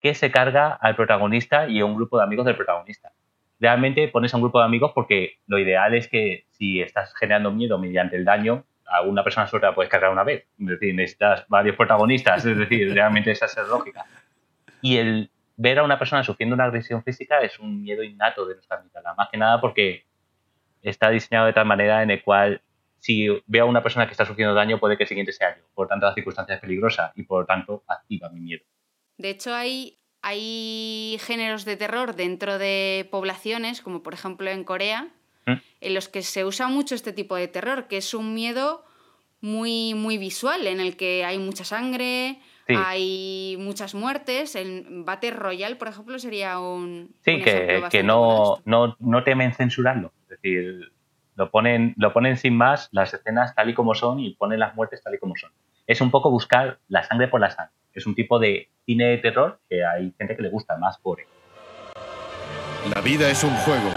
que 0.00 0.14
se 0.14 0.30
carga 0.30 0.72
al 0.72 0.94
protagonista 0.94 1.66
y 1.66 1.80
a 1.80 1.86
un 1.86 1.96
grupo 1.96 2.18
de 2.18 2.22
amigos 2.22 2.46
del 2.46 2.54
protagonista. 2.54 3.10
Realmente 3.58 4.06
pones 4.06 4.32
a 4.32 4.36
un 4.36 4.44
grupo 4.44 4.60
de 4.60 4.66
amigos 4.66 4.92
porque 4.94 5.40
lo 5.48 5.58
ideal 5.58 5.92
es 5.94 6.06
que 6.06 6.44
si 6.52 6.80
estás 6.80 7.12
generando 7.16 7.50
miedo 7.50 7.80
mediante 7.80 8.14
el 8.14 8.24
daño, 8.24 8.64
a 8.90 9.02
una 9.02 9.22
persona 9.22 9.46
suelta 9.46 9.68
la 9.68 9.74
puedes 9.74 9.90
cargar 9.90 10.10
una 10.10 10.24
vez. 10.24 10.46
Es 10.58 10.66
decir, 10.66 10.94
necesitas 10.94 11.46
varios 11.48 11.76
protagonistas, 11.76 12.44
es 12.44 12.58
decir, 12.58 12.92
realmente 12.94 13.30
esa 13.30 13.46
es 13.46 13.56
lógica. 13.68 14.04
Y 14.82 14.96
el 14.96 15.30
ver 15.56 15.78
a 15.78 15.82
una 15.84 15.98
persona 15.98 16.24
sufriendo 16.24 16.54
una 16.54 16.64
agresión 16.64 17.02
física 17.02 17.40
es 17.40 17.58
un 17.58 17.82
miedo 17.82 18.02
innato 18.02 18.46
de 18.46 18.54
nuestra 18.54 18.78
vida, 18.78 19.14
más 19.16 19.28
que 19.30 19.36
nada 19.36 19.60
porque 19.60 20.06
está 20.82 21.10
diseñado 21.10 21.46
de 21.46 21.52
tal 21.52 21.66
manera 21.66 22.02
en 22.02 22.10
el 22.10 22.22
cual 22.22 22.62
si 22.98 23.28
veo 23.46 23.64
a 23.64 23.68
una 23.68 23.82
persona 23.82 24.06
que 24.06 24.12
está 24.12 24.24
sufriendo 24.24 24.54
daño 24.54 24.78
puede 24.78 24.96
que 24.96 25.04
el 25.04 25.08
siguiente 25.08 25.32
sea 25.32 25.56
yo. 25.56 25.64
Por 25.74 25.88
tanto, 25.88 26.06
la 26.06 26.14
circunstancia 26.14 26.54
es 26.54 26.60
peligrosa 26.60 27.12
y 27.14 27.22
por 27.22 27.46
tanto 27.46 27.84
activa 27.86 28.28
mi 28.30 28.40
miedo. 28.40 28.64
De 29.18 29.30
hecho, 29.30 29.54
hay, 29.54 29.98
hay 30.22 31.18
géneros 31.20 31.64
de 31.64 31.76
terror 31.76 32.14
dentro 32.14 32.58
de 32.58 33.08
poblaciones, 33.10 33.82
como 33.82 34.02
por 34.02 34.14
ejemplo 34.14 34.50
en 34.50 34.64
Corea, 34.64 35.08
en 35.80 35.94
los 35.94 36.08
que 36.08 36.22
se 36.22 36.44
usa 36.44 36.68
mucho 36.68 36.94
este 36.94 37.12
tipo 37.12 37.36
de 37.36 37.48
terror, 37.48 37.86
que 37.88 37.98
es 37.98 38.14
un 38.14 38.34
miedo 38.34 38.84
muy, 39.40 39.94
muy 39.94 40.18
visual, 40.18 40.66
en 40.66 40.80
el 40.80 40.96
que 40.96 41.24
hay 41.24 41.38
mucha 41.38 41.64
sangre, 41.64 42.38
hay 42.68 43.56
muchas 43.58 43.94
muertes. 43.94 44.54
El 44.54 44.84
Battle 45.04 45.32
Royale, 45.32 45.76
por 45.76 45.88
ejemplo, 45.88 46.18
sería 46.18 46.58
un. 46.60 47.14
Sí, 47.24 47.40
que, 47.40 47.84
que 47.90 48.02
no, 48.02 48.58
no, 48.64 48.96
no, 48.98 49.24
temen 49.24 49.52
censurarlo. 49.52 50.12
Es 50.22 50.28
decir, 50.28 50.92
lo 51.36 51.50
ponen, 51.50 51.94
lo 51.96 52.12
ponen 52.12 52.36
sin 52.36 52.56
más, 52.56 52.88
las 52.92 53.14
escenas 53.14 53.54
tal 53.54 53.70
y 53.70 53.74
como 53.74 53.94
son 53.94 54.20
y 54.20 54.34
ponen 54.34 54.60
las 54.60 54.74
muertes 54.74 55.02
tal 55.02 55.14
y 55.14 55.18
como 55.18 55.34
son. 55.36 55.50
Es 55.86 56.00
un 56.00 56.10
poco 56.10 56.30
buscar 56.30 56.78
la 56.88 57.02
sangre 57.02 57.28
por 57.28 57.40
la 57.40 57.50
sangre. 57.50 57.74
Es 57.92 58.06
un 58.06 58.14
tipo 58.14 58.38
de 58.38 58.68
cine 58.86 59.06
de 59.06 59.18
terror 59.18 59.58
que 59.68 59.84
hay 59.84 60.12
gente 60.16 60.36
que 60.36 60.42
le 60.42 60.50
gusta 60.50 60.76
más 60.76 60.98
por 60.98 61.20
él. 61.20 61.26
La 62.94 63.00
vida 63.00 63.28
es 63.28 63.42
un 63.42 63.54
juego 63.56 63.90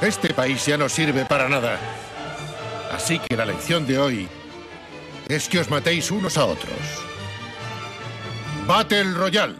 este 0.00 0.34
país 0.34 0.66
ya 0.66 0.76
no 0.76 0.88
sirve 0.88 1.24
para 1.24 1.48
nada. 1.48 1.78
Así 2.92 3.18
que 3.18 3.36
la 3.36 3.44
lección 3.44 3.86
de 3.86 3.98
hoy 3.98 4.28
es 5.28 5.48
que 5.48 5.58
os 5.58 5.70
matéis 5.70 6.10
unos 6.10 6.36
a 6.36 6.46
otros. 6.46 7.04
Battle 8.66 9.12
Royale. 9.14 9.56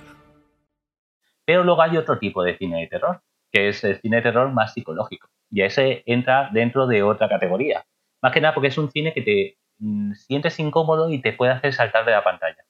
Pero 1.44 1.64
luego 1.64 1.82
hay 1.82 1.96
otro 1.96 2.18
tipo 2.18 2.42
de 2.42 2.56
cine 2.56 2.80
de 2.80 2.86
terror, 2.86 3.22
que 3.50 3.68
es 3.68 3.84
el 3.84 4.00
cine 4.00 4.16
de 4.16 4.22
terror 4.22 4.52
más 4.52 4.72
psicológico. 4.72 5.28
Y 5.50 5.62
ese 5.62 6.02
entra 6.06 6.50
dentro 6.52 6.86
de 6.86 7.02
otra 7.02 7.28
categoría. 7.28 7.84
Más 8.22 8.32
que 8.32 8.40
nada 8.40 8.54
porque 8.54 8.68
es 8.68 8.78
un 8.78 8.90
cine 8.90 9.12
que 9.12 9.22
te 9.22 9.58
mm, 9.78 10.12
sientes 10.14 10.58
incómodo 10.58 11.10
y 11.10 11.20
te 11.20 11.32
puede 11.32 11.52
hacer 11.52 11.72
saltar 11.72 12.04
de 12.04 12.12
la 12.12 12.24
pantalla. 12.24 12.64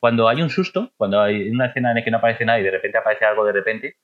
Cuando 0.00 0.28
hay 0.28 0.42
un 0.42 0.50
susto, 0.50 0.92
cuando 0.96 1.20
hay 1.20 1.48
una 1.50 1.66
escena 1.66 1.90
en 1.90 1.96
la 1.96 2.04
que 2.04 2.10
no 2.10 2.18
aparece 2.18 2.44
nada 2.44 2.58
y 2.58 2.62
de 2.62 2.70
repente 2.70 2.98
aparece 2.98 3.24
algo 3.24 3.44
de 3.44 3.52
repente, 3.52 3.96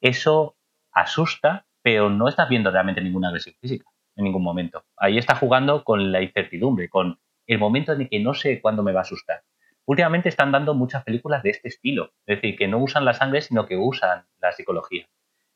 eso 0.00 0.56
asusta 0.92 1.66
pero 1.82 2.10
no 2.10 2.28
estás 2.28 2.48
viendo 2.48 2.70
realmente 2.70 3.00
ninguna 3.00 3.28
agresión 3.28 3.54
física 3.60 3.86
en 4.16 4.24
ningún 4.24 4.42
momento. 4.42 4.84
Ahí 4.96 5.18
está 5.18 5.34
jugando 5.34 5.84
con 5.84 6.12
la 6.12 6.22
incertidumbre, 6.22 6.88
con 6.88 7.18
el 7.46 7.58
momento 7.58 7.92
en 7.92 8.02
el 8.02 8.08
que 8.08 8.20
no 8.20 8.34
sé 8.34 8.60
cuándo 8.60 8.82
me 8.82 8.92
va 8.92 9.00
a 9.00 9.02
asustar. 9.02 9.42
Últimamente 9.86 10.28
están 10.28 10.52
dando 10.52 10.74
muchas 10.74 11.02
películas 11.04 11.42
de 11.42 11.50
este 11.50 11.68
estilo, 11.68 12.12
es 12.26 12.36
decir, 12.36 12.56
que 12.56 12.68
no 12.68 12.78
usan 12.78 13.04
la 13.04 13.14
sangre, 13.14 13.40
sino 13.40 13.66
que 13.66 13.76
usan 13.76 14.24
la 14.40 14.52
psicología. 14.52 15.08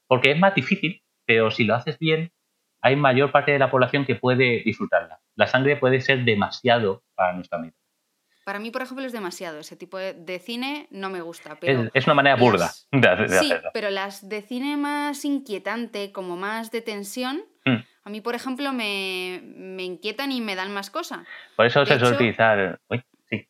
Porque 0.06 0.32
es 0.32 0.38
más 0.38 0.54
difícil, 0.54 1.02
pero 1.26 1.50
si 1.50 1.64
lo 1.64 1.74
haces 1.74 1.98
bien, 1.98 2.32
hay 2.80 2.96
mayor 2.96 3.32
parte 3.32 3.52
de 3.52 3.58
la 3.58 3.70
población 3.70 4.04
que 4.04 4.16
puede 4.16 4.62
disfrutarla. 4.64 5.20
La 5.36 5.46
sangre 5.46 5.76
puede 5.76 6.00
ser 6.00 6.24
demasiado 6.24 7.02
para 7.14 7.32
nuestra 7.32 7.58
mente. 7.58 7.78
Para 8.44 8.58
mí, 8.58 8.70
por 8.70 8.82
ejemplo, 8.82 9.06
es 9.06 9.12
demasiado. 9.12 9.58
Ese 9.58 9.74
tipo 9.74 9.96
de, 9.98 10.38
cine 10.38 10.86
no 10.90 11.08
me 11.08 11.22
gusta. 11.22 11.58
es, 11.62 12.06
una 12.06 12.14
manera 12.14 12.36
burda 12.36 12.70
de, 12.92 13.28
sí, 13.28 13.52
pero 13.72 13.90
las 13.90 14.28
de 14.28 14.42
cine 14.42 14.76
más 14.76 15.24
inquietante, 15.24 16.12
como 16.12 16.36
más 16.36 16.70
de 16.70 16.82
tensión, 16.82 17.44
mm. 17.64 17.76
a 18.04 18.10
mí, 18.10 18.20
por 18.20 18.34
ejemplo, 18.34 18.72
me, 18.72 19.36
inquietan 19.78 20.30
y 20.30 20.42
me 20.42 20.54
dan 20.54 20.72
más 20.72 20.90
cosa. 20.90 21.24
Por 21.56 21.66
eso 21.66 21.86
se 21.86 21.98
suele 21.98 22.14
utilizar... 22.14 22.80
sí. 23.30 23.48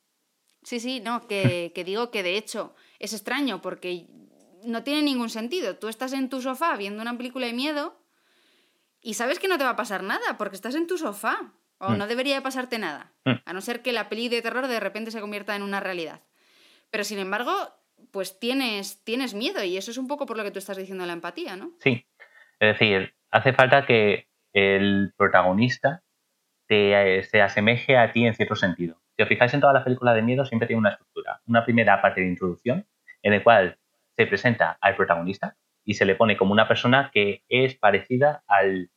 Sí, 0.62 0.80
sí, 0.80 1.00
no, 1.00 1.26
que, 1.26 1.72
que 1.74 1.85
digo 1.85 2.11
que 2.11 2.22
de 2.22 2.37
hecho 2.37 2.74
es 3.00 3.12
extraño 3.12 3.61
porque 3.61 4.07
no 4.64 4.83
tiene 4.85 5.02
ningún 5.02 5.28
sentido. 5.28 5.76
Tú 5.76 5.88
estás 5.88 6.12
en 6.12 6.28
tu 6.28 6.40
sofá 6.40 6.76
viendo 6.76 7.02
una 7.02 7.16
película 7.16 7.46
de 7.46 7.52
miedo 7.52 8.00
y 9.00 9.14
sabes 9.14 9.38
que 9.38 9.48
no 9.48 9.59
te 9.59 9.64
va 9.64 9.70
a 9.70 9.76
pasar 9.76 10.02
nada 10.02 10.38
porque 10.38 10.57
estás 10.57 10.74
en 10.74 10.87
tu 10.87 10.98
sofá. 10.98 11.52
O 11.78 11.90
mm. 11.90 11.98
no 11.98 12.06
debería 12.06 12.40
pasarte 12.42 12.78
nada, 12.78 13.12
mm. 13.24 13.34
a 13.44 13.52
no 13.52 13.60
ser 13.60 13.82
que 13.82 13.92
la 13.92 14.08
peli 14.08 14.28
de 14.28 14.42
terror 14.42 14.66
de 14.68 14.80
repente 14.80 15.10
se 15.10 15.20
convierta 15.20 15.56
en 15.56 15.62
una 15.62 15.80
realidad. 15.80 16.20
Pero 16.90 17.04
sin 17.04 17.18
embargo, 17.18 17.52
pues 18.12 18.38
tienes, 18.38 19.02
tienes 19.04 19.34
miedo 19.34 19.62
y 19.64 19.76
eso 19.76 19.90
es 19.90 19.98
un 19.98 20.08
poco 20.08 20.26
por 20.26 20.37
lo 20.37 20.44
que 20.44 20.50
tú 20.50 20.58
estás 20.58 20.76
diciendo 20.76 21.06
la 21.06 21.12
empatía, 21.12 21.56
¿no? 21.56 21.72
Sí. 21.80 22.06
Es 22.60 22.78
decir, 22.78 23.14
hace 23.30 23.52
falta 23.52 23.87
que 23.87 24.28
el 24.52 25.12
protagonista 25.16 26.02
te, 26.68 27.22
se 27.24 27.42
asemeje 27.42 27.96
a 27.96 28.12
ti 28.12 28.26
en 28.26 28.34
cierto 28.34 28.54
sentido. 28.54 29.00
Si 29.16 29.22
os 29.22 29.28
fijáis 29.28 29.54
en 29.54 29.60
todas 29.60 29.74
las 29.74 29.84
películas 29.84 30.14
de 30.14 30.22
miedo, 30.22 30.44
siempre 30.44 30.66
tiene 30.66 30.80
una 30.80 30.90
estructura. 30.90 31.40
Una 31.46 31.64
primera 31.64 32.00
parte 32.00 32.20
de 32.20 32.28
introducción, 32.28 32.87
en 33.22 33.32
la 33.32 33.42
cual 33.42 33.78
se 34.16 34.26
presenta 34.26 34.78
al 34.80 34.96
protagonista, 34.96 35.56
y 35.84 35.94
se 35.94 36.04
le 36.04 36.14
pone 36.14 36.37
como 36.37 36.52
una 36.52 36.66
persona 36.66 37.10
que 37.12 37.44
es 37.48 37.76
parecida 37.76 38.42
al 38.46 38.90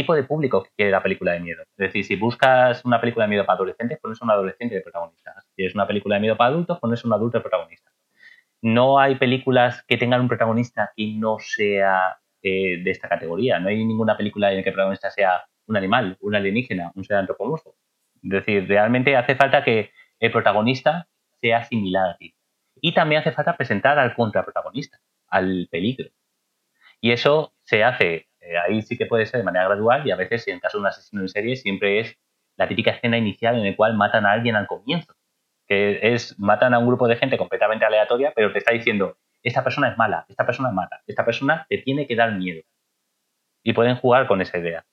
tipo 0.00 0.14
de 0.14 0.24
público 0.24 0.62
que 0.62 0.70
quiere 0.76 0.90
la 0.90 1.02
película 1.02 1.32
de 1.32 1.40
miedo. 1.40 1.62
Es 1.62 1.76
decir, 1.76 2.04
si 2.04 2.16
buscas 2.16 2.84
una 2.84 3.00
película 3.00 3.24
de 3.24 3.30
miedo 3.30 3.44
para 3.44 3.56
adolescentes, 3.56 3.98
pones 4.00 4.20
un 4.22 4.30
adolescente 4.30 4.74
de 4.74 4.80
protagonista. 4.80 5.34
Si 5.54 5.64
es 5.64 5.74
una 5.74 5.86
película 5.86 6.16
de 6.16 6.20
miedo 6.20 6.36
para 6.36 6.50
adultos, 6.50 6.78
pones 6.78 7.04
un 7.04 7.12
adulto 7.12 7.38
de 7.38 7.42
protagonista. 7.42 7.90
No 8.62 8.98
hay 8.98 9.16
películas 9.16 9.82
que 9.86 9.96
tengan 9.96 10.20
un 10.20 10.28
protagonista 10.28 10.92
que 10.96 11.14
no 11.16 11.38
sea 11.38 12.18
eh, 12.42 12.82
de 12.82 12.90
esta 12.90 13.08
categoría. 13.08 13.58
No 13.58 13.68
hay 13.68 13.84
ninguna 13.84 14.16
película 14.16 14.50
en 14.50 14.56
la 14.56 14.62
que 14.62 14.70
el 14.70 14.74
protagonista 14.74 15.10
sea 15.10 15.44
un 15.66 15.76
animal, 15.76 16.16
un 16.20 16.34
alienígena, 16.34 16.92
un 16.94 17.04
ser 17.04 17.16
antropomorfo. 17.16 17.74
Es 18.22 18.30
decir, 18.30 18.66
realmente 18.66 19.16
hace 19.16 19.34
falta 19.34 19.62
que 19.62 19.90
el 20.18 20.32
protagonista 20.32 21.08
sea 21.40 21.64
similar 21.64 22.10
a 22.10 22.16
ti. 22.16 22.34
Y 22.80 22.92
también 22.92 23.20
hace 23.20 23.32
falta 23.32 23.56
presentar 23.56 23.98
al 23.98 24.14
contraprotagonista, 24.14 25.00
al 25.28 25.68
peligro. 25.70 26.10
Y 27.00 27.12
eso 27.12 27.52
se 27.62 27.84
hace, 27.84 28.28
eh, 28.40 28.56
ahí 28.58 28.82
sí 28.82 28.96
que 28.96 29.06
puede 29.06 29.26
ser 29.26 29.40
de 29.40 29.44
manera 29.44 29.66
gradual 29.66 30.06
y 30.06 30.10
a 30.10 30.16
veces, 30.16 30.46
en 30.48 30.60
caso 30.60 30.78
de 30.78 30.82
un 30.82 30.86
asesino 30.86 31.22
en 31.22 31.28
serie, 31.28 31.56
siempre 31.56 32.00
es 32.00 32.18
la 32.56 32.68
típica 32.68 32.90
escena 32.92 33.18
inicial 33.18 33.56
en 33.56 33.64
la 33.64 33.76
cual 33.76 33.94
matan 33.96 34.26
a 34.26 34.32
alguien 34.32 34.56
al 34.56 34.66
comienzo. 34.66 35.14
Que 35.66 36.00
es, 36.14 36.38
matan 36.38 36.74
a 36.74 36.78
un 36.78 36.86
grupo 36.86 37.06
de 37.06 37.16
gente 37.16 37.38
completamente 37.38 37.84
aleatoria, 37.84 38.32
pero 38.34 38.52
te 38.52 38.58
está 38.58 38.72
diciendo, 38.72 39.18
esta 39.42 39.62
persona 39.62 39.90
es 39.90 39.96
mala, 39.96 40.26
esta 40.28 40.44
persona 40.44 40.70
es 40.70 40.74
mala, 40.74 41.02
esta 41.06 41.24
persona 41.24 41.66
te 41.68 41.78
tiene 41.78 42.06
que 42.06 42.16
dar 42.16 42.32
miedo. 42.32 42.62
Y 43.62 43.72
pueden 43.72 43.96
jugar 43.96 44.26
con 44.26 44.40
esa 44.40 44.58
idea. 44.58 44.84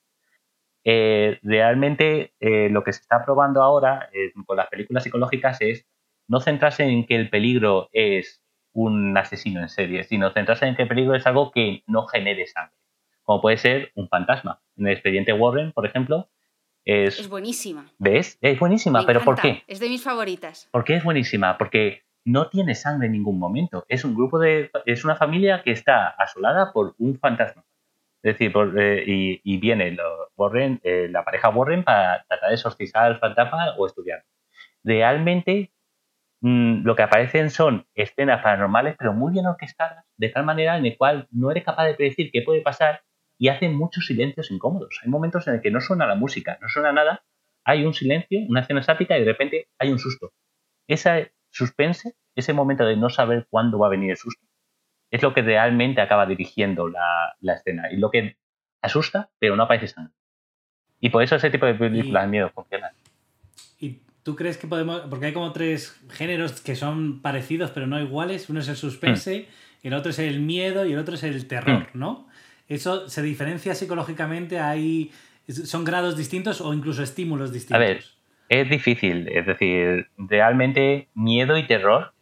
Eh, 0.83 1.39
realmente 1.41 2.33
eh, 2.39 2.69
lo 2.69 2.83
que 2.83 2.93
se 2.93 3.01
está 3.01 3.25
probando 3.25 3.61
ahora 3.61 4.09
con 4.45 4.55
las 4.55 4.67
películas 4.67 5.03
psicológicas 5.03 5.59
es 5.61 5.85
no 6.27 6.39
centrarse 6.39 6.83
en 6.83 7.05
que 7.05 7.15
el 7.15 7.29
peligro 7.29 7.89
es 7.91 8.43
un 8.73 9.17
asesino 9.17 9.61
en 9.61 9.69
serie, 9.69 10.03
sino 10.03 10.31
centrarse 10.31 10.67
en 10.67 10.75
que 10.75 10.83
el 10.83 10.87
peligro 10.87 11.15
es 11.15 11.25
algo 11.25 11.51
que 11.51 11.83
no 11.87 12.05
genere 12.05 12.45
sangre, 12.45 12.76
como 13.27 13.41
puede 13.41 13.57
ser 13.57 13.91
un 13.95 14.07
fantasma. 14.07 14.61
En 14.77 14.87
el 14.87 14.93
expediente 14.93 15.33
Warren, 15.33 15.73
por 15.73 15.85
ejemplo, 15.85 16.29
es... 16.85 17.19
Es 17.19 17.27
buenísima. 17.27 17.91
¿Ves? 17.97 18.37
Es 18.39 18.57
buenísima, 18.57 19.05
pero 19.05 19.21
¿por 19.21 19.35
qué? 19.41 19.63
Es 19.67 19.81
de 19.81 19.89
mis 19.89 20.01
favoritas. 20.01 20.69
¿Por 20.71 20.85
qué 20.85 20.95
es 20.95 21.03
buenísima? 21.03 21.57
Porque 21.57 22.03
no 22.23 22.47
tiene 22.47 22.73
sangre 22.73 23.07
en 23.07 23.11
ningún 23.11 23.37
momento. 23.37 23.85
Es 23.89 24.05
un 24.05 24.15
grupo 24.15 24.39
de... 24.39 24.71
Es 24.85 25.03
una 25.03 25.17
familia 25.17 25.61
que 25.61 25.71
está 25.71 26.07
asolada 26.07 26.71
por 26.71 26.95
un 26.99 27.19
fantasma. 27.19 27.65
Es 28.23 28.37
decir, 28.37 28.53
eh, 28.77 29.03
y, 29.43 29.57
viene 29.57 29.97
Warren, 30.37 30.79
eh, 30.83 31.09
la 31.11 31.25
pareja 31.25 31.49
Warren 31.49 31.83
para 31.83 32.23
tratar 32.29 32.47
de 32.47 32.55
exorcizar 32.55 33.03
al 33.03 33.19
fantasma 33.19 33.75
o 33.77 33.85
estudiar. 33.85 34.23
Realmente 34.85 35.73
Mm, 36.41 36.83
lo 36.83 36.95
que 36.95 37.01
aparecen 37.01 37.49
son 37.49 37.87
escenas 37.95 38.43
paranormales, 38.43 38.95
pero 38.97 39.11
muy 39.13 39.33
bien 39.33 39.47
orquestadas, 39.47 40.05
de 40.17 40.29
tal 40.29 40.45
manera 40.45 40.77
en 40.77 40.85
el 40.85 40.97
cual 40.97 41.27
no 41.31 41.49
eres 41.49 41.63
capaz 41.63 41.85
de 41.85 41.95
predecir 41.95 42.29
qué 42.31 42.43
puede 42.43 42.61
pasar 42.61 43.01
y 43.37 43.49
hacen 43.49 43.75
muchos 43.75 44.05
silencios 44.05 44.51
incómodos. 44.51 44.99
Hay 45.03 45.09
momentos 45.09 45.47
en 45.47 45.55
el 45.55 45.61
que 45.61 45.71
no 45.71 45.81
suena 45.81 46.07
la 46.07 46.15
música, 46.15 46.57
no 46.61 46.69
suena 46.69 46.91
nada, 46.91 47.23
hay 47.63 47.85
un 47.85 47.93
silencio, 47.93 48.39
una 48.47 48.61
escena 48.61 48.79
estática 48.79 49.17
y 49.17 49.21
de 49.21 49.31
repente 49.31 49.67
hay 49.77 49.91
un 49.91 49.99
susto. 49.99 50.33
Ese 50.87 51.33
suspense, 51.51 52.15
ese 52.35 52.53
momento 52.53 52.85
de 52.85 52.97
no 52.97 53.09
saber 53.09 53.47
cuándo 53.49 53.79
va 53.79 53.87
a 53.87 53.91
venir 53.91 54.11
el 54.11 54.17
susto, 54.17 54.45
es 55.11 55.21
lo 55.21 55.33
que 55.33 55.41
realmente 55.41 56.01
acaba 56.01 56.25
dirigiendo 56.25 56.87
la, 56.87 57.35
escena 57.41 57.91
y 57.91 57.97
lo 57.97 58.09
que 58.09 58.37
asusta, 58.81 59.29
pero 59.39 59.55
no 59.55 59.63
aparece 59.63 59.87
sangre. 59.87 60.13
Y 60.99 61.09
por 61.09 61.23
eso 61.23 61.35
ese 61.35 61.49
tipo 61.49 61.65
de 61.65 61.75
películas 61.75 62.23
de 62.23 62.29
miedo 62.29 62.49
funcionan. 62.49 62.91
¿Tú 64.27 64.35
crees 64.35 64.57
que 64.57 64.67
podemos.? 64.67 65.03
Porque 65.09 65.27
hay 65.27 65.33
como 65.33 65.53
tres 65.53 65.97
géneros 66.09 66.59
que 66.59 66.75
son 66.75 67.21
parecidos 67.21 67.71
pero 67.71 67.87
no 67.87 67.97
iguales. 67.97 68.49
Uno 68.49 68.59
es 68.59 68.67
el 68.67 68.75
suspense, 68.75 69.47
hmm. 69.47 69.87
el 69.87 69.93
otro 69.93 70.09
es 70.09 70.19
el 70.19 70.41
miedo 70.41 70.85
y 70.85 70.91
el 70.91 70.99
otro 70.99 71.15
es 71.15 71.23
el 71.23 71.47
terror, 71.47 71.87
hmm. 71.93 71.97
¿no? 71.97 72.26
¿Eso 72.67 73.07
se 73.09 73.21
diferencia 73.21 73.75
psicológicamente? 73.75 74.59
¿Hay, 74.59 75.11
¿Son 75.47 75.83
grados 75.83 76.17
distintos 76.17 76.61
o 76.61 76.73
incluso 76.73 77.03
estímulos 77.03 77.53
distintos? 77.53 77.75
A 77.75 77.79
ver, 77.79 78.03
es 78.49 78.69
difícil. 78.69 79.27
Es 79.29 79.45
decir, 79.45 80.07
realmente 80.17 81.09
miedo 81.13 81.57
y 81.57 81.65
terror 81.65 82.13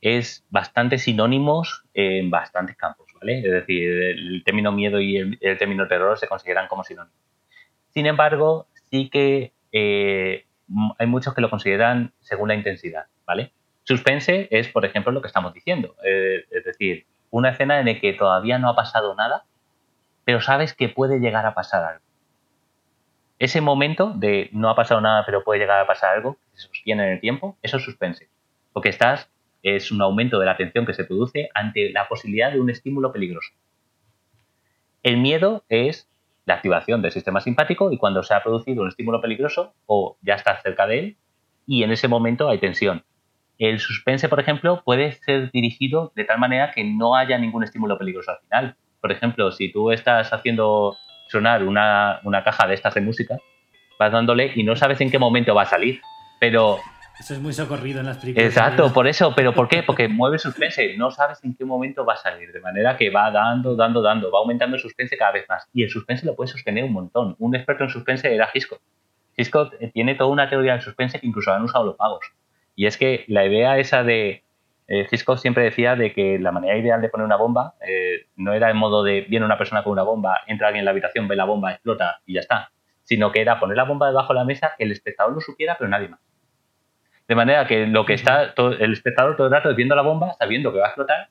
es 0.00 0.44
bastante 0.50 0.98
sinónimos 0.98 1.84
en 1.94 2.28
bastantes 2.28 2.76
campos, 2.76 3.06
¿vale? 3.20 3.38
Es 3.38 3.52
decir, 3.52 3.88
el 3.88 4.42
término 4.44 4.72
miedo 4.72 5.00
y 5.00 5.16
el, 5.16 5.58
término 5.58 5.86
terror 5.86 6.18
se 6.18 6.26
consideran 6.26 6.68
como 6.68 6.82
sinónimos. 6.82 7.16
Sin 7.90 8.06
embargo, 8.06 8.66
sí 8.90 9.08
que 9.10 9.52
eh, 9.70 10.46
hay 10.98 11.06
muchos 11.06 11.34
que 11.34 11.40
lo 11.40 11.50
consideran 11.50 12.12
según 12.20 12.48
la 12.48 12.56
intensidad, 12.56 13.06
¿vale? 13.26 13.52
Suspense 13.84 14.48
es, 14.50 14.68
por 14.68 14.84
ejemplo, 14.84 15.12
lo 15.12 15.22
que 15.22 15.28
estamos 15.28 15.54
diciendo. 15.54 15.96
Eh, 16.04 16.44
es 16.50 16.64
decir, 16.64 17.06
una 17.30 17.50
escena 17.50 17.78
en 17.78 17.86
la 17.86 18.00
que 18.00 18.12
todavía 18.12 18.58
no 18.58 18.68
ha 18.68 18.76
pasado 18.76 19.14
nada, 19.14 19.44
pero 20.24 20.40
sabes 20.40 20.74
que 20.74 20.88
puede 20.88 21.18
llegar 21.18 21.46
a 21.46 21.54
pasar 21.54 21.84
algo. 21.84 22.04
Ese 23.38 23.60
momento 23.60 24.12
de 24.14 24.50
no 24.52 24.70
ha 24.70 24.76
pasado 24.76 25.00
nada, 25.00 25.24
pero 25.26 25.42
puede 25.42 25.60
llegar 25.60 25.80
a 25.80 25.86
pasar 25.86 26.16
algo, 26.16 26.34
que 26.34 26.60
se 26.60 26.68
sostiene 26.68 27.04
en 27.06 27.12
el 27.14 27.20
tiempo, 27.20 27.58
eso 27.62 27.78
es 27.78 27.82
suspense. 27.82 28.28
Porque 28.72 28.88
estás, 28.88 29.30
es 29.62 29.90
un 29.90 30.00
aumento 30.00 30.38
de 30.38 30.46
la 30.46 30.52
atención 30.52 30.86
que 30.86 30.94
se 30.94 31.04
produce 31.04 31.48
ante 31.54 31.90
la 31.90 32.08
posibilidad 32.08 32.52
de 32.52 32.60
un 32.60 32.70
estímulo 32.70 33.12
peligroso. 33.12 33.52
El 35.02 35.16
miedo 35.16 35.64
es 35.68 36.08
la 36.44 36.54
activación 36.54 37.02
del 37.02 37.12
sistema 37.12 37.40
simpático 37.40 37.90
y 37.92 37.98
cuando 37.98 38.22
se 38.22 38.34
ha 38.34 38.42
producido 38.42 38.82
un 38.82 38.88
estímulo 38.88 39.20
peligroso 39.20 39.74
o 39.86 40.16
ya 40.22 40.34
está 40.34 40.60
cerca 40.60 40.86
de 40.86 40.98
él 40.98 41.16
y 41.66 41.82
en 41.82 41.90
ese 41.90 42.08
momento 42.08 42.48
hay 42.48 42.58
tensión. 42.58 43.04
El 43.58 43.78
suspense, 43.78 44.28
por 44.28 44.40
ejemplo, 44.40 44.82
puede 44.84 45.12
ser 45.12 45.50
dirigido 45.52 46.12
de 46.16 46.24
tal 46.24 46.38
manera 46.38 46.72
que 46.72 46.84
no 46.84 47.14
haya 47.14 47.38
ningún 47.38 47.64
estímulo 47.64 47.98
peligroso 47.98 48.32
al 48.32 48.38
final. 48.40 48.76
Por 49.02 49.12
ejemplo, 49.12 49.52
si 49.52 49.70
tú 49.70 49.90
estás 49.90 50.32
haciendo 50.32 50.96
sonar 51.28 51.64
una, 51.64 52.20
una 52.24 52.42
caja 52.42 52.66
de 52.66 52.74
estas 52.74 52.94
de 52.94 53.02
música, 53.02 53.36
vas 53.98 54.12
dándole 54.12 54.52
y 54.54 54.62
no 54.62 54.74
sabes 54.76 55.00
en 55.02 55.10
qué 55.10 55.18
momento 55.18 55.54
va 55.54 55.62
a 55.62 55.66
salir, 55.66 56.00
pero 56.40 56.78
eso 57.22 57.34
es 57.34 57.40
muy 57.40 57.52
socorrido 57.52 58.00
en 58.00 58.06
las 58.06 58.18
películas. 58.18 58.48
Exacto, 58.48 58.92
por 58.92 59.06
eso. 59.06 59.32
¿Pero 59.36 59.52
por 59.52 59.68
qué? 59.68 59.82
Porque 59.82 60.08
mueve 60.08 60.36
el 60.36 60.40
suspense. 60.40 60.96
No 60.96 61.10
sabes 61.10 61.38
en 61.44 61.54
qué 61.54 61.64
momento 61.64 62.04
va 62.04 62.14
a 62.14 62.16
salir. 62.16 62.50
De 62.52 62.60
manera 62.60 62.96
que 62.96 63.10
va 63.10 63.30
dando, 63.30 63.76
dando, 63.76 64.02
dando. 64.02 64.30
Va 64.30 64.40
aumentando 64.40 64.76
el 64.76 64.82
suspense 64.82 65.16
cada 65.16 65.30
vez 65.30 65.46
más. 65.48 65.68
Y 65.72 65.84
el 65.84 65.90
suspense 65.90 66.26
lo 66.26 66.34
puede 66.34 66.50
sostener 66.50 66.84
un 66.84 66.92
montón. 66.92 67.36
Un 67.38 67.54
experto 67.54 67.84
en 67.84 67.90
suspense 67.90 68.34
era 68.34 68.48
Hitchcock. 68.52 68.80
Hitchcock 69.36 69.74
tiene 69.92 70.14
toda 70.14 70.30
una 70.30 70.48
teoría 70.48 70.72
del 70.72 70.82
suspense 70.82 71.20
que 71.20 71.26
incluso 71.26 71.52
han 71.52 71.62
usado 71.62 71.84
los 71.84 71.96
pagos. 71.96 72.24
Y 72.74 72.86
es 72.86 72.96
que 72.96 73.24
la 73.28 73.46
idea 73.46 73.78
esa 73.78 74.02
de... 74.02 74.42
Eh, 74.88 75.06
Hitchcock 75.10 75.38
siempre 75.38 75.64
decía 75.64 75.96
de 75.96 76.12
que 76.12 76.38
la 76.38 76.52
manera 76.52 76.76
ideal 76.76 77.00
de 77.00 77.08
poner 77.08 77.24
una 77.24 77.36
bomba 77.36 77.74
eh, 77.86 78.26
no 78.36 78.52
era 78.52 78.70
en 78.70 78.76
modo 78.76 79.02
de 79.02 79.22
viene 79.22 79.46
una 79.46 79.56
persona 79.56 79.82
con 79.84 79.92
una 79.92 80.02
bomba, 80.02 80.40
entra 80.46 80.68
alguien 80.68 80.80
en 80.80 80.84
la 80.86 80.90
habitación, 80.90 81.28
ve 81.28 81.36
la 81.36 81.44
bomba, 81.44 81.72
explota 81.72 82.20
y 82.26 82.34
ya 82.34 82.40
está. 82.40 82.72
Sino 83.04 83.32
que 83.32 83.40
era 83.40 83.58
poner 83.58 83.76
la 83.76 83.84
bomba 83.84 84.08
debajo 84.08 84.32
de 84.32 84.40
la 84.40 84.44
mesa, 84.44 84.72
que 84.76 84.84
el 84.84 84.92
espectador 84.92 85.32
lo 85.32 85.40
supiera, 85.40 85.76
pero 85.78 85.88
nadie 85.88 86.08
más. 86.08 86.20
De 87.28 87.34
manera 87.34 87.66
que 87.66 87.86
lo 87.86 88.04
que 88.04 88.14
está 88.14 88.52
el 88.56 88.92
espectador 88.92 89.36
todo 89.36 89.46
el 89.46 89.52
rato 89.52 89.70
es 89.70 89.76
viendo 89.76 89.94
la 89.94 90.02
bomba, 90.02 90.34
sabiendo 90.34 90.72
que 90.72 90.78
va 90.78 90.86
a 90.86 90.88
explotar 90.88 91.30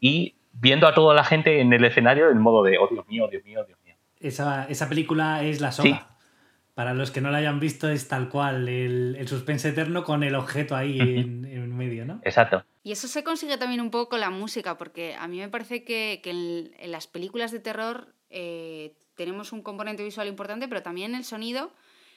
y 0.00 0.36
viendo 0.52 0.86
a 0.86 0.94
toda 0.94 1.14
la 1.14 1.24
gente 1.24 1.60
en 1.60 1.72
el 1.72 1.84
escenario 1.84 2.30
en 2.30 2.38
modo 2.38 2.62
de, 2.62 2.78
oh 2.78 2.88
Dios 2.88 3.06
mío, 3.08 3.28
Dios 3.28 3.44
mío, 3.44 3.64
Dios 3.64 3.78
mío. 3.84 3.96
Esa, 4.20 4.88
película 4.88 5.42
es 5.42 5.60
La 5.60 5.72
Soga. 5.72 6.13
Para 6.74 6.92
los 6.92 7.12
que 7.12 7.20
no 7.20 7.30
la 7.30 7.38
hayan 7.38 7.60
visto, 7.60 7.88
es 7.88 8.08
tal 8.08 8.28
cual, 8.28 8.68
el, 8.68 9.16
suspense 9.28 9.68
eterno 9.68 10.02
con 10.02 10.24
el 10.24 10.34
objeto 10.34 10.74
ahí 10.74 10.98
en, 10.98 11.76
medio, 11.76 12.04
¿no? 12.04 12.20
Exacto. 12.24 12.64
Y 12.82 12.92
eso 12.92 13.06
se 13.08 13.22
consigue 13.22 13.56
también 13.58 13.80
un 13.80 13.90
poco 13.90 14.10
con 14.10 14.20
la 14.20 14.30
música, 14.30 14.76
porque 14.76 15.14
a 15.14 15.28
mí 15.28 15.38
me 15.38 15.48
parece 15.48 15.84
que, 15.84 16.20
en, 16.24 16.90
las 16.90 17.06
películas 17.06 17.52
de 17.52 17.60
terror 17.60 18.14
eh, 18.30 18.94
tenemos 19.14 19.52
un 19.52 19.62
componente 19.62 20.02
visual 20.02 20.26
importante, 20.26 20.66
pero 20.66 20.82
también 20.82 21.14
el 21.14 21.24
sonido 21.24 21.72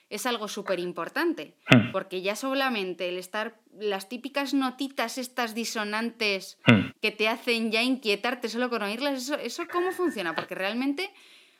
es 0.09 0.25
algo 0.25 0.47
súper 0.47 0.79
importante, 0.79 1.55
hmm. 1.69 1.91
porque 1.91 2.21
ya 2.21 2.35
solamente 2.35 3.09
el 3.09 3.17
estar, 3.17 3.59
las 3.77 4.09
típicas 4.09 4.53
notitas 4.53 5.17
estas 5.17 5.53
disonantes 5.53 6.57
hmm. 6.65 6.91
que 7.01 7.11
te 7.11 7.27
hacen 7.27 7.71
ya 7.71 7.83
inquietarte 7.83 8.49
solo 8.49 8.69
con 8.69 8.81
oírlas, 8.81 9.21
eso, 9.21 9.35
eso 9.35 9.63
cómo 9.71 9.91
funciona, 9.91 10.33
porque 10.33 10.55
realmente 10.55 11.11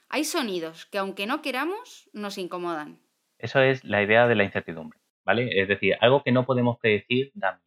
hay 0.10 0.24
sonidos 0.24 0.86
que 0.86 0.98
aunque 0.98 1.28
no 1.28 1.42
queramos, 1.42 2.10
nos 2.14 2.38
incomodan. 2.38 3.00
Eso 3.38 3.62
es 3.62 3.84
la 3.84 4.02
idea 4.02 4.28
de 4.28 4.36
la 4.36 4.44
incertidumbre, 4.44 5.00
¿vale? 5.24 5.62
Es 5.62 5.68
decir, 5.68 5.96
algo 6.02 6.24
que 6.24 6.32
no 6.32 6.46
podemos 6.46 6.80
predecir 6.80 7.32
da 7.36 7.52
miedo. 7.54 7.64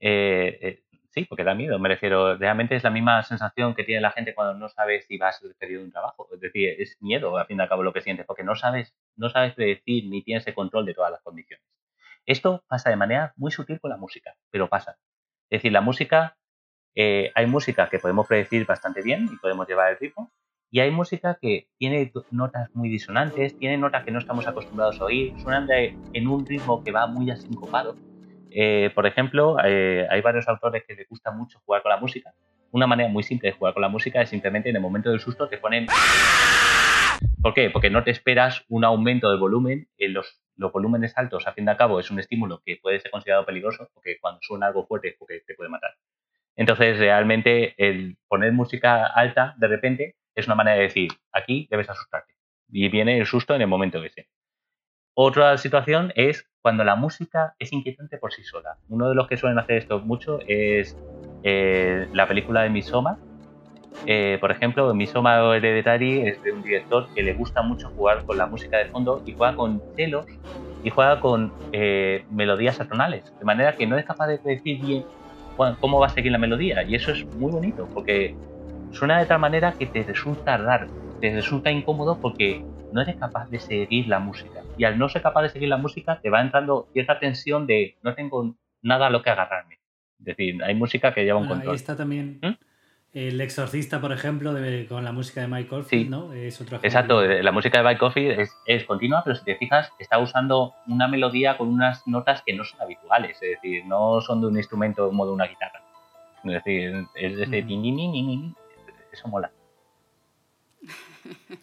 Eh, 0.00 0.58
eh, 0.60 0.84
Sí, 1.14 1.26
porque 1.26 1.44
da 1.44 1.54
miedo, 1.54 1.78
me 1.78 1.94
realmente 1.94 2.74
es 2.74 2.82
la 2.82 2.90
misma 2.90 3.22
sensación 3.22 3.76
que 3.76 3.84
tiene 3.84 4.00
la 4.00 4.10
gente 4.10 4.34
cuando 4.34 4.54
no 4.54 4.68
sabe 4.68 5.00
si 5.02 5.16
va 5.16 5.28
a 5.28 5.32
ser 5.32 5.46
despedido 5.46 5.78
de 5.78 5.86
un 5.86 5.92
trabajo. 5.92 6.28
Es 6.32 6.40
decir, 6.40 6.74
es 6.76 7.00
miedo, 7.00 7.38
al 7.38 7.46
fin 7.46 7.56
y 7.56 7.62
al 7.62 7.68
cabo, 7.68 7.84
lo 7.84 7.92
que 7.92 8.00
sientes, 8.00 8.26
porque 8.26 8.42
no 8.42 8.56
sabes, 8.56 8.96
no 9.14 9.30
sabes 9.30 9.54
predecir 9.54 10.06
ni 10.08 10.24
tienes 10.24 10.44
control 10.52 10.86
de 10.86 10.92
todas 10.92 11.12
las 11.12 11.22
condiciones. 11.22 11.64
Esto 12.26 12.64
pasa 12.66 12.90
de 12.90 12.96
manera 12.96 13.32
muy 13.36 13.52
sutil 13.52 13.78
con 13.78 13.90
la 13.90 13.96
música, 13.96 14.34
pero 14.50 14.68
pasa. 14.68 14.98
Es 15.50 15.58
decir, 15.60 15.70
la 15.70 15.82
música, 15.82 16.36
eh, 16.96 17.30
hay 17.36 17.46
música 17.46 17.88
que 17.88 18.00
podemos 18.00 18.26
predecir 18.26 18.66
bastante 18.66 19.00
bien 19.00 19.28
y 19.32 19.36
podemos 19.36 19.68
llevar 19.68 19.92
el 19.92 19.98
ritmo, 19.98 20.32
y 20.74 20.80
hay 20.80 20.90
música 20.90 21.38
que 21.40 21.68
tiene 21.78 22.10
notas 22.32 22.68
muy 22.74 22.88
disonantes, 22.88 23.56
tiene 23.56 23.78
notas 23.78 24.04
que 24.04 24.10
no 24.10 24.18
estamos 24.18 24.44
acostumbrados 24.48 25.00
a 25.00 25.04
oír, 25.04 25.32
suenan 25.38 25.68
en 25.70 26.26
un 26.26 26.44
ritmo 26.44 26.82
que 26.82 26.90
va 26.90 27.06
muy 27.06 27.30
asincopado 27.30 27.94
eh, 28.50 28.90
por 28.92 29.06
ejemplo, 29.06 29.56
eh, 29.64 30.04
hay 30.10 30.20
varios 30.20 30.48
autores 30.48 30.82
que 30.84 30.94
les 30.94 31.08
gusta 31.08 31.30
mucho 31.30 31.60
jugar 31.64 31.82
con 31.82 31.90
la 31.90 31.98
música. 31.98 32.34
una 32.72 32.88
manera 32.88 33.08
muy 33.08 33.22
simple 33.22 33.50
de 33.50 33.56
jugar 33.56 33.72
con 33.72 33.82
la 33.82 33.88
música 33.88 34.20
es 34.20 34.30
simplemente 34.30 34.68
en 34.68 34.74
el 34.74 34.82
momento 34.82 35.10
del 35.10 35.20
susto 35.20 35.48
te 35.48 35.58
ponen... 35.58 35.86
¿Por 37.40 37.54
qué? 37.54 37.70
Porque 37.70 37.90
no 37.90 38.02
te 38.02 38.10
esperas 38.10 38.64
un 38.68 38.84
aumento 38.84 39.30
del 39.30 39.38
volumen. 39.38 39.88
En 39.96 40.12
los, 40.12 40.40
los 40.56 40.72
volúmenes 40.72 41.16
altos, 41.16 41.46
a 41.46 41.52
fin 41.52 41.66
de 41.66 41.76
cabo, 41.76 42.00
es 42.00 42.10
un 42.10 42.18
estímulo 42.18 42.62
que 42.64 42.78
puede 42.82 42.98
ser 42.98 43.12
considerado 43.12 43.46
peligroso, 43.46 43.90
porque 43.94 44.18
cuando 44.20 44.40
suena 44.42 44.66
algo 44.66 44.86
fuerte 44.86 45.14
porque 45.18 45.42
te 45.46 45.54
puede 45.54 45.70
matar. 45.70 45.90
Entonces, 46.56 46.98
realmente, 46.98 47.74
el 47.76 48.16
poner 48.26 48.52
música 48.52 49.06
alta 49.06 49.54
de 49.58 49.68
repente 49.68 50.16
es 50.34 50.46
una 50.46 50.54
manera 50.54 50.76
de 50.76 50.82
decir, 50.84 51.10
aquí 51.32 51.68
debes 51.70 51.88
asustarte. 51.88 52.34
Y 52.70 52.88
viene 52.88 53.18
el 53.18 53.26
susto 53.26 53.54
en 53.54 53.62
el 53.62 53.68
momento 53.68 54.02
ese. 54.02 54.28
Otra 55.16 55.56
situación 55.58 56.12
es 56.16 56.48
cuando 56.60 56.82
la 56.82 56.96
música 56.96 57.54
es 57.58 57.72
inquietante 57.72 58.18
por 58.18 58.32
sí 58.32 58.42
sola. 58.42 58.78
Uno 58.88 59.08
de 59.08 59.14
los 59.14 59.28
que 59.28 59.36
suelen 59.36 59.58
hacer 59.58 59.76
esto 59.76 60.00
mucho 60.00 60.40
es 60.46 60.98
eh, 61.44 62.08
la 62.12 62.26
película 62.26 62.62
de 62.62 62.70
Midsommar. 62.70 63.16
Eh, 64.06 64.38
por 64.40 64.50
ejemplo, 64.50 64.92
Midsommar 64.92 65.54
Hereditary 65.54 66.26
es 66.26 66.42
de 66.42 66.50
un 66.50 66.62
director 66.62 67.06
que 67.14 67.22
le 67.22 67.34
gusta 67.34 67.62
mucho 67.62 67.90
jugar 67.90 68.24
con 68.24 68.36
la 68.38 68.46
música 68.46 68.78
de 68.78 68.86
fondo 68.86 69.22
y 69.24 69.34
juega 69.34 69.54
con 69.54 69.80
celos 69.94 70.26
y 70.82 70.90
juega 70.90 71.20
con 71.20 71.52
eh, 71.72 72.24
melodías 72.30 72.80
atonales, 72.80 73.32
de 73.38 73.44
manera 73.44 73.76
que 73.76 73.86
no 73.86 73.96
es 73.96 74.04
capaz 74.04 74.26
de 74.26 74.38
decir 74.38 74.80
bien 74.80 75.04
cómo 75.80 76.00
va 76.00 76.06
a 76.06 76.10
seguir 76.10 76.32
la 76.32 76.38
melodía. 76.38 76.82
Y 76.82 76.96
eso 76.96 77.12
es 77.12 77.24
muy 77.36 77.52
bonito, 77.52 77.88
porque 77.94 78.34
suena 78.94 79.18
de 79.18 79.26
tal 79.26 79.38
manera 79.40 79.76
que 79.78 79.86
te 79.86 80.04
resulta 80.04 80.56
raro, 80.56 80.88
te 81.20 81.34
resulta 81.34 81.70
incómodo 81.70 82.18
porque 82.20 82.62
no 82.90 83.02
eres 83.02 83.16
capaz 83.16 83.48
de 83.50 83.58
seguir 83.58 84.06
la 84.08 84.20
música. 84.20 84.62
Y 84.76 84.84
al 84.84 84.98
no 84.98 85.08
ser 85.08 85.22
capaz 85.22 85.42
de 85.42 85.48
seguir 85.50 85.68
la 85.68 85.76
música, 85.76 86.20
te 86.20 86.30
va 86.30 86.40
entrando 86.40 86.88
cierta 86.92 87.18
tensión 87.18 87.66
de 87.66 87.96
no 88.02 88.14
tengo 88.14 88.54
nada 88.82 89.08
a 89.08 89.10
lo 89.10 89.22
que 89.22 89.30
agarrarme. 89.30 89.78
Es 90.20 90.26
decir, 90.26 90.62
hay 90.62 90.74
música 90.74 91.12
que 91.12 91.24
lleva 91.24 91.38
un 91.40 91.46
control. 91.46 91.70
Ahí 91.70 91.74
está 91.74 91.96
también 91.96 92.38
¿Mm? 92.40 92.52
El 93.12 93.40
Exorcista, 93.40 94.00
por 94.00 94.12
ejemplo, 94.12 94.52
de- 94.54 94.86
con 94.86 95.04
la 95.04 95.12
música 95.12 95.40
de 95.40 95.48
Mike 95.48 95.74
Oldfield, 95.74 96.10
¿no? 96.10 96.32
Es 96.32 96.60
otro 96.60 96.76
ejemplo. 96.76 96.88
Exacto, 96.88 97.22
eh, 97.24 97.42
la 97.42 97.52
música 97.52 97.78
de 97.78 97.84
By 97.84 97.96
Coffee 97.98 98.40
es, 98.42 98.52
es 98.66 98.84
continua, 98.84 99.22
pero 99.24 99.36
si 99.36 99.44
te 99.44 99.56
fijas, 99.56 99.92
está 99.98 100.18
usando 100.18 100.74
una 100.88 101.06
melodía 101.08 101.56
con 101.56 101.68
unas 101.68 102.06
notas 102.06 102.42
que 102.44 102.54
no 102.54 102.64
son 102.64 102.80
habituales, 102.80 103.40
es 103.40 103.50
decir, 103.60 103.84
no 103.86 104.20
son 104.20 104.40
de 104.40 104.48
un 104.48 104.56
instrumento 104.56 105.06
como 105.06 105.26
de 105.26 105.32
una 105.32 105.46
guitarra. 105.46 105.80
Es 106.44 106.52
decir, 106.52 107.06
es 107.14 107.36
de 107.36 107.42
ese 107.44 107.58
Ujú. 107.58 107.66
tin, 107.68 108.56
eso 109.14 109.28
mola. 109.28 109.50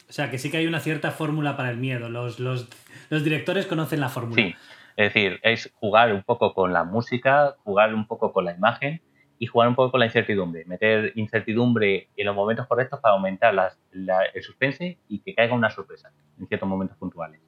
O 0.10 0.12
sea, 0.14 0.32
que 0.32 0.38
sí 0.40 0.50
que 0.50 0.58
hay 0.58 0.66
una 0.68 0.80
cierta 0.80 1.12
fórmula 1.12 1.56
para 1.56 1.70
el 1.70 1.78
miedo. 1.78 2.10
Los, 2.10 2.40
los, 2.40 2.68
los 3.10 3.24
directores 3.24 3.68
conocen 3.68 4.00
la 4.00 4.10
fórmula. 4.10 4.36
Sí, 4.42 4.56
es 4.98 5.14
decir, 5.14 5.40
es 5.44 5.72
jugar 5.76 6.12
un 6.14 6.24
poco 6.24 6.54
con 6.54 6.74
la 6.74 6.84
música, 6.84 7.56
jugar 7.64 7.94
un 7.94 8.08
poco 8.08 8.34
con 8.34 8.46
la 8.46 8.54
imagen 8.56 9.02
y 9.38 9.46
jugar 9.46 9.68
un 9.70 9.76
poco 9.76 9.92
con 9.92 10.00
la 10.00 10.08
incertidumbre. 10.08 10.66
Meter 10.66 11.14
incertidumbre 11.16 12.10
en 12.16 12.26
los 12.26 12.36
momentos 12.36 12.66
correctos 12.68 13.00
para 13.00 13.14
aumentar 13.14 13.54
las- 13.54 13.80
la- 13.92 14.26
el 14.34 14.42
suspense 14.44 14.98
y 15.08 15.20
que 15.20 15.36
caiga 15.36 15.54
una 15.54 15.70
sorpresa 15.70 16.12
en 16.40 16.48
ciertos 16.48 16.68
momentos 16.68 16.98
puntuales. 16.98 17.40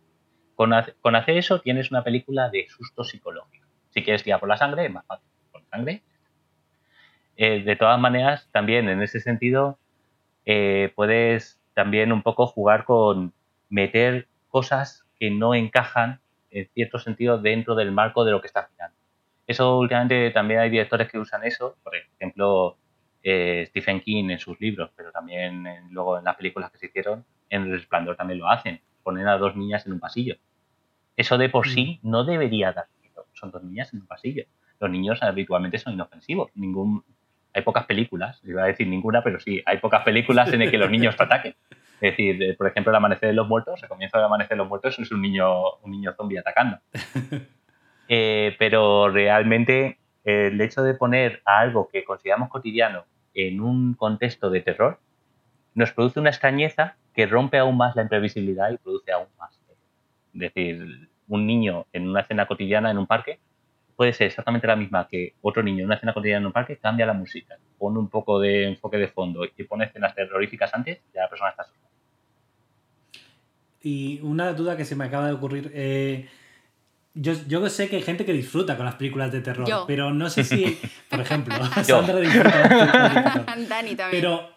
Con 0.56 0.72
hacer 1.16 1.38
eso 1.38 1.60
tienes 1.62 1.90
una 1.92 2.04
película 2.04 2.50
de 2.50 2.68
susto 2.70 3.04
psicológico. 3.04 3.66
Si 3.90 4.04
quieres 4.04 4.24
tirar 4.24 4.40
por 4.40 4.50
la 4.50 4.58
sangre, 4.58 4.86
es 4.86 4.92
más 4.92 5.06
fácil. 5.08 5.28
Por 5.52 5.62
la 5.62 5.68
sangre. 5.70 6.04
Eh, 7.36 7.64
de 7.64 7.76
todas 7.76 8.00
maneras, 8.00 8.48
también 8.52 8.88
en 8.88 9.02
ese 9.02 9.20
sentido, 9.20 9.80
eh, 10.46 10.92
puedes 10.96 11.62
también 11.74 12.12
un 12.12 12.22
poco 12.24 12.48
jugar 12.48 12.86
con 12.86 13.34
meter 13.70 14.28
cosas 14.50 15.06
que 15.20 15.32
no 15.32 15.56
encajan 15.56 16.22
en 16.52 16.68
cierto 16.74 17.00
sentido 17.00 17.38
dentro 17.40 17.76
del 17.76 17.92
marco 17.92 18.26
de 18.26 18.32
lo 18.32 18.42
que 18.42 18.48
estás 18.48 18.70
mirando. 18.72 18.98
Eso 19.48 19.78
últimamente 19.80 20.32
también 20.32 20.60
hay 20.62 20.70
directores 20.70 21.10
que 21.12 21.20
usan 21.20 21.44
eso, 21.44 21.76
por 21.84 21.96
ejemplo 21.96 22.78
eh, 23.24 23.66
Stephen 23.70 24.02
King 24.02 24.30
en 24.30 24.40
sus 24.40 24.60
libros, 24.60 24.92
pero 24.96 25.12
también 25.12 25.66
en- 25.68 25.94
luego 25.94 26.18
en 26.18 26.26
las 26.26 26.36
películas 26.36 26.72
que 26.72 26.78
se 26.78 26.86
hicieron, 26.88 27.26
en 27.50 27.64
El 27.64 27.72
Resplandor 27.72 28.16
también 28.16 28.40
lo 28.40 28.50
hacen, 28.50 28.82
ponen 29.04 29.28
a 29.28 29.38
dos 29.38 29.56
niñas 29.56 29.86
en 29.86 29.94
un 29.94 30.00
pasillo. 30.00 30.36
Eso 31.16 31.38
de 31.40 31.50
por 31.50 31.68
sí 31.68 32.00
no 32.04 32.24
debería 32.24 32.72
dar 32.72 32.88
miedo, 33.02 33.26
son 33.34 33.52
dos 33.52 33.64
niñas 33.64 33.94
en 33.94 34.02
un 34.02 34.08
pasillo. 34.08 34.46
Los 34.80 34.90
niños 34.92 35.24
habitualmente 35.24 35.80
son 35.80 35.94
inofensivos, 35.94 36.52
ningún, 36.56 37.04
hay 37.54 37.62
pocas 37.62 37.86
películas, 37.86 38.42
iba 38.44 38.64
a 38.64 38.68
decir 38.68 38.88
ninguna, 38.88 39.24
pero 39.24 39.40
sí, 39.40 39.62
hay 39.66 39.78
pocas 39.78 40.04
películas 40.04 40.52
en 40.52 40.60
las 40.60 40.72
que 40.72 40.78
los 40.78 40.90
niños 40.90 41.16
te 41.16 41.24
ataquen. 41.24 41.56
Es 42.02 42.12
decir, 42.12 42.42
eh, 42.42 42.56
por 42.56 42.68
ejemplo, 42.68 42.92
el 42.92 42.96
amanecer 42.96 43.30
de 43.30 43.34
los 43.34 43.48
muertos, 43.48 43.82
el 43.82 43.90
comienzo 43.90 44.18
del 44.18 44.26
amanecer 44.26 44.58
de 44.58 44.58
los 44.58 44.68
muertos 44.68 44.98
es 45.00 45.12
un 45.12 45.22
niño, 45.22 45.76
un 45.84 45.92
niño 45.92 46.14
zombie 46.16 46.40
atacando. 46.40 46.80
Eh, 48.10 48.58
pero 48.60 49.10
realmente 49.10 49.98
eh, 50.26 50.50
el 50.52 50.60
hecho 50.60 50.84
de 50.84 50.94
poner 50.94 51.42
a 51.46 51.60
algo 51.60 51.88
que 51.88 52.04
consideramos 52.04 52.50
cotidiano 52.50 53.06
en 53.34 53.62
un 53.62 53.94
contexto 53.94 54.50
de 54.50 54.60
terror 54.60 55.00
nos 55.74 55.94
produce 55.94 56.20
una 56.20 56.30
extrañeza 56.30 56.98
que 57.16 57.26
rompe 57.28 57.58
aún 57.58 57.78
más 57.78 57.96
la 57.96 58.02
imprevisibilidad 58.02 58.72
y 58.72 58.78
produce 58.78 59.14
aún 59.14 59.28
más. 59.40 59.58
terror. 59.58 59.78
Es 60.34 60.40
decir, 60.42 61.10
un 61.30 61.48
niño 61.48 61.86
en 61.94 62.10
una 62.10 62.20
escena 62.20 62.46
cotidiana 62.46 62.92
en 62.92 62.98
un 62.98 63.08
parque 63.08 63.40
puede 63.96 64.14
ser 64.14 64.28
exactamente 64.28 64.68
la 64.68 64.76
misma 64.76 65.08
que 65.08 65.34
otro 65.42 65.62
niño 65.64 65.80
en 65.80 65.86
una 65.86 65.96
escena 65.96 66.14
cotidiana 66.14 66.40
en 66.42 66.46
un 66.48 66.52
parque, 66.54 66.78
cambia 66.78 67.06
la 67.06 67.14
música, 67.14 67.58
pone 67.78 68.00
un 68.00 68.10
poco 68.10 68.40
de 68.40 68.68
enfoque 68.70 68.98
de 68.98 69.08
fondo 69.08 69.46
y 69.46 69.64
pone 69.64 69.86
escenas 69.86 70.16
terroríficas 70.16 70.74
antes, 70.74 71.00
ya 71.14 71.22
la 71.24 71.30
persona 71.30 71.50
está 71.52 71.64
asustada. 71.64 71.90
Y 73.82 74.20
una 74.24 74.54
duda 74.54 74.78
que 74.78 74.86
se 74.86 74.96
me 74.96 75.06
acaba 75.06 75.28
de 75.28 75.34
ocurrir. 75.34 75.72
eh, 75.74 76.28
yo, 77.16 77.34
yo 77.48 77.70
sé 77.70 77.90
que 77.90 77.98
hay 77.98 78.02
gente 78.02 78.26
que 78.26 78.34
disfruta 78.34 78.76
con 78.76 78.86
las 78.86 78.96
películas 78.96 79.32
de 79.32 79.42
terror, 79.42 79.68
Yo. 79.68 79.84
pero 79.86 80.12
no 80.12 80.30
sé 80.32 80.44
si, 80.44 80.80
por 81.10 81.20
ejemplo. 81.20 81.54
Sandra 81.84 82.20
disfruta 82.20 82.52
con 82.52 82.78
las 82.78 82.92
películas 82.92 83.14
de 83.14 83.22
terror. 83.44 83.68
Dani 83.70 83.96
también. 83.96 84.10
Pero 84.24 84.50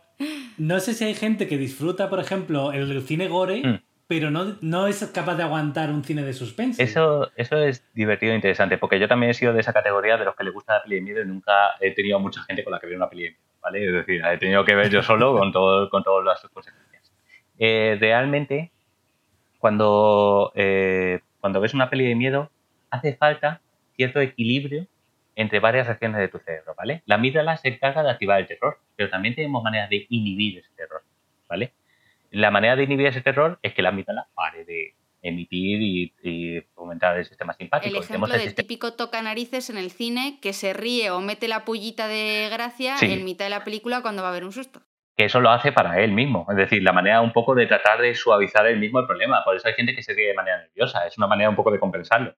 no 0.57 0.81
sé 0.81 0.94
si 0.94 1.05
hay 1.05 1.14
gente 1.14 1.49
que 1.49 1.59
disfruta, 1.59 2.09
por 2.09 2.18
ejemplo, 2.20 2.72
el 2.72 3.03
cine 3.03 3.29
gore, 3.29 3.62
Mm. 3.62 3.81
Pero 4.07 4.31
no, 4.31 4.57
no 4.61 4.87
es 4.87 5.05
capaz 5.12 5.35
de 5.35 5.42
aguantar 5.42 5.90
un 5.90 6.05
cine 6.05 6.23
de 6.23 6.33
suspense. 6.33 6.83
Eso, 6.83 7.31
eso 7.37 7.59
es 7.59 7.85
divertido 7.92 8.33
e 8.33 8.37
interesante, 8.37 8.79
porque 8.79 9.01
yo 9.01 9.09
también 9.09 9.31
he 9.31 9.35
sido 9.35 9.53
de 9.53 9.61
esa 9.61 9.73
categoría 9.73 10.16
de 10.16 10.25
los 10.25 10.37
que 10.37 10.45
le 10.45 10.51
gusta 10.51 10.75
la 10.75 10.83
peli 10.83 10.97
de 10.97 11.03
miedo 11.03 11.23
y 11.23 11.27
nunca 11.27 11.75
he 11.81 11.92
tenido 11.92 12.21
mucha 12.21 12.42
gente 12.42 12.62
con 12.62 12.73
la 12.73 12.79
que 12.79 12.87
ver 12.87 12.97
una 12.97 13.09
peli 13.09 13.25
de 13.25 13.31
miedo, 13.31 13.42
¿vale? 13.61 13.87
Es 13.87 13.92
decir, 13.92 14.23
he 14.25 14.38
tenido 14.38 14.64
que 14.64 14.75
ver 14.75 14.90
yo 14.90 15.03
solo 15.03 15.37
con, 15.37 15.53
todo, 15.53 15.90
con 15.90 16.05
todas 16.05 16.25
las 16.25 16.40
consecuencias. 16.53 17.12
Eh, 17.59 17.97
realmente, 17.99 18.71
cuando, 19.59 20.53
eh, 20.55 21.21
cuando 21.40 21.61
ves 21.61 21.75
una 21.75 21.90
peli 21.90 22.07
de 22.07 22.14
miedo, 22.14 22.51
hace 22.90 23.16
falta 23.16 23.61
cierto 23.97 24.21
equilibrio 24.21 24.87
entre 25.35 25.59
varias 25.59 25.87
regiones 25.87 26.21
de 26.21 26.29
tu 26.29 26.38
cerebro, 26.38 26.75
¿vale? 26.77 27.03
La 27.07 27.16
amígdala 27.16 27.57
se 27.57 27.69
encarga 27.69 28.03
de 28.03 28.11
activar 28.11 28.40
el 28.40 28.47
terror, 28.47 28.79
pero 28.95 29.11
también 29.11 29.35
tenemos 29.35 29.62
maneras 29.62 29.90
de 29.90 30.07
inhibir 30.09 30.59
ese 30.59 30.71
terror, 30.77 31.03
¿vale? 31.49 31.73
La 32.31 32.51
manera 32.51 32.77
de 32.77 32.85
inhibir 32.85 33.07
ese 33.07 33.21
terror 33.23 33.59
es 33.62 33.75
que 33.75 33.83
la 33.83 33.91
amígdala 33.91 34.29
pare 34.35 34.65
de 34.65 34.95
emitir 35.23 35.81
y, 35.83 36.15
y 36.23 36.61
fomentar 36.75 37.17
el 37.19 37.25
sistema 37.25 37.53
simpático. 37.55 37.97
El 37.97 38.03
ejemplo 38.03 38.27
el 38.27 38.33
del 38.33 38.41
sistema- 38.43 38.62
típico 38.62 38.93
toca 38.95 39.21
narices 39.23 39.71
en 39.71 39.77
el 39.79 39.91
cine 39.91 40.39
que 40.41 40.53
se 40.53 40.73
ríe 40.73 41.11
o 41.11 41.21
mete 41.21 41.49
la 41.49 41.65
pullita 41.65 42.07
de 42.07 42.49
gracia 42.51 42.97
Sí. 42.99 43.12
en 43.12 43.25
mitad 43.25 43.47
de 43.47 43.51
la 43.51 43.65
película 43.65 44.03
cuando 44.03 44.23
va 44.23 44.29
a 44.29 44.31
haber 44.31 44.45
un 44.45 44.53
susto. 44.53 44.83
que 45.19 45.25
eso 45.25 45.41
lo 45.41 45.49
hace 45.51 45.73
para 45.73 45.99
él 46.05 46.12
mismo. 46.12 46.47
Es 46.51 46.57
decir, 46.57 46.83
la 46.83 46.93
manera 46.93 47.23
un 47.23 47.33
poco 47.33 47.55
de 47.55 47.67
tratar 47.67 48.03
de 48.03 48.15
suavizar 48.15 48.67
él 48.67 48.79
mismo 48.79 49.01
el 49.01 49.07
problema. 49.07 49.43
Por 49.45 49.57
eso 49.57 49.67
hay 49.67 49.73
gente 49.73 49.95
que 49.95 50.03
se 50.03 50.12
ríe 50.12 50.27
de 50.29 50.35
manera 50.35 50.59
nerviosa. 50.59 51.07
Es 51.07 51.17
una 51.17 51.27
manera 51.27 51.49
un 51.49 51.57
poco 51.57 51.71
de 51.71 51.79
compensarlo. 51.81 52.35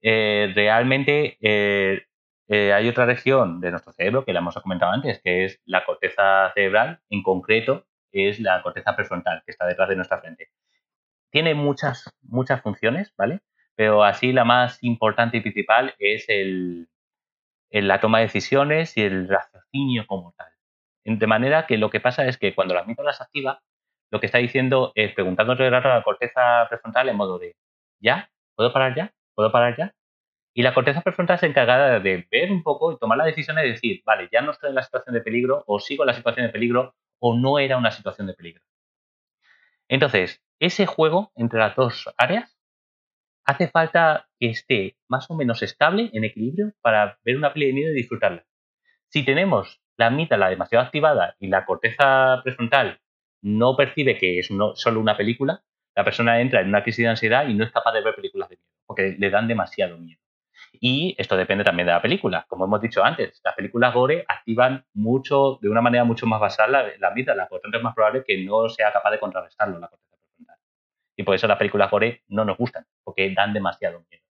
Eh, 0.00 0.52
realmente 0.54 1.36
eh, 1.40 2.02
eh, 2.48 2.72
hay 2.72 2.88
otra 2.88 3.06
región 3.06 3.60
de 3.60 3.72
nuestro 3.72 3.92
cerebro 3.92 4.24
que 4.24 4.32
la 4.32 4.38
hemos 4.38 4.54
comentado 4.54 4.92
antes, 4.92 5.20
que 5.22 5.44
es 5.46 5.60
la 5.64 5.84
corteza 5.84 6.52
cerebral. 6.54 7.00
En 7.10 7.22
concreto, 7.24 7.86
es 8.12 8.40
la 8.40 8.62
corteza 8.62 8.94
prefrontal, 8.96 9.42
que 9.44 9.52
está 9.52 9.66
detrás 9.66 9.88
de 9.88 9.96
nuestra 9.96 10.20
frente. 10.20 10.50
Tiene 11.30 11.54
muchas, 11.54 12.10
muchas 12.22 12.60
funciones, 12.62 13.12
¿vale? 13.16 13.40
Pero 13.74 14.04
así 14.04 14.32
la 14.32 14.44
más 14.44 14.82
importante 14.82 15.38
y 15.38 15.40
principal 15.40 15.94
es 15.98 16.26
el, 16.28 16.88
la 17.70 18.00
toma 18.00 18.18
de 18.18 18.24
decisiones 18.24 18.96
y 18.96 19.02
el 19.02 19.28
raciocinio 19.28 20.06
como 20.06 20.34
tal. 20.36 20.48
De 21.04 21.26
manera 21.26 21.66
que 21.66 21.78
lo 21.78 21.90
que 21.90 22.00
pasa 22.00 22.26
es 22.26 22.38
que 22.38 22.54
cuando 22.54 22.74
la 22.74 22.80
amígdala 22.80 23.12
se 23.12 23.24
activa, 23.24 23.62
lo 24.10 24.20
que 24.20 24.26
está 24.26 24.38
diciendo 24.38 24.92
es 24.94 25.14
rato 25.16 25.88
a 25.88 25.96
la 25.96 26.02
corteza 26.02 26.66
prefrontal 26.68 27.08
en 27.08 27.16
modo 27.16 27.38
de 27.38 27.56
¿ya? 27.98 28.30
¿Puedo 28.54 28.72
parar 28.72 28.94
ya? 28.94 29.14
¿Puedo 29.34 29.50
parar 29.50 29.76
ya? 29.76 29.94
Y 30.54 30.62
la 30.62 30.74
corteza 30.74 31.00
prefrontal 31.00 31.38
se 31.38 31.46
encargará 31.46 31.98
de 31.98 32.26
ver 32.30 32.52
un 32.52 32.62
poco 32.62 32.92
y 32.92 32.98
tomar 32.98 33.16
la 33.16 33.24
decisión 33.24 33.56
de 33.56 33.62
decir, 33.62 34.02
vale, 34.04 34.28
ya 34.30 34.42
no 34.42 34.50
estoy 34.50 34.68
en 34.68 34.74
la 34.74 34.82
situación 34.82 35.14
de 35.14 35.22
peligro, 35.22 35.64
o 35.66 35.80
sigo 35.80 36.04
en 36.04 36.08
la 36.08 36.14
situación 36.14 36.46
de 36.46 36.52
peligro, 36.52 36.94
o 37.24 37.36
no 37.38 37.60
era 37.60 37.76
una 37.76 37.92
situación 37.92 38.26
de 38.26 38.34
peligro. 38.34 38.64
Entonces, 39.88 40.42
ese 40.58 40.86
juego 40.86 41.30
entre 41.36 41.60
las 41.60 41.76
dos 41.76 42.12
áreas 42.16 42.58
hace 43.44 43.68
falta 43.68 44.28
que 44.40 44.50
esté 44.50 44.96
más 45.08 45.30
o 45.30 45.36
menos 45.36 45.62
estable, 45.62 46.10
en 46.12 46.24
equilibrio, 46.24 46.72
para 46.80 47.18
ver 47.24 47.36
una 47.36 47.52
peli 47.52 47.66
de 47.66 47.72
miedo 47.74 47.92
y 47.92 47.94
disfrutarla. 47.94 48.44
Si 49.08 49.24
tenemos 49.24 49.80
la 49.96 50.06
amígdala 50.08 50.50
demasiado 50.50 50.84
activada 50.84 51.36
y 51.38 51.46
la 51.46 51.64
corteza 51.64 52.40
prefrontal 52.42 53.00
no 53.40 53.76
percibe 53.76 54.18
que 54.18 54.40
es 54.40 54.48
solo 54.74 55.00
una 55.00 55.16
película, 55.16 55.62
la 55.94 56.04
persona 56.04 56.40
entra 56.40 56.60
en 56.60 56.68
una 56.68 56.82
crisis 56.82 57.04
de 57.04 57.10
ansiedad 57.10 57.46
y 57.46 57.54
no 57.54 57.64
es 57.64 57.70
capaz 57.70 57.92
de 57.92 58.02
ver 58.02 58.16
películas 58.16 58.48
de 58.48 58.56
miedo, 58.56 58.70
porque 58.86 59.14
le 59.16 59.30
dan 59.30 59.46
demasiado 59.46 59.96
miedo. 59.98 60.21
Y 60.84 61.14
esto 61.16 61.36
depende 61.36 61.62
también 61.62 61.86
de 61.86 61.92
la 61.92 62.02
película. 62.02 62.44
Como 62.48 62.64
hemos 62.64 62.80
dicho 62.80 63.04
antes, 63.04 63.40
las 63.44 63.54
películas 63.54 63.94
gore 63.94 64.24
activan 64.26 64.84
mucho, 64.94 65.60
de 65.62 65.68
una 65.68 65.80
manera 65.80 66.02
mucho 66.02 66.26
más 66.26 66.40
basal 66.40 66.72
la, 66.72 66.84
la 66.98 67.08
amígdala, 67.08 67.46
por 67.46 67.60
tanto 67.60 67.78
es 67.78 67.84
más 67.84 67.94
probable 67.94 68.24
que 68.26 68.44
no 68.44 68.68
sea 68.68 68.90
capaz 68.92 69.12
de 69.12 69.20
contrarrestarlo 69.20 69.78
la 69.78 69.86
corteza 69.86 70.16
prefrontal. 70.18 70.56
Y 71.14 71.22
por 71.22 71.36
eso 71.36 71.46
las 71.46 71.56
películas 71.56 71.88
gore 71.88 72.24
no 72.26 72.44
nos 72.44 72.58
gustan, 72.58 72.84
porque 73.04 73.32
dan 73.32 73.52
demasiado 73.52 74.04
miedo. 74.10 74.24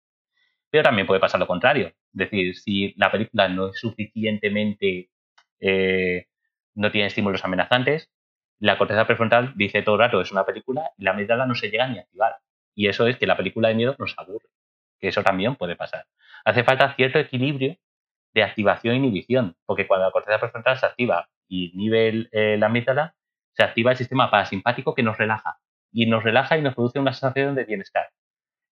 Pero 0.70 0.84
también 0.84 1.06
puede 1.06 1.20
pasar 1.20 1.38
lo 1.38 1.46
contrario. 1.46 1.88
Es 1.88 1.94
decir, 2.12 2.56
si 2.56 2.94
la 2.96 3.12
película 3.12 3.46
no 3.48 3.68
es 3.68 3.78
suficientemente, 3.78 5.11
eh, 5.61 6.28
no 6.74 6.90
tiene 6.90 7.08
estímulos 7.08 7.44
amenazantes, 7.44 8.11
la 8.58 8.78
corteza 8.78 9.06
prefrontal 9.06 9.52
dice 9.54 9.82
todo 9.82 9.96
el 9.96 10.00
rato 10.00 10.22
es 10.22 10.32
una 10.32 10.46
película 10.46 10.92
y 10.96 11.04
la 11.04 11.11
amígdala 11.11 11.44
no 11.44 11.54
se 11.54 11.68
llega 11.68 11.87
ni 11.88 11.98
a 11.98 12.00
activar. 12.00 12.37
Y 12.74 12.88
eso 12.88 13.06
es 13.06 13.18
que 13.18 13.26
la 13.26 13.37
película 13.37 13.68
de 13.68 13.74
miedo 13.74 13.94
nos 13.98 14.14
aburre, 14.16 14.46
que 14.98 15.08
eso 15.08 15.22
también 15.22 15.54
puede 15.56 15.76
pasar. 15.76 16.06
Hace 16.44 16.64
falta 16.64 16.94
cierto 16.94 17.18
equilibrio 17.18 17.77
de 18.35 18.42
activación 18.42 18.94
e 18.94 18.98
inhibición, 18.98 19.57
porque 19.66 19.87
cuando 19.87 20.07
la 20.07 20.12
corteza 20.12 20.38
prefrontal 20.38 20.79
se 20.79 20.87
activa 20.87 21.29
y 21.48 21.72
inhibe 21.74 22.29
eh, 22.33 22.57
la 22.59 22.66
amígdala, 22.66 23.14
se 23.53 23.62
activa 23.64 23.90
el 23.92 23.96
sistema 23.96 24.31
parasimpático 24.31 24.94
que 24.94 25.03
nos 25.03 25.18
relaja. 25.18 25.59
Y 25.92 26.07
nos 26.07 26.22
relaja 26.22 26.57
y 26.59 26.62
nos 26.62 26.74
produce 26.74 26.98
una 26.98 27.12
sensación 27.12 27.55
de 27.55 27.64
bienestar. 27.64 28.09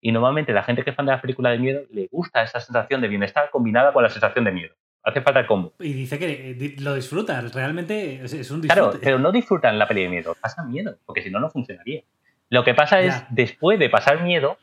Y 0.02 0.12
normalmente 0.12 0.52
la 0.52 0.64
gente 0.64 0.84
que 0.84 0.90
es 0.90 0.96
fan 0.96 1.06
de 1.06 1.12
la 1.14 1.22
película 1.22 1.52
de 1.52 1.60
miedo 1.60 1.84
le 1.92 2.08
gusta 2.12 2.42
esa 2.44 2.60
sensación 2.60 3.00
de 3.02 3.08
bienestar 3.08 3.50
combinada 3.52 3.94
con 3.94 4.04
la 4.04 4.10
sensación 4.10 4.44
de 4.46 4.52
miedo. 4.52 4.76
Hace 5.04 5.22
falta 5.22 5.42
el 5.42 5.46
combo. 5.48 5.74
Y 5.80 5.94
dice 5.94 6.18
que 6.18 6.52
eh, 6.52 6.76
lo 6.80 6.96
disfruta, 6.96 7.40
realmente 7.54 8.24
es, 8.24 8.52
un 8.52 8.62
Claro, 8.62 8.86
disfrute. 8.86 9.06
pero 9.06 9.20
no 9.20 9.32
disfrutan 9.32 9.78
la 9.78 9.88
peli 9.88 10.04
de 10.04 10.10
miedo, 10.10 10.36
pasan 10.42 10.70
miedo, 10.72 10.98
porque 11.06 11.22
si 11.22 11.30
no, 11.30 11.40
no 11.40 11.50
funcionaría. 11.50 12.02
Lo 12.50 12.64
que 12.64 12.74
pasa 12.74 13.00
es, 13.02 13.14
Ya. 13.22 13.28
después 13.30 13.80
de 13.80 13.90
pasar 13.90 14.22
miedo, 14.24 14.58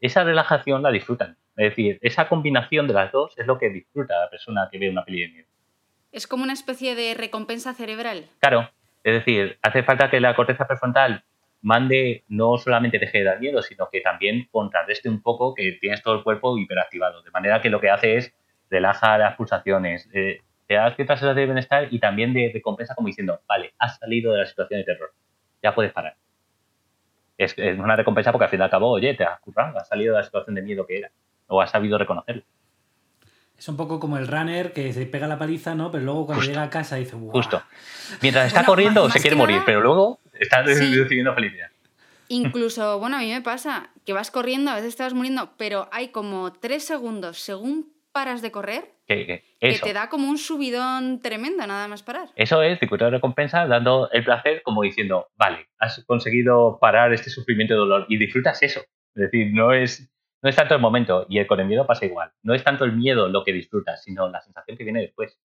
esa 0.00 0.22
relajación 0.24 0.82
la 0.82 0.90
disfrutan. 0.90 1.36
Es 1.56 1.70
decir, 1.70 1.98
esa 2.02 2.28
combinación 2.28 2.86
de 2.86 2.94
las 2.94 3.10
dos 3.12 3.32
es 3.36 3.46
lo 3.46 3.58
que 3.58 3.70
disfruta 3.70 4.20
la 4.20 4.30
persona 4.30 4.68
que 4.70 4.78
ve 4.78 4.90
una 4.90 5.04
peli 5.04 5.22
de 5.22 5.28
miedo. 5.28 5.48
Es 6.12 6.26
como 6.26 6.44
una 6.44 6.52
especie 6.52 6.94
de 6.94 7.14
recompensa 7.14 7.72
cerebral. 7.72 8.26
Claro, 8.40 8.70
es 9.02 9.14
decir, 9.14 9.58
hace 9.62 9.82
falta 9.82 10.10
que 10.10 10.20
la 10.20 10.34
corteza 10.34 10.66
prefrontal 10.66 11.24
mande, 11.62 12.24
no 12.28 12.58
solamente 12.58 12.98
deje 12.98 13.18
de 13.18 13.24
dar 13.24 13.40
miedo, 13.40 13.62
sino 13.62 13.88
que 13.90 14.00
también 14.00 14.48
contrarreste 14.50 15.08
un 15.08 15.22
poco 15.22 15.54
que 15.54 15.78
tienes 15.80 16.02
todo 16.02 16.14
el 16.14 16.22
cuerpo 16.22 16.58
hiperactivado. 16.58 17.22
De 17.22 17.30
manera 17.30 17.60
que 17.60 17.70
lo 17.70 17.80
que 17.80 17.90
hace 17.90 18.16
es 18.16 18.34
relaja 18.70 19.16
las 19.18 19.36
pulsaciones, 19.36 20.08
eh, 20.12 20.42
te 20.66 20.74
da 20.74 20.94
cierta 20.94 21.14
sensación 21.14 21.36
de 21.36 21.44
bienestar 21.44 21.88
y 21.90 21.98
también 21.98 22.34
de 22.34 22.50
recompensa 22.52 22.94
como 22.94 23.08
diciendo, 23.08 23.40
vale, 23.46 23.74
has 23.78 23.98
salido 23.98 24.32
de 24.32 24.40
la 24.40 24.46
situación 24.46 24.80
de 24.80 24.84
terror, 24.84 25.12
ya 25.62 25.74
puedes 25.74 25.92
parar. 25.92 26.16
Es, 27.38 27.54
es 27.56 27.78
una 27.78 27.96
recompensa 27.96 28.32
porque 28.32 28.44
al 28.44 28.50
fin 28.50 28.60
y 28.60 28.62
al 28.62 28.70
cabo, 28.70 28.90
oye, 28.90 29.14
te 29.14 29.24
has 29.24 29.40
currado, 29.40 29.78
has 29.78 29.88
salido 29.88 30.14
de 30.14 30.20
la 30.20 30.24
situación 30.24 30.54
de 30.54 30.62
miedo 30.62 30.86
que 30.86 30.98
era, 30.98 31.10
o 31.48 31.60
has 31.60 31.70
sabido 31.70 31.98
reconocerlo. 31.98 32.42
Es 33.58 33.68
un 33.68 33.76
poco 33.76 33.98
como 33.98 34.18
el 34.18 34.28
runner 34.28 34.72
que 34.74 34.92
se 34.92 35.06
pega 35.06 35.26
la 35.26 35.38
paliza, 35.38 35.74
¿no? 35.74 35.90
Pero 35.90 36.04
luego 36.04 36.26
cuando 36.26 36.40
Justo. 36.42 36.50
llega 36.52 36.62
a 36.64 36.70
casa 36.70 36.96
dice, 36.96 37.16
"Buah". 37.16 37.32
Justo. 37.32 37.62
Mientras 38.20 38.48
está 38.48 38.60
Bueno, 38.60 38.66
corriendo, 38.66 39.02
más- 39.04 39.12
se 39.12 39.18
más 39.18 39.22
quiere 39.22 39.36
morir, 39.36 39.56
nada- 39.56 39.66
pero 39.66 39.80
luego 39.80 40.20
está 40.34 40.62
Sí. 40.66 40.74
recibiendo 40.74 41.34
felicidad. 41.34 41.68
Incluso, 42.28 42.98
bueno, 42.98 43.16
a 43.16 43.20
mí 43.20 43.30
me 43.32 43.40
pasa 43.40 43.88
que 44.04 44.12
vas 44.12 44.30
corriendo, 44.30 44.70
a 44.70 44.74
veces 44.74 44.96
te 44.96 45.02
vas 45.02 45.14
muriendo, 45.14 45.50
pero 45.56 45.88
hay 45.92 46.08
como 46.08 46.52
tres 46.52 46.84
segundos 46.84 47.38
según 47.40 47.92
paras 48.12 48.42
de 48.42 48.50
correr 48.50 48.92
Que- 49.06 49.26
que 49.26 49.44
que 49.60 49.68
eso. 49.68 49.86
te 49.86 49.92
da 49.92 50.08
como 50.10 50.28
un 50.28 50.36
subidón 50.38 51.20
tremendo 51.20 51.66
nada 51.66 51.86
más 51.88 52.02
parar. 52.02 52.28
Eso 52.34 52.60
es 52.62 52.78
circuito 52.78 53.04
de 53.06 53.12
recompensa, 53.12 53.66
dando 53.66 54.10
el 54.10 54.22
placer 54.24 54.62
como 54.64 54.82
diciendo, 54.82 55.28
vale, 55.36 55.68
has 55.78 56.02
conseguido 56.06 56.78
parar 56.80 57.12
este 57.14 57.30
sufrimiento 57.30 57.72
y 57.74 57.76
dolor 57.78 58.06
y 58.08 58.16
disfrutas 58.18 58.62
eso. 58.62 58.80
Es 59.14 59.22
decir, 59.30 59.52
no 59.54 59.72
es, 59.72 60.10
no 60.42 60.48
es 60.50 60.56
tanto 60.56 60.74
el 60.74 60.80
momento 60.80 61.26
y 61.28 61.38
el 61.38 61.46
con 61.46 61.60
el 61.60 61.66
miedo 61.66 61.86
pasa 61.86 62.06
igual. 62.06 62.30
No 62.42 62.54
es 62.54 62.62
tanto 62.62 62.84
el 62.84 62.92
miedo 62.92 63.28
lo 63.28 63.42
que 63.44 63.52
disfrutas, 63.52 64.02
sino 64.02 64.28
la 64.28 64.40
sensación 64.40 64.76
que 64.76 64.84
viene 64.84 65.00
después. 65.00 65.38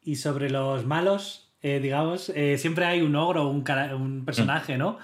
Y 0.00 0.16
sobre 0.16 0.48
los 0.50 0.86
malos, 0.86 1.52
eh, 1.60 1.80
digamos, 1.80 2.30
eh, 2.30 2.56
siempre 2.58 2.84
hay 2.86 3.02
un 3.02 3.14
ogro, 3.16 3.48
un, 3.48 3.64
un 3.94 4.24
personaje, 4.24 4.78
¿no? 4.78 4.98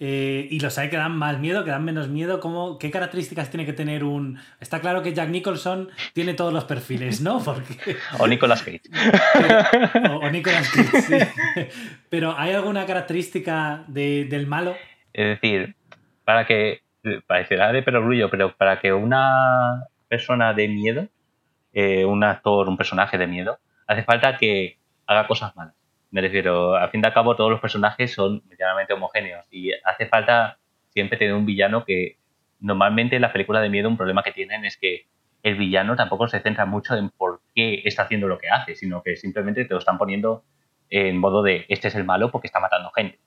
Eh, 0.00 0.46
y 0.50 0.60
los 0.60 0.78
hay 0.78 0.90
que 0.90 0.96
dan 0.96 1.16
más 1.16 1.38
miedo, 1.40 1.64
que 1.64 1.70
dan 1.70 1.84
menos 1.84 2.08
miedo. 2.08 2.38
¿Cómo, 2.38 2.78
¿Qué 2.78 2.90
características 2.90 3.50
tiene 3.50 3.66
que 3.66 3.72
tener 3.72 4.04
un...? 4.04 4.38
Está 4.60 4.80
claro 4.80 5.02
que 5.02 5.12
Jack 5.12 5.28
Nicholson 5.28 5.88
tiene 6.12 6.34
todos 6.34 6.52
los 6.52 6.64
perfiles, 6.64 7.20
¿no? 7.20 7.40
Porque... 7.44 7.96
O 8.18 8.26
Nicolas 8.28 8.62
Cage. 8.62 8.82
o, 10.10 10.16
o 10.18 10.30
Nicolas 10.30 10.68
Cage, 10.70 11.02
sí. 11.02 11.16
Pero 12.10 12.34
¿hay 12.38 12.52
alguna 12.52 12.86
característica 12.86 13.84
de- 13.88 14.24
del 14.26 14.46
malo? 14.46 14.76
Es 15.12 15.40
decir, 15.40 15.74
para 16.24 16.46
que, 16.46 16.82
parecerá 17.26 17.72
de 17.72 17.82
perogrullo, 17.82 18.30
pero 18.30 18.54
para 18.56 18.80
que 18.80 18.92
una 18.92 19.84
persona 20.08 20.54
de 20.54 20.68
miedo, 20.68 21.08
eh, 21.72 22.04
un 22.04 22.24
actor, 22.24 22.68
un 22.68 22.76
personaje 22.76 23.18
de 23.18 23.26
miedo, 23.26 23.58
hace 23.86 24.02
falta 24.04 24.36
que 24.36 24.78
haga 25.06 25.26
cosas 25.26 25.54
malas. 25.56 25.74
Me 26.10 26.20
refiero, 26.22 26.74
al 26.76 26.90
fin 26.90 27.04
al 27.04 27.12
cabo, 27.12 27.36
todos 27.36 27.50
los 27.50 27.60
personajes 27.60 28.12
son 28.14 28.42
medianamente 28.48 28.94
homogéneos 28.94 29.46
y 29.50 29.72
hace 29.84 30.06
falta 30.06 30.58
siempre 30.90 31.18
tener 31.18 31.34
un 31.34 31.46
villano 31.46 31.84
que 31.84 32.18
normalmente 32.60 33.16
en 33.16 33.22
las 33.22 33.32
películas 33.32 33.62
de 33.62 33.68
miedo 33.70 33.88
un 33.88 33.96
problema 33.96 34.22
que 34.22 34.32
tienen 34.32 34.64
es 34.64 34.76
que 34.78 35.06
el 35.42 35.56
villano 35.56 35.96
tampoco 35.96 36.26
se 36.28 36.40
centra 36.40 36.66
mucho 36.66 36.96
en 36.96 37.10
por 37.10 37.42
qué 37.54 37.82
está 37.84 38.02
haciendo 38.02 38.26
lo 38.26 38.38
que 38.38 38.48
hace, 38.48 38.74
sino 38.74 39.02
que 39.02 39.16
simplemente 39.16 39.64
te 39.64 39.74
lo 39.74 39.78
están 39.78 39.98
poniendo 39.98 40.44
en 40.90 41.18
modo 41.18 41.42
de 41.42 41.66
este 41.68 41.88
es 41.88 41.94
el 41.94 42.04
malo 42.04 42.30
porque 42.30 42.46
está 42.48 42.60
matando 42.60 42.90
gente. 42.90 43.18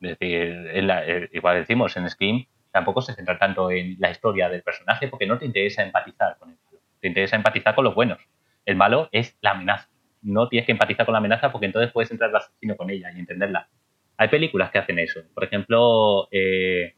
Es 0.00 0.18
decir, 0.18 0.68
en 0.72 0.86
la- 0.86 1.06
eh, 1.06 1.28
igual 1.32 1.56
decimos 1.58 1.96
en 1.96 2.08
Scream, 2.10 2.46
tampoco 2.74 3.00
se 3.00 3.14
centra 3.14 3.38
tanto 3.38 3.70
en 3.70 3.94
la 4.00 4.10
historia 4.10 4.48
del 4.48 4.62
personaje 4.62 5.06
porque 5.06 5.26
no 5.28 5.38
te 5.38 5.46
interesa 5.46 5.84
empatizar 5.84 6.36
con 6.38 6.50
el 6.50 6.56
malo. 6.64 6.80
Te 7.00 7.06
interesa 7.08 7.36
empatizar 7.36 7.72
con 7.76 7.84
los 7.84 7.94
buenos. 7.94 8.18
El 8.66 8.74
malo 8.74 9.08
es 9.12 9.38
la 9.42 9.52
amenaza. 9.52 9.88
No 10.22 10.48
tienes 10.48 10.66
que 10.66 10.72
empatizar 10.72 11.06
con 11.06 11.12
la 11.12 11.18
amenaza 11.20 11.52
porque 11.52 11.66
entonces 11.66 11.92
puedes 11.92 12.10
entrar 12.10 12.30
al 12.30 12.36
asesino 12.36 12.76
con 12.76 12.90
ella 12.90 13.12
y 13.14 13.20
entenderla. 13.20 13.68
Hay 14.16 14.26
películas 14.28 14.70
que 14.72 14.78
hacen 14.78 14.98
eso. 14.98 15.20
Por 15.34 15.44
ejemplo, 15.44 16.26
eh, 16.32 16.94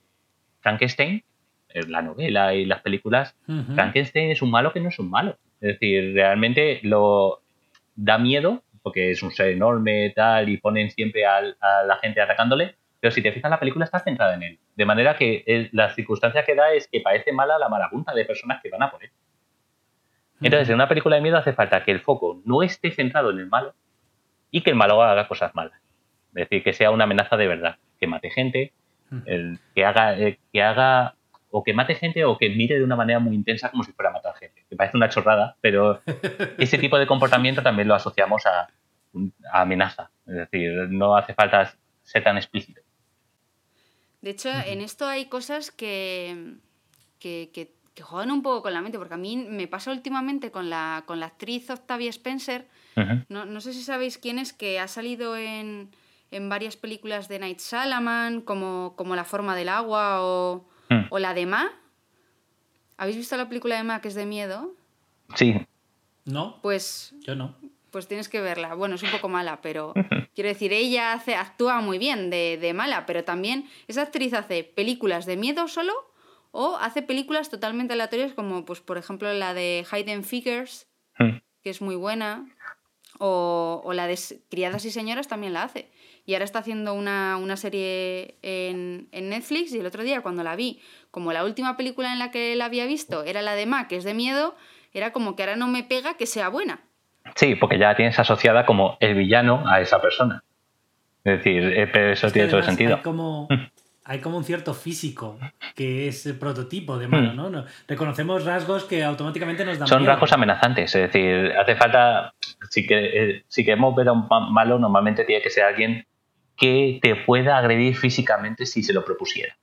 Frankenstein, 0.61 1.23
eh, 1.69 1.81
la 1.89 2.01
novela 2.03 2.55
y 2.55 2.65
las 2.65 2.81
películas. 2.81 3.37
Frankenstein 3.75 4.31
es 4.31 4.41
un 4.43 4.51
malo 4.51 4.73
que 4.73 4.81
no 4.81 4.89
es 4.89 4.99
un 4.99 5.11
malo. 5.11 5.37
Es 5.61 5.75
decir, 5.75 6.15
realmente 6.15 6.81
lo 6.85 7.43
da 7.95 8.17
miedo 8.19 8.63
porque 8.83 9.11
es 9.11 9.23
un 9.23 9.31
ser 9.33 9.49
enorme 9.51 10.13
tal 10.17 10.49
y 10.49 10.57
ponen 10.59 10.91
siempre 10.91 11.27
al- 11.27 11.57
a 11.61 11.83
la 11.85 11.97
gente 11.97 12.21
atacándole, 12.21 12.77
pero 13.01 13.11
si 13.11 13.23
te 13.23 13.33
fijas 13.33 13.51
la 13.51 13.59
película 13.61 13.85
está 13.85 14.01
centrada 14.01 14.35
en 14.35 14.43
él. 14.43 14.59
De 14.75 14.85
manera 14.85 15.17
que 15.17 15.45
el- 15.47 15.69
la 15.73 15.91
circunstancia 15.95 16.45
que 16.45 16.55
da 16.55 16.73
es 16.73 16.89
que 16.89 17.01
parece 17.01 17.33
mala 17.33 17.59
la 17.59 17.69
marabunta 17.69 18.15
de 18.15 18.25
personas 18.25 18.61
que 18.63 18.71
van 18.71 18.83
a 18.83 18.91
por 18.91 19.03
él. 19.05 19.11
Entonces, 20.41 20.69
en 20.69 20.75
una 20.75 20.89
película 20.89 21.17
de 21.17 21.23
miedo 21.23 21.39
hace 21.39 21.53
falta 21.55 21.83
que 21.85 21.93
el 21.93 22.01
foco 22.01 22.43
no 22.45 22.63
esté 22.63 22.91
centrado 22.91 23.31
en 23.31 23.39
el 23.39 23.47
malo 23.47 23.75
y 24.51 24.61
que 24.63 24.71
el 24.71 24.77
malo 24.77 25.03
haga 25.03 25.29
cosas 25.29 25.55
malas. 25.55 25.81
Es 26.35 26.49
decir, 26.49 26.63
que 26.63 26.73
sea 26.75 26.91
una 26.91 27.05
amenaza 27.05 27.37
de 27.37 27.49
verdad, 27.49 27.77
que 27.99 28.07
mate 28.07 28.31
gente, 28.31 28.73
el- 29.25 29.59
que 29.75 29.85
haga 29.85 30.19
eh, 30.19 30.39
que 30.53 30.63
haga 30.63 31.15
o 31.51 31.63
que 31.65 31.73
mate 31.73 31.95
gente 31.95 32.25
o 32.25 32.37
que 32.37 32.51
mire 32.51 32.77
de 32.77 32.85
una 32.85 32.97
manera 32.97 33.19
muy 33.19 33.35
intensa 33.35 33.71
como 33.71 33.83
si 33.85 33.93
fuera 33.93 34.11
a 34.11 34.13
matar 34.15 34.35
gente. 34.35 34.67
Que 34.69 34.77
parece 34.77 34.97
una 34.97 35.09
chorrada, 35.09 35.57
pero 35.63 36.01
ese 36.59 36.77
tipo 36.77 36.99
de 36.99 37.07
comportamiento 37.07 37.63
también 37.63 37.89
lo 37.89 37.95
asociamos 37.95 38.45
a, 38.47 38.69
a 39.53 39.61
amenaza. 39.63 40.11
Es 40.27 40.35
decir, 40.35 40.73
no 40.91 41.17
hace 41.17 41.33
falta 41.35 41.73
ser 42.03 42.23
tan 42.25 42.37
explícito. 42.37 42.83
De 44.23 44.31
hecho, 44.31 44.49
en 44.51 44.81
esto 44.81 45.07
hay 45.07 45.27
cosas 45.27 45.71
que, 45.71 46.55
que, 47.19 47.51
que- 47.53 47.75
que 47.95 48.03
juegan 48.03 48.31
un 48.31 48.43
poco 48.43 48.63
con 48.63 48.75
la 48.75 48.83
mente, 48.83 48.99
porque 48.99 49.15
a 49.15 49.17
mí 49.17 49.37
me 49.37 49.69
pasa 49.69 49.91
últimamente 49.91 50.51
con 50.51 50.69
la, 50.69 51.05
con 51.07 51.19
la 51.19 51.27
actriz 51.27 51.71
Octavia 51.71 52.11
Spencer. 52.11 52.69
No, 53.29 53.45
no 53.47 53.61
sé 53.63 53.73
si 53.73 53.83
sabéis 53.83 54.19
quién 54.19 54.39
es, 54.39 54.53
que 54.53 54.79
ha 54.81 54.89
salido 54.89 55.37
en, 55.37 55.91
en 56.31 56.49
varias 56.51 56.77
películas 56.77 57.29
de 57.29 57.39
Night 57.39 57.59
Salaman, 57.61 58.41
como, 58.43 58.95
como 58.97 59.17
La 59.17 59.25
forma 59.25 59.57
del 59.57 59.69
agua 59.71 60.23
o, 60.23 60.69
Mm. 60.91 61.07
o 61.11 61.19
la 61.19 61.35
de 61.35 61.47
Ma. 61.47 61.71
¿Habéis 62.97 63.17
visto 63.17 63.37
la 63.37 63.49
película 63.49 63.77
de 63.77 63.83
Ma 63.83 64.01
que 64.01 64.09
es 64.09 64.15
de 64.15 64.25
miedo? 64.27 64.73
Sí, 65.35 65.55
No, 66.25 66.61
Pues 66.63 67.15
yo 67.21 67.35
no. 67.35 67.57
Pues 67.97 68.09
tienes 68.09 68.29
que 68.29 68.43
verla. 68.43 68.75
Bueno, 68.75 68.97
es 68.97 69.03
un 69.03 69.11
poco 69.11 69.31
mala, 69.31 69.63
pero 69.63 69.95
quiero 70.35 70.49
decir, 70.51 70.75
ella 70.75 71.15
hace, 71.15 71.35
actúa 71.35 71.81
muy 71.81 71.97
bien 71.97 72.29
de, 72.29 72.59
de 72.61 72.75
mala, 72.75 73.07
pero 73.07 73.25
también 73.25 73.71
esa 73.89 74.03
actriz 74.03 74.35
hace 74.35 74.65
películas 74.65 75.25
de 75.25 75.39
miedo 75.39 75.67
solo 75.67 75.95
o 76.51 76.77
hace 76.77 77.01
películas 77.01 77.49
totalmente 77.49 77.95
aleatorias 77.95 78.35
como, 78.35 78.67
pues, 78.67 78.83
por 78.83 78.99
ejemplo, 78.99 79.33
la 79.33 79.55
de 79.55 79.87
Hidden 79.91 80.25
Figures, 80.25 80.89
Mm. 81.19 81.39
que 81.63 81.71
es 81.71 81.81
muy 81.81 81.97
buena, 81.97 82.45
o, 83.19 83.81
o 83.83 83.95
la 83.95 84.07
de 84.07 84.19
Criadas 84.51 84.85
y 84.85 84.91
Señoras 84.91 85.27
también 85.29 85.55
la 85.55 85.63
hace. 85.63 85.91
Y 86.27 86.35
ahora 86.35 86.45
está 86.45 86.59
haciendo 86.59 86.93
una, 86.93 87.39
una 87.39 87.57
serie 87.57 88.37
en, 88.43 89.09
en 89.13 89.31
Netflix 89.31 89.73
y 89.73 89.79
el 89.79 89.87
otro 89.87 90.03
día 90.03 90.21
cuando 90.21 90.43
la 90.43 90.55
vi, 90.55 90.83
como 91.11 91.33
la 91.33 91.47
última 91.47 91.79
película 91.79 92.13
en 92.13 92.19
la 92.19 92.31
que 92.31 92.55
la 92.57 92.67
había 92.67 92.85
visto 92.85 93.25
era 93.25 93.41
la 93.41 93.55
de 93.55 93.65
Ma, 93.65 93.89
que 93.89 93.97
es 93.97 94.05
de 94.05 94.13
miedo, 94.13 94.55
era 94.93 95.13
como 95.13 95.37
que 95.37 95.43
ahora 95.45 95.57
no 95.57 95.69
me 95.69 95.83
pega 95.83 96.19
que 96.19 96.27
sea 96.27 96.51
buena. 96.51 96.81
Sí, 97.35 97.55
porque 97.57 97.79
ya 97.79 97.89
la 97.89 97.97
tienes 97.97 98.19
asociada 98.19 98.65
como 98.67 98.97
el 99.01 99.15
villano 99.15 99.65
a 99.67 99.81
esa 99.81 100.01
persona. 100.01 100.43
Es 101.25 101.39
decir, 101.39 101.63
eh, 101.65 101.87
pero 101.89 102.13
eso 102.13 102.27
Es 102.29 102.33
que 102.33 102.39
tiene 102.39 102.51
todo 102.51 102.63
sentido. 102.63 102.97
Hay 102.97 103.03
como, 103.03 103.49
hay 104.05 104.21
como 104.21 104.37
un 104.37 104.45
cierto 104.45 104.73
físico 104.75 105.39
que 105.75 106.07
es 106.09 106.25
el 106.27 106.39
prototipo 106.39 106.99
de 106.99 107.09
malo, 107.09 107.33
¿no? 107.35 107.51
No- 107.51 107.65
Reconocemos 107.89 108.45
rasgos 108.45 108.85
que 108.85 109.03
automáticamente 109.03 109.65
nos 109.65 109.79
dan 109.79 109.87
Hmm. 109.87 109.89
Son 109.89 109.99
miedo. 110.03 110.13
rasgos 110.13 110.33
amenazantes, 110.33 110.95
es 110.95 111.13
decir, 111.13 111.53
hace 111.59 111.75
falta, 111.77 112.33
si, 112.71 112.87
que, 112.87 112.97
eh, 113.39 113.45
si 113.49 113.65
queremos 113.65 113.95
ver 113.97 114.09
a 114.09 114.13
un 114.13 114.27
ma- 114.31 114.49
malo, 114.51 114.79
normalmente 114.79 115.25
tiene 115.25 115.43
que 115.43 115.51
ser 115.51 115.65
alguien 115.65 116.07
que 116.57 117.01
te 117.03 117.17
pueda 117.17 117.59
agredir 117.59 117.97
físicamente 117.97 118.65
si 118.67 118.83
se 118.83 118.93
lo 118.95 119.05
propusiera. 119.05 119.57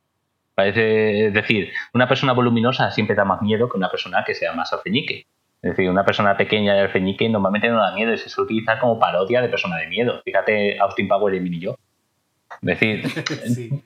Parece, 0.54 1.28
es 1.28 1.34
decir, 1.34 1.72
una 1.94 2.08
persona 2.08 2.34
voluminosa 2.34 2.92
siempre 2.92 3.16
da 3.16 3.26
más 3.26 3.42
miedo 3.42 3.68
que 3.68 3.78
una 3.78 3.90
persona 3.90 4.24
que 4.24 4.36
sea 4.36 4.54
más 4.54 4.72
alfeñique. 4.74 5.26
Es 5.64 5.70
decir, 5.72 5.90
una 5.90 6.04
persona 6.04 6.36
pequeña 6.36 6.76
y 6.76 6.80
alfeñique 6.80 7.30
normalmente 7.30 7.70
no 7.70 7.80
da 7.80 7.96
miedo 7.96 8.14
y 8.14 8.18
se 8.18 8.28
suele 8.28 8.48
utilizar 8.48 8.80
como 8.80 9.00
parodia 9.00 9.42
de 9.42 9.48
persona 9.48 9.78
de 9.78 9.88
miedo. 9.88 10.22
Fíjate, 10.26 10.78
Austin 10.78 11.08
Power 11.08 11.34
y 11.34 11.40
Mini 11.40 11.60
yo. 11.62 11.78
Es 12.62 12.80
decir, 12.80 13.08
Sí. 13.48 13.84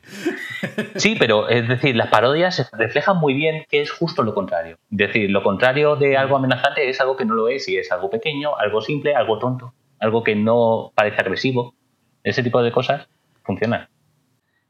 Sí, 0.95 1.15
pero 1.19 1.47
es 1.47 1.67
decir, 1.67 1.95
las 1.95 2.07
parodias 2.07 2.67
reflejan 2.73 3.17
muy 3.17 3.35
bien 3.35 3.63
que 3.69 3.81
es 3.81 3.91
justo 3.91 4.23
lo 4.23 4.33
contrario. 4.33 4.79
Es 4.89 4.97
decir, 4.97 5.29
lo 5.29 5.43
contrario 5.43 5.95
de 5.95 6.17
algo 6.17 6.35
amenazante 6.35 6.89
es 6.89 6.99
algo 6.99 7.15
que 7.15 7.25
no 7.25 7.35
lo 7.35 7.47
es 7.47 7.69
y 7.69 7.77
es 7.77 7.91
algo 7.91 8.09
pequeño, 8.09 8.57
algo 8.57 8.81
simple, 8.81 9.13
algo 9.13 9.37
tonto, 9.37 9.75
algo 9.99 10.23
que 10.23 10.35
no 10.35 10.91
parece 10.95 11.21
agresivo. 11.21 11.75
Ese 12.23 12.41
tipo 12.41 12.63
de 12.63 12.71
cosas 12.71 13.07
funcionan. 13.43 13.87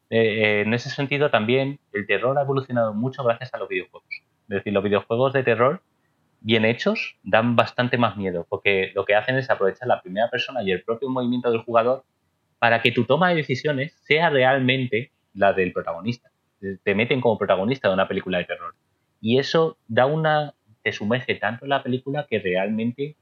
Eh, 0.09 0.19
eh, 0.19 0.61
en 0.61 0.73
ese 0.73 0.89
sentido 0.89 1.29
también 1.29 1.79
el 1.93 2.05
terror 2.05 2.37
ha 2.37 2.41
evolucionado 2.41 2.93
mucho 2.93 3.23
gracias 3.23 3.53
a 3.53 3.57
los 3.57 3.69
videojuegos. 3.69 4.09
Es 4.49 4.55
decir, 4.57 4.73
los 4.73 4.83
videojuegos 4.83 5.31
de 5.31 5.43
terror 5.43 5.81
bien 6.39 6.65
hechos 6.65 7.17
dan 7.23 7.55
bastante 7.55 7.97
más 7.97 8.15
miedo 8.17 8.45
porque 8.49 8.91
lo 8.95 9.05
que 9.05 9.15
hacen 9.15 9.37
es 9.37 9.49
aprovechar 9.49 9.87
la 9.87 10.01
primera 10.01 10.29
persona 10.29 10.61
y 10.63 10.71
el 10.71 10.83
propio 10.83 11.09
movimiento 11.09 11.51
del 11.51 11.61
jugador 11.61 12.03
para 12.59 12.81
que 12.81 12.91
tu 12.91 13.05
toma 13.05 13.29
de 13.29 13.35
decisiones 13.35 13.93
sea 14.03 14.29
realmente 14.29 15.11
la 15.33 15.53
del 15.53 15.71
protagonista. 15.73 16.29
Te 16.83 16.95
meten 16.95 17.21
como 17.21 17.37
protagonista 17.37 17.87
de 17.87 17.93
una 17.93 18.07
película 18.07 18.39
de 18.39 18.45
terror. 18.45 18.73
Y 19.21 19.37
eso 19.39 19.77
da 19.87 20.05
una. 20.05 20.53
te 20.83 20.91
sumerge 20.91 21.35
tanto 21.35 21.65
en 21.65 21.69
la 21.69 21.83
película 21.83 22.25
que 22.29 22.39
realmente 22.39 23.15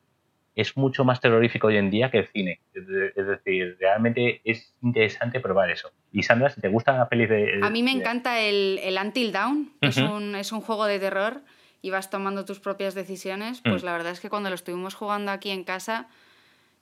es 0.55 0.77
mucho 0.77 1.03
más 1.03 1.19
terrorífico 1.19 1.67
hoy 1.67 1.75
en 1.77 1.89
día 1.89 2.11
que 2.11 2.19
el 2.19 2.27
cine. 2.27 2.59
Es 2.73 2.87
de- 2.87 3.11
es 3.15 3.27
decir, 3.27 3.75
realmente 3.79 4.39
es 4.45 4.73
interesante 4.81 5.39
probar 5.41 5.69
eso. 5.69 5.91
Y 6.13 6.23
Sandra, 6.23 6.49
si 6.49 6.61
te 6.61 6.69
gusta 6.69 6.95
la 6.97 7.09
peli 7.09 7.25
de. 7.25 7.59
A 7.61 7.69
mí 7.69 7.83
me 7.83 7.91
encanta 7.91 8.39
el, 8.39 8.79
el 8.83 8.97
Until 8.97 9.33
que 9.81 9.87
es, 9.87 9.97
un, 9.97 10.35
es 10.35 10.51
un 10.53 10.61
juego 10.61 10.85
de 10.85 10.99
terror 10.99 11.41
y 11.85 11.91
vas 11.91 12.09
tomando 12.09 12.45
tus 12.45 12.59
propias 12.59 12.95
decisiones. 12.95 13.61
Pues 13.61 13.83
Mm. 13.83 13.85
la 13.85 13.91
verdad 13.93 14.11
es 14.11 14.19
que 14.19 14.29
cuando 14.31 14.49
lo 14.49 14.55
estuvimos 14.55 14.95
jugando 14.95 15.31
aquí 15.31 15.51
en 15.51 15.63
casa, 15.63 16.07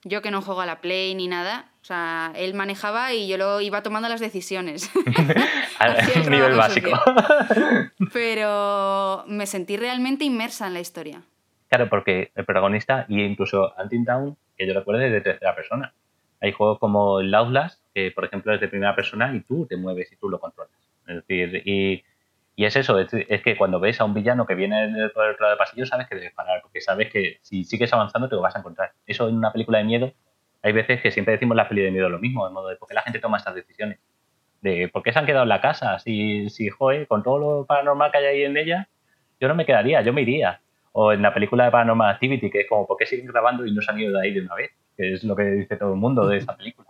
yo 0.06 0.22
que 0.22 0.32
no 0.32 0.41
juego 0.41 0.62
a 0.62 0.66
la 0.66 0.80
Play 0.80 1.14
ni 1.14 1.28
nada, 1.28 1.66
o 1.82 1.86
sea, 1.86 2.32
él 2.36 2.54
manejaba 2.54 3.14
y 3.14 3.28
yo 3.28 3.38
lo 3.38 3.60
iba 3.60 3.84
tomando 3.84 4.08
las 4.08 4.22
decisiones. 4.22 4.89
a 5.80 5.93
nivel 6.30 6.56
básico. 6.56 6.89
Pero 8.14 9.26
me 9.28 9.45
sentí 9.45 9.76
realmente 9.78 10.24
inmersa 10.24 10.68
en 10.68 10.74
la 10.74 10.80
historia. 10.80 11.22
Claro, 11.68 11.89
porque 11.89 12.32
el 12.36 12.45
protagonista, 12.45 13.06
y 13.10 13.22
incluso 13.24 13.74
Until 13.78 14.06
Dawn, 14.06 14.38
que 14.58 14.68
yo 14.68 14.74
recuerdo, 14.74 15.01
es 15.01 15.12
de 15.12 15.22
tercera 15.22 15.56
persona. 15.56 15.93
Hay 16.41 16.51
juegos 16.54 16.80
como 16.80 17.20
el 17.20 17.34
Outlast, 17.34 17.82
que 17.93 18.12
por 18.12 18.26
ejemplo 18.26 18.54
es 18.54 18.62
de 18.62 18.68
primera 18.68 18.95
persona 18.95 19.34
y 19.36 19.41
tú 19.41 19.66
te 19.66 19.76
mueves 19.76 20.12
y 20.12 20.16
tú 20.16 20.30
lo 20.30 20.39
controlas. 20.39 20.72
Es 21.08 21.16
decir, 21.16 21.62
y, 21.66 22.04
y 22.56 22.66
es 22.66 22.76
eso, 22.76 22.99
es, 22.99 23.10
que 23.10 23.58
cuando 23.58 23.80
ves 23.80 23.99
a 23.99 24.06
un 24.06 24.14
villano 24.14 24.45
que 24.45 24.54
viene 24.54 25.10
por 25.14 25.26
el 25.26 25.32
otro 25.32 25.45
lado 25.45 25.49
del 25.51 25.58
pasillo, 25.58 25.86
sabes 25.88 26.08
que 26.08 26.16
debes 26.16 26.34
parar, 26.34 26.62
porque 26.62 26.82
sabes 26.82 27.12
que 27.12 27.39
si 27.41 27.64
sigues 27.64 27.91
avanzando 27.93 28.30
te 28.30 28.36
lo 28.36 28.41
vas 28.41 28.56
a 28.56 28.60
encontrar. 28.60 28.91
Eso 29.08 29.28
en 29.28 29.38
una 29.38 29.51
película 29.51 29.80
de 29.80 29.86
miedo, 29.86 30.14
hay 30.62 30.72
veces 30.72 31.01
que 31.01 31.10
siempre 31.10 31.34
decimos 31.34 31.56
en 31.56 31.58
la 31.58 31.68
peli 31.68 31.82
de 31.82 31.91
miedo 31.91 32.10
lo 32.10 32.20
mismo, 32.20 32.47
de 32.47 32.54
modo 32.54 32.70
de 32.70 32.76
por 32.76 32.88
qué 32.88 32.93
la 32.93 33.01
gente 33.01 33.20
toma 33.20 33.38
estas 33.38 33.56
decisiones. 33.56 33.99
De 34.62 34.88
por 34.88 35.01
qué 35.01 35.12
se 35.12 35.20
han 35.20 35.26
quedado 35.26 35.43
en 35.43 35.49
la 35.49 35.62
casa, 35.62 35.97
si, 35.99 36.49
si 36.49 36.70
con 37.08 37.24
todo 37.24 37.39
lo 37.39 37.66
paranormal 37.66 38.12
que 38.12 38.18
hay 38.20 38.26
ahí 38.26 38.43
en 38.43 38.56
ella, 38.56 38.88
yo 39.39 39.47
no 39.47 39.56
me 39.56 39.66
quedaría, 39.66 40.01
yo 40.01 40.14
me 40.14 40.22
iría. 40.22 40.62
O 40.91 41.12
en 41.12 41.24
la 41.24 41.34
película 41.34 41.66
de 41.66 41.72
Paranormal 41.72 42.14
Activity, 42.14 42.51
que 42.51 42.62
es 42.62 42.70
como, 42.70 42.86
¿por 42.86 42.97
qué 42.97 43.08
siguen 43.08 43.26
grabando 43.26 43.66
y 43.66 43.74
no 43.74 43.82
se 43.82 43.91
han 43.91 43.99
ido 43.99 44.18
de 44.18 44.28
ahí 44.28 44.34
de 44.34 44.41
una 44.41 44.54
vez? 44.54 44.72
Que 44.95 45.14
es 45.14 45.24
lo 45.24 45.36
que 45.36 45.43
dice 45.43 45.76
todo 45.76 45.93
el 45.93 45.99
mundo 45.99 46.28
de 46.28 46.38
esa 46.38 46.56
película. 46.56 46.88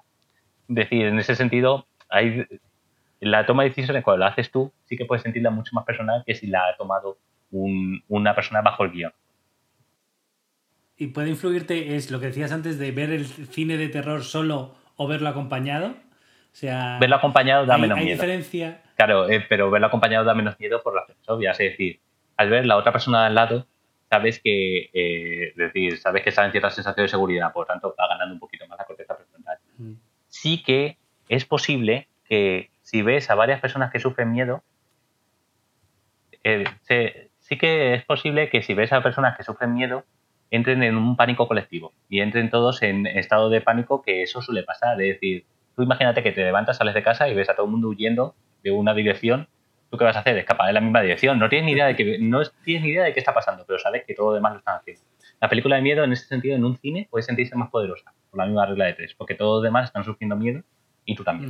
Es 0.68 0.76
decir, 0.76 1.06
en 1.06 1.18
ese 1.18 1.36
sentido, 1.36 1.88
hay, 2.10 2.46
la 3.24 3.46
toma 3.46 3.64
de 3.64 3.70
decisiones 3.70 4.04
cuando 4.04 4.20
la 4.26 4.28
haces 4.32 4.52
tú, 4.52 4.72
sí 4.86 4.96
que 4.98 5.06
puedes 5.06 5.24
sentirla 5.24 5.50
mucho 5.50 5.72
más 5.74 5.86
personal 5.86 6.24
que 6.26 6.36
si 6.36 6.48
la 6.48 6.68
ha 6.68 6.78
tomado 6.78 7.18
un- 7.52 8.04
una 8.08 8.34
persona 8.36 8.62
bajo 8.62 8.84
el 8.84 8.92
guion. 8.92 9.14
Y 10.98 11.08
puede 11.08 11.30
influirte, 11.30 11.96
es 11.96 12.12
lo 12.12 12.20
que 12.20 12.28
decías 12.28 12.52
antes, 12.52 12.78
de 12.78 12.92
ver 12.92 13.10
el 13.12 13.26
cine 13.26 13.78
de 13.78 13.90
terror 13.90 14.24
solo 14.24 14.76
o 14.96 15.08
verlo 15.08 15.30
acompañado. 15.30 15.88
O 15.90 16.56
sea, 16.56 16.98
Verlo 17.00 17.16
acompañado 17.16 17.66
da 17.66 17.76
hay, 17.76 17.82
menos 17.82 17.98
hay 17.98 18.06
miedo. 18.06 18.16
diferencia. 18.18 18.82
Claro, 18.96 19.28
eh, 19.28 19.44
pero 19.50 19.72
verlo 19.72 19.88
acompañado 19.88 20.24
da 20.24 20.36
menos 20.36 20.60
miedo 20.60 20.82
por 20.84 20.94
razones 20.94 21.28
obvias. 21.28 21.60
Es 21.60 21.72
decir, 21.72 22.00
al 22.38 22.50
ver 22.50 22.66
la 22.68 22.78
otra 22.78 22.92
persona 22.92 23.26
al 23.26 23.34
lado, 23.34 23.66
sabes 24.10 24.40
que, 24.44 24.92
eh, 24.94 25.50
es 25.50 25.56
decir, 25.56 25.98
sabes 25.98 26.22
que 26.22 26.30
está 26.30 26.46
en 26.46 26.52
cierta 26.52 26.70
sensación 26.70 27.06
de 27.06 27.10
seguridad, 27.10 27.52
por 27.52 27.64
lo 27.64 27.74
tanto 27.74 27.96
va 28.00 28.08
ganando 28.08 28.36
un 28.36 28.40
poquito 28.40 28.68
más 28.68 28.78
la 28.78 28.86
corteza 28.86 29.18
prefrontal. 29.18 29.58
Mm. 29.80 29.94
Sí 30.28 30.62
que 30.64 30.98
es 31.28 31.44
posible 31.46 32.08
que 32.30 32.70
si 32.94 33.02
ves 33.02 33.28
a 33.32 33.36
varias 33.36 33.60
personas 33.60 33.92
que 33.92 34.00
sufren 34.00 34.32
miedo, 34.32 34.62
eh, 36.44 36.64
sí 37.40 37.58
que 37.58 37.96
es 37.96 38.06
posible 38.06 38.50
que 38.52 38.62
si 38.62 38.76
ves 38.76 38.94
a 38.94 39.02
personas 39.02 39.36
que 39.36 39.42
sufren 39.42 39.74
miedo, 39.74 40.06
entren 40.52 40.84
en 40.84 40.96
un 40.96 41.16
pánico 41.16 41.48
colectivo 41.48 41.92
y 42.08 42.20
entren 42.20 42.52
todos 42.52 42.84
en 42.84 43.08
estado 43.08 43.50
de 43.50 43.62
pánico, 43.62 44.04
que 44.04 44.22
eso 44.22 44.44
suele 44.44 44.62
pasar. 44.62 45.02
Es 45.02 45.16
decir, 45.16 45.44
tú 45.76 45.82
imagínate 45.82 46.22
que 46.22 46.32
te 46.34 46.44
levantas, 46.44 46.78
sales 46.78 46.94
de 46.94 47.02
casa 47.02 47.28
y 47.28 47.34
ves 47.34 47.50
a 47.50 47.56
todo 47.56 47.66
el 47.66 47.72
mundo 47.72 47.88
huyendo 47.88 48.36
de 48.62 48.70
una 48.70 48.94
dirección. 48.94 49.48
¿Tú 49.90 49.98
qué 49.98 50.04
vas 50.04 50.16
a 50.16 50.20
hacer? 50.20 50.38
Escapar 50.38 50.68
en 50.68 50.76
la 50.76 50.82
misma 50.82 51.02
dirección. 51.02 51.40
No 51.40 51.50
tienes 51.50 51.66
ni 51.66 51.72
idea 51.72 51.88
de 51.88 51.96
que 51.96 52.20
no 52.20 52.42
es- 52.42 52.54
tienes 52.64 52.84
ni 52.84 52.90
idea 52.90 53.06
de 53.06 53.14
qué 53.16 53.20
está 53.22 53.34
pasando, 53.34 53.66
pero 53.66 53.80
sabes 53.80 54.04
que 54.06 54.14
todo 54.14 54.28
lo 54.30 54.36
demás 54.36 54.54
lo 54.54 54.60
están 54.60 54.78
haciendo. 54.78 55.02
La 55.42 55.50
película 55.50 55.78
de 55.78 55.82
miedo, 55.82 56.04
en 56.04 56.12
ese 56.12 56.28
sentido, 56.28 56.56
en 56.56 56.64
un 56.64 56.78
cine, 56.78 57.08
puede 57.10 57.24
sentirse 57.24 57.56
más 57.56 57.72
poderosa, 57.72 58.14
por 58.30 58.38
la 58.38 58.46
misma 58.46 58.68
regla 58.68 58.86
de 58.86 58.94
tres, 58.94 59.16
porque 59.16 59.34
todos 59.34 59.58
los 59.58 59.64
demás 59.64 59.86
están 59.86 60.04
sufriendo 60.04 60.36
miedo 60.36 60.62
y 61.06 61.16
tú 61.16 61.24
también. 61.24 61.50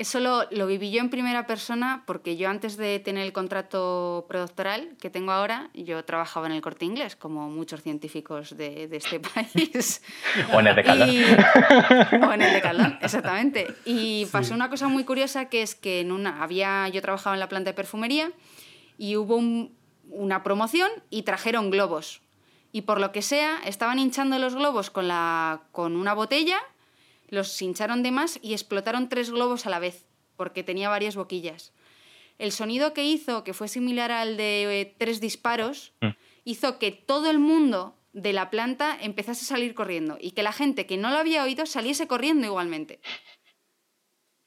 Eso 0.00 0.20
lo, 0.20 0.44
lo 0.52 0.66
viví 0.68 0.92
yo 0.92 1.00
en 1.00 1.10
primera 1.10 1.46
persona 1.46 2.04
porque 2.06 2.36
yo 2.36 2.48
antes 2.48 2.76
de 2.76 3.00
tener 3.00 3.24
el 3.26 3.32
contrato 3.32 4.26
predoctoral 4.28 4.90
que 5.00 5.10
tengo 5.10 5.32
ahora, 5.32 5.70
yo 5.74 6.04
trabajaba 6.04 6.46
en 6.46 6.52
el 6.52 6.60
corte 6.60 6.84
inglés, 6.84 7.16
como 7.16 7.48
muchos 7.50 7.82
científicos 7.82 8.56
de, 8.56 8.86
de 8.86 8.96
este 8.96 9.18
país. 9.34 10.00
O 10.52 10.60
en 10.60 10.68
el 10.68 10.76
de. 10.76 10.82
Y- 11.08 11.24
o 12.24 12.32
en 12.32 12.42
el 12.42 12.52
de 12.52 12.60
Caldón, 12.60 12.98
exactamente. 13.02 13.66
Y 13.84 14.26
pasó 14.26 14.54
una 14.54 14.70
cosa 14.70 14.86
muy 14.88 15.04
curiosa 15.04 15.46
que 15.48 15.62
es 15.62 15.74
que 15.74 16.00
en 16.00 16.12
una, 16.12 16.42
había, 16.44 16.88
yo 16.88 17.02
trabajaba 17.02 17.34
en 17.34 17.40
la 17.40 17.48
planta 17.48 17.70
de 17.70 17.74
perfumería 17.74 18.30
y 18.98 19.16
hubo 19.16 19.36
un- 19.36 19.76
una 20.10 20.42
promoción 20.44 20.90
y 21.10 21.22
trajeron 21.22 21.70
globos. 21.70 22.22
Y 22.70 22.82
por 22.82 23.00
lo 23.00 23.10
que 23.12 23.22
sea, 23.22 23.58
estaban 23.64 23.98
hinchando 23.98 24.38
los 24.38 24.54
globos 24.54 24.90
con, 24.90 25.08
la, 25.08 25.62
con 25.72 25.96
una 25.96 26.14
botella, 26.14 26.58
los 27.28 27.60
hincharon 27.62 28.02
de 28.02 28.10
más 28.10 28.38
y 28.42 28.52
explotaron 28.52 29.08
tres 29.08 29.30
globos 29.30 29.66
a 29.66 29.70
la 29.70 29.78
vez, 29.78 30.06
porque 30.36 30.62
tenía 30.64 30.88
varias 30.88 31.16
boquillas. 31.16 31.72
El 32.38 32.52
sonido 32.52 32.94
que 32.94 33.04
hizo, 33.04 33.42
que 33.44 33.52
fue 33.54 33.68
similar 33.68 34.12
al 34.12 34.36
de 34.36 34.80
eh, 34.80 34.94
tres 34.98 35.20
disparos, 35.20 35.92
Mm. 36.00 36.08
hizo 36.44 36.78
que 36.78 36.92
todo 36.92 37.28
el 37.30 37.38
mundo 37.38 37.94
de 38.12 38.32
la 38.32 38.48
planta 38.50 38.96
empezase 39.00 39.44
a 39.44 39.48
salir 39.48 39.74
corriendo 39.74 40.16
y 40.20 40.30
que 40.32 40.42
la 40.42 40.52
gente 40.52 40.86
que 40.86 40.96
no 40.96 41.10
lo 41.10 41.16
había 41.18 41.42
oído 41.44 41.66
saliese 41.66 42.06
corriendo 42.06 42.46
igualmente. 42.46 43.00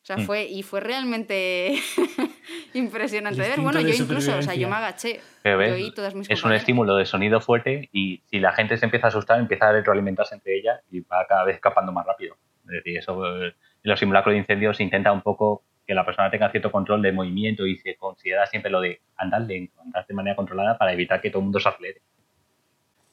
O 0.03 0.05
sea, 0.05 0.17
Mm. 0.17 0.25
fue, 0.25 0.45
y 0.45 0.63
fue 0.63 0.79
realmente 0.79 1.75
impresionante 2.73 3.41
de 3.41 3.49
ver. 3.49 3.61
Bueno, 3.61 3.83
de 3.83 3.91
yo 3.95 4.03
incluso, 4.03 4.35
o 4.37 4.41
sea, 4.41 4.55
yo 4.55 4.67
me 4.67 4.75
agaché. 4.75 5.21
Pero 5.43 5.57
ves, 5.59 5.69
yo 5.69 5.75
oí 5.75 5.93
todas 5.93 6.15
mis 6.15 6.29
es 6.29 6.43
un 6.43 6.53
estímulo 6.53 6.95
de 6.95 7.05
sonido 7.05 7.39
fuerte 7.39 7.89
y 7.93 8.21
si 8.29 8.39
la 8.39 8.51
gente 8.53 8.77
se 8.77 8.85
empieza 8.85 9.07
a 9.07 9.09
asustar, 9.09 9.39
empieza 9.39 9.69
a 9.69 9.73
retroalimentarse 9.73 10.33
entre 10.35 10.57
ellas 10.57 10.81
y 10.89 11.01
va 11.01 11.25
cada 11.27 11.43
vez 11.43 11.55
escapando 11.55 11.91
más 11.91 12.05
rápido. 12.05 12.35
Es 12.71 12.83
decir, 12.83 12.97
eso 12.97 13.43
eh, 13.43 13.47
en 13.47 13.89
los 13.89 13.99
simulacros 13.99 14.33
de 14.33 14.39
incendios 14.39 14.77
se 14.77 14.83
intenta 14.83 15.11
un 15.11 15.21
poco 15.21 15.63
que 15.85 15.93
la 15.93 16.05
persona 16.05 16.31
tenga 16.31 16.49
cierto 16.51 16.71
control 16.71 17.01
de 17.01 17.11
movimiento 17.11 17.65
y 17.65 17.77
se 17.77 17.95
considera 17.95 18.45
siempre 18.45 18.71
lo 18.71 18.79
de 18.79 19.01
andar 19.17 19.41
lento, 19.41 19.81
andar 19.81 20.05
de 20.07 20.13
manera 20.13 20.35
controlada 20.35 20.77
para 20.77 20.93
evitar 20.93 21.21
que 21.21 21.29
todo 21.29 21.39
el 21.39 21.45
mundo 21.45 21.59
se 21.59 21.69
acelere. 21.69 22.01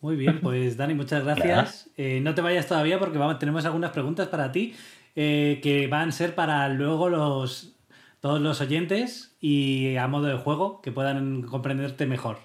Muy 0.00 0.16
bien, 0.16 0.40
pues 0.40 0.76
Dani, 0.76 0.94
muchas 0.94 1.24
gracias. 1.24 1.90
Eh, 1.96 2.20
no 2.20 2.34
te 2.34 2.40
vayas 2.40 2.68
todavía 2.68 2.98
porque 2.98 3.18
vamos, 3.18 3.38
tenemos 3.38 3.64
algunas 3.64 3.90
preguntas 3.90 4.28
para 4.28 4.52
ti 4.52 4.74
eh, 5.16 5.58
que 5.62 5.88
van 5.88 6.10
a 6.10 6.12
ser 6.12 6.34
para 6.34 6.68
luego 6.68 7.08
los 7.08 7.74
todos 8.20 8.40
los 8.40 8.60
oyentes 8.60 9.36
y 9.40 9.96
a 9.96 10.08
modo 10.08 10.26
de 10.26 10.34
juego 10.34 10.80
que 10.80 10.92
puedan 10.92 11.42
comprenderte 11.42 12.06
mejor. 12.06 12.38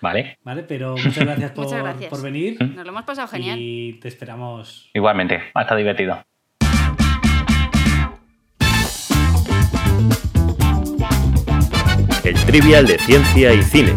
¿Vale? 0.00 0.38
¿Vale? 0.42 0.62
Pero 0.62 0.92
muchas 0.92 1.24
gracias 1.24 1.50
por, 1.52 1.64
Muchas 1.64 1.82
gracias. 1.82 2.10
por 2.10 2.22
venir 2.22 2.60
Nos 2.60 2.84
lo 2.84 2.90
hemos 2.90 3.04
pasado 3.04 3.28
genial. 3.28 3.58
y 3.60 3.94
te 3.94 4.08
esperamos. 4.08 4.90
Igualmente, 4.94 5.40
ha 5.54 5.62
estado 5.62 5.78
divertido. 5.78 6.24
El 12.26 12.34
trivial 12.44 12.84
de 12.88 12.98
ciencia 12.98 13.54
y 13.54 13.62
cine. 13.62 13.92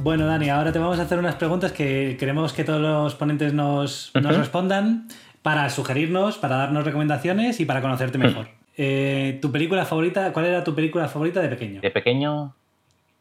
Bueno, 0.00 0.26
Dani, 0.26 0.50
ahora 0.50 0.72
te 0.72 0.80
vamos 0.80 0.98
a 0.98 1.02
hacer 1.02 1.16
unas 1.16 1.36
preguntas 1.36 1.70
que 1.70 2.16
queremos 2.18 2.52
que 2.52 2.64
todos 2.64 2.80
los 2.80 3.14
ponentes 3.14 3.54
nos, 3.54 4.10
respondan 4.14 5.06
para 5.42 5.70
sugerirnos, 5.70 6.38
para 6.38 6.56
darnos 6.56 6.84
recomendaciones 6.84 7.60
y 7.60 7.66
para 7.66 7.80
conocerte 7.80 8.18
mejor. 8.18 8.48
Eh, 8.76 9.38
¿Tu 9.40 9.52
película 9.52 9.84
favorita? 9.84 10.32
¿Cuál 10.32 10.46
era 10.46 10.64
tu 10.64 10.74
película 10.74 11.06
favorita 11.06 11.40
de 11.40 11.50
pequeño? 11.50 11.80
De 11.80 11.92
pequeño, 11.92 12.52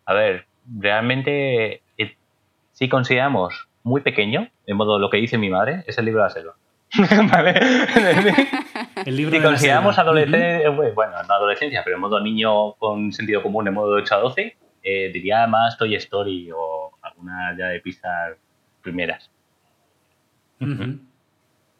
a 0.08 0.14
ver, 0.16 0.48
realmente, 0.66 1.84
eh, 2.00 2.16
si 2.74 2.90
consideramos 2.90 3.68
muy 3.84 4.02
pequeño, 4.02 4.50
de 4.66 4.74
modo 4.74 4.98
lo 4.98 5.12
que 5.12 5.18
dice 5.18 5.38
mi 5.38 5.52
madre, 5.52 5.84
es 5.86 6.00
el 6.00 6.06
libro 6.06 6.24
de 6.24 6.30
la 6.30 6.34
selva. 6.34 6.56
¿Vale? 7.32 7.60
El 9.06 9.16
libro 9.16 9.32
si 9.32 9.38
de 9.38 9.44
la 9.44 9.50
consideramos 9.50 9.96
selva. 9.96 10.10
adolescencia, 10.10 10.70
bueno, 10.70 11.12
no 11.28 11.34
adolescencia, 11.34 11.82
pero 11.84 11.96
en 11.96 12.02
modo 12.02 12.20
niño 12.20 12.74
con 12.74 13.12
sentido 13.12 13.42
común, 13.42 13.68
en 13.68 13.74
modo 13.74 13.96
de 13.96 14.02
8 14.02 14.16
a 14.16 14.18
12, 14.20 14.58
eh, 14.84 15.12
diría 15.14 15.48
más 15.48 15.78
Toy 15.78 15.96
Story 15.96 16.50
o 16.52 16.92
alguna 17.02 17.56
ya 17.58 17.68
de 17.68 17.80
Pixar 17.80 18.38
primeras. 18.82 19.30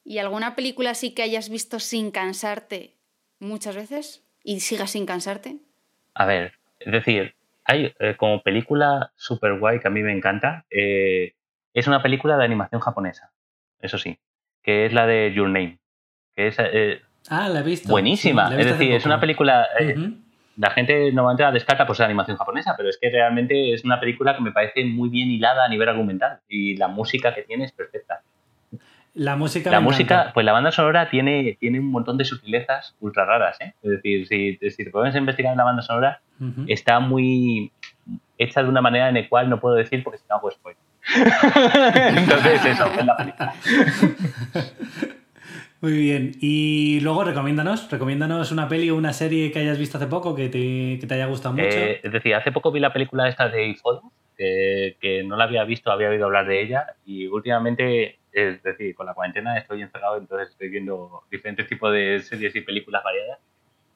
¿Y 0.04 0.20
alguna 0.20 0.56
película 0.56 0.94
sí 0.94 1.14
que 1.14 1.24
hayas 1.24 1.50
visto 1.50 1.80
sin 1.80 2.12
cansarte 2.12 2.96
muchas 3.40 3.76
veces? 3.76 4.24
¿Y 4.44 4.60
sigas 4.60 4.92
sin 4.92 5.06
cansarte? 5.06 5.58
A 6.14 6.26
ver, 6.26 6.54
es 6.80 6.92
decir, 6.92 7.36
hay 7.64 7.94
eh, 8.00 8.16
como 8.18 8.42
película 8.42 9.12
super 9.16 9.60
guay 9.60 9.80
que 9.80 9.88
a 9.88 9.92
mí 9.92 10.02
me 10.02 10.14
encanta, 10.14 10.66
eh, 10.70 11.34
es 11.74 11.88
una 11.88 12.02
película 12.02 12.38
de 12.38 12.46
animación 12.46 12.82
japonesa, 12.82 13.32
eso 13.82 13.98
sí, 13.98 14.18
que 14.64 14.86
es 14.86 14.94
la 14.94 15.06
de 15.06 15.34
Your 15.34 15.50
Name, 15.50 15.80
que 16.36 16.48
es 16.48 16.56
eh, 16.60 17.02
Ah, 17.30 17.50
la 17.50 17.60
he 17.60 17.64
visto. 17.64 17.90
buenísima. 17.90 18.48
Sí, 18.48 18.54
he 18.54 18.56
es 18.56 18.58
visto 18.66 18.74
hace 18.76 18.84
decir, 18.84 18.96
es 18.98 19.06
una 19.06 19.20
película... 19.20 19.68
eh, 19.80 19.96
Ujú. 19.98 20.14
La 20.58 20.72
gente 20.72 21.12
normalmente 21.12 21.44
la 21.44 21.52
descarta 21.52 21.86
por 21.86 21.96
ser 21.96 22.06
animación 22.08 22.36
japonesa, 22.36 22.74
pero 22.76 22.90
es 22.90 22.98
que 23.00 23.12
realmente 23.12 23.74
es 23.74 23.84
una 23.86 24.00
película 24.00 24.36
que 24.36 24.42
me 24.42 24.52
parece 24.52 24.84
muy 24.86 25.08
bien 25.08 25.30
hilada 25.30 25.64
a 25.64 25.70
nivel 25.70 25.88
argumental 25.88 26.40
y 26.50 26.76
la 26.78 26.88
música 26.88 27.36
que 27.36 27.44
tiene 27.44 27.66
es 27.66 27.72
perfecta. 27.72 28.22
La 29.14 29.36
música. 29.36 29.70
La 29.70 29.80
música, 29.82 30.16
encanta. 30.16 30.34
pues 30.34 30.46
la 30.48 30.54
banda 30.54 30.72
sonora 30.72 31.12
tiene, 31.12 31.58
tiene 31.60 31.80
un 31.80 31.92
montón 31.92 32.18
de 32.18 32.26
sutilezas 32.26 32.96
ultra 33.02 33.26
raras, 33.26 33.62
¿eh? 33.62 33.76
Es 33.84 33.92
decir, 33.92 34.28
si, 34.28 34.58
si 34.72 34.84
te 34.84 34.90
pones 34.90 35.14
a 35.14 35.20
investigar 35.20 35.52
en 35.52 35.58
la 35.60 35.64
banda 35.64 35.84
sonora, 35.84 36.22
Ujú. 36.40 36.66
está 36.68 37.00
muy 37.00 37.72
hecha 38.40 38.64
de 38.64 38.70
una 38.70 38.82
manera 38.82 39.10
en 39.10 39.16
la 39.16 39.30
cual 39.30 39.50
no 39.52 39.60
puedo 39.60 39.76
decir 39.76 40.04
porque 40.04 40.18
si 40.18 40.24
no 40.28 40.38
hago 40.38 40.50
spoiler. 40.50 40.82
Entonces, 42.18 42.66
eso, 42.66 42.86
es 43.00 43.06
la 43.06 43.16
película. 43.16 43.54
Muy 45.80 45.94
bien. 45.94 46.32
Y 46.42 47.00
luego 47.02 47.24
recomiéndanos, 47.24 47.90
recomiéndanos 47.92 48.52
una 48.52 48.68
peli 48.68 48.90
o 48.90 48.96
una 48.96 49.14
serie 49.14 49.52
que 49.52 49.60
hayas 49.60 49.78
visto 49.78 49.98
hace 49.98 50.08
poco 50.08 50.34
que 50.34 50.50
te, 50.50 50.98
que 51.00 51.06
te 51.08 51.14
haya 51.14 51.28
gustado 51.28 51.54
mucho. 51.54 51.68
Eh, 51.68 52.02
es 52.04 52.12
decir, 52.12 52.34
hace 52.34 52.52
poco 52.52 52.72
vi 52.72 52.80
la 52.80 52.92
película 52.92 53.28
esta 53.30 53.48
de 53.48 53.76
Follow, 53.76 54.12
que, 54.36 54.98
que 55.00 55.24
no 55.24 55.36
la 55.36 55.44
había 55.44 55.64
visto, 55.66 55.92
había 55.92 56.10
oído 56.10 56.26
hablar 56.26 56.48
de 56.48 56.62
ella 56.62 56.96
y 57.06 57.28
últimamente, 57.28 58.18
es 58.32 58.64
decir, 58.64 58.96
con 58.96 59.06
la 59.06 59.14
cuarentena 59.14 59.58
estoy 59.58 59.82
encerrado, 59.84 60.18
entonces 60.18 60.50
estoy 60.50 60.70
viendo 60.70 61.24
diferentes 61.30 61.68
tipos 61.68 61.94
de 61.94 62.22
series 62.22 62.56
y 62.56 62.62
películas 62.62 63.04
variadas. 63.04 63.40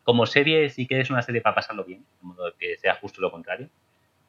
Como 0.04 0.26
serie 0.26 0.70
sí 0.70 0.88
que 0.88 1.00
es 1.00 1.10
una 1.10 1.22
serie 1.24 1.42
para 1.42 1.56
pasarlo 1.56 1.84
bien, 1.84 2.02
de 2.22 2.28
modo 2.28 2.54
que 2.60 2.78
sea 2.78 2.96
justo 2.96 3.22
lo 3.22 3.32
contrario. 3.32 3.70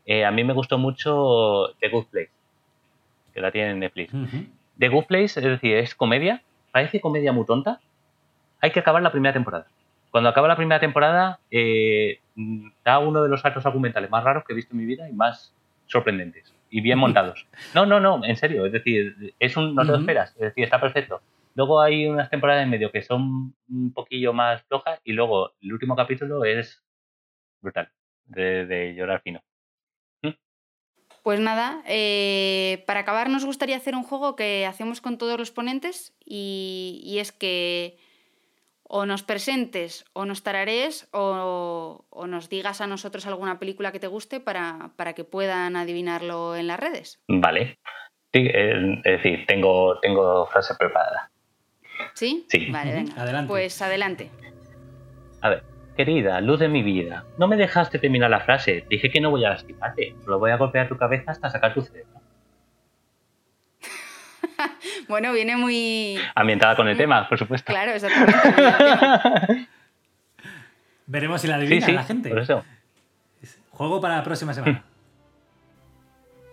Eh, 0.07 0.25
a 0.25 0.31
mí 0.31 0.43
me 0.43 0.53
gustó 0.55 0.79
mucho 0.79 1.75
The 1.81 1.89
Good 1.89 2.07
Place, 2.07 2.31
que 3.35 3.41
la 3.41 3.53
tiene 3.53 3.73
en 3.73 3.79
Netflix. 3.81 4.13
Ujú. 4.15 4.47
The 4.79 4.89
Good 4.89 5.05
Place, 5.05 5.41
es 5.41 5.45
decir, 5.45 5.77
es 5.77 5.95
comedia, 5.95 6.43
parece 6.73 7.01
comedia 7.01 7.33
muy 7.33 7.47
tonta. 7.47 7.81
Hay 8.61 8.73
que 8.73 8.81
acabar 8.81 9.03
la 9.03 9.13
primera 9.13 9.33
temporada. 9.33 9.67
Cuando 10.11 10.29
acaba 10.29 10.49
la 10.49 10.57
primera 10.57 10.81
temporada, 10.81 11.39
eh, 11.51 12.19
mm, 12.35 12.71
da 12.85 12.99
uno 12.99 13.23
de 13.23 13.29
los 13.29 13.41
saltos 13.41 13.65
argumentales 13.65 14.11
más 14.11 14.25
raros 14.25 14.45
que 14.45 14.53
he 14.53 14.57
visto 14.57 14.73
en 14.75 14.79
mi 14.79 14.87
vida 14.87 15.09
y 15.09 15.13
más 15.13 15.55
sorprendentes 15.87 16.53
y 16.71 16.81
bien 16.81 16.99
montados. 16.99 17.47
No, 17.75 17.87
no, 17.87 18.01
no, 18.01 18.25
en 18.25 18.37
serio, 18.37 18.67
es 18.67 18.73
decir, 18.73 19.35
es 19.39 19.57
un, 19.57 19.75
no 19.75 19.83
te 19.83 19.93
lo 19.93 19.99
esperas, 19.99 20.33
es 20.33 20.41
decir, 20.41 20.65
está 20.65 20.81
perfecto. 20.81 21.21
Luego 21.55 21.81
hay 21.81 22.07
unas 22.07 22.31
temporadas 22.31 22.65
en 22.65 22.71
medio 22.71 22.91
que 22.91 23.03
son 23.03 23.55
un 23.69 23.93
poquillo 23.93 24.33
más 24.33 24.63
flojas 24.63 25.01
y 25.05 25.13
luego 25.13 25.53
el 25.61 25.73
último 25.73 25.95
capítulo 25.95 26.45
es 26.45 26.83
brutal, 27.61 27.91
de, 28.25 28.67
de 28.67 28.95
llorar 28.95 29.21
fino. 29.23 29.43
Pues 31.23 31.39
nada, 31.39 31.83
eh, 31.87 32.83
para 32.87 33.01
acabar 33.01 33.29
nos 33.29 33.45
gustaría 33.45 33.77
hacer 33.77 33.95
un 33.95 34.03
juego 34.03 34.35
que 34.35 34.67
hacemos 34.67 35.01
con 35.01 35.19
todos 35.19 35.39
los 35.39 35.53
ponentes 35.53 36.13
y, 36.25 37.01
y 37.05 37.19
es 37.19 37.31
que 37.31 37.97
o 38.83 39.07
nos 39.07 39.23
presentes 39.23 40.05
o 40.13 40.25
nos 40.27 40.43
tararees 40.43 41.09
o, 41.13 42.05
o 42.11 42.27
nos 42.27 42.49
digas 42.49 42.81
a 42.81 42.87
nosotros 42.87 43.27
alguna 43.27 43.59
película 43.59 43.93
que 43.93 44.01
te 44.01 44.07
guste 44.09 44.41
para, 44.41 44.91
para 44.97 45.15
que 45.15 45.25
puedan 45.25 45.77
adivinarlo 45.77 46.57
en 46.57 46.67
las 46.67 46.79
redes. 46.81 47.21
Vale. 47.29 47.79
Sí, 48.35 48.49
eh, 48.53 49.01
es 49.05 49.23
decir, 49.23 49.47
tengo, 49.47 49.99
tengo 50.01 50.47
frase 50.47 50.75
preparada. 50.75 51.31
¿Sí? 52.15 52.47
Sí. 52.49 52.67
Vale, 52.71 52.93
venga. 52.93 53.23
adelante. 53.23 53.49
Pues 53.49 53.81
adelante. 53.81 54.31
A 55.41 55.51
ver, 55.51 55.65
querida, 55.97 56.41
luz 56.41 56.61
de 56.61 56.69
mi 56.69 56.83
vida, 56.83 57.25
no 57.39 57.49
me 57.49 57.57
dejaste 57.57 57.99
terminar 57.99 58.31
la 58.31 58.41
frase. 58.41 58.85
Dije 58.89 59.11
que 59.11 59.21
no 59.21 59.31
voy 59.31 59.45
a 59.45 59.51
lastimarte, 59.51 60.15
solo 60.25 60.39
voy 60.39 60.51
a 60.51 60.57
golpear 60.57 60.89
tu 60.89 60.97
cabeza 60.97 61.33
hasta 61.33 61.51
sacar 61.51 61.75
tu 61.75 61.83
cerebro. 61.83 62.21
Bueno, 65.09 65.33
viene 65.33 65.57
muy... 65.57 66.19
Ambientada 66.35 66.77
con 66.77 66.89
el 66.89 66.97
tema, 66.97 67.29
por 67.29 67.39
supuesto. 67.39 67.71
Claro, 67.71 67.93
exactamente. 67.93 69.69
Veremos 71.07 71.41
si 71.41 71.49
la 71.49 71.57
sí, 71.57 71.61
adivina 71.61 71.87
sí, 71.87 71.93
la 71.93 72.05
gente. 72.05 72.29
por 72.31 72.39
eso. 72.39 72.65
Juego 73.71 74.01
para 74.01 74.17
la 74.17 74.23
próxima 74.23 74.55
semana. 74.55 74.85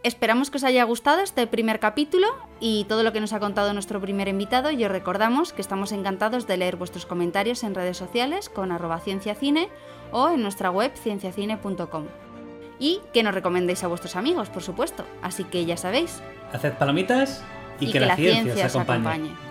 Esperamos 0.09 0.49
que 0.49 0.57
os 0.57 0.63
haya 0.63 0.83
gustado 0.85 1.21
este 1.21 1.45
primer 1.45 1.79
capítulo 1.79 2.29
y 2.59 2.85
todo 2.85 3.03
lo 3.03 3.13
que 3.13 3.21
nos 3.21 3.31
ha 3.31 3.39
contado 3.39 3.73
nuestro 3.73 4.01
primer 4.01 4.27
invitado 4.27 4.71
y 4.71 4.83
os 4.83 4.89
recordamos 4.89 5.53
que 5.53 5.61
estamos 5.61 5.91
encantados 5.91 6.47
de 6.47 6.57
leer 6.57 6.77
vuestros 6.77 7.05
comentarios 7.05 7.63
en 7.63 7.75
redes 7.75 7.97
sociales 7.97 8.49
con 8.49 8.71
arroba 8.71 8.99
cienciacine 9.01 9.69
o 10.11 10.29
en 10.29 10.41
nuestra 10.41 10.71
web 10.71 10.91
cienciacine.com. 10.95 12.07
Y 12.79 13.01
que 13.13 13.21
nos 13.21 13.35
recomendéis 13.35 13.83
a 13.83 13.87
vuestros 13.87 14.15
amigos, 14.15 14.49
por 14.49 14.63
supuesto. 14.63 15.05
Así 15.21 15.43
que 15.43 15.65
ya 15.65 15.77
sabéis. 15.77 16.23
Haced 16.53 16.73
palomitas 16.73 17.43
y, 17.79 17.91
que, 17.91 17.99
la, 17.99 18.15
ciencia, 18.15 18.65
os 18.65 18.75
acompañe. 18.75 19.29
acompañe. 19.29 19.48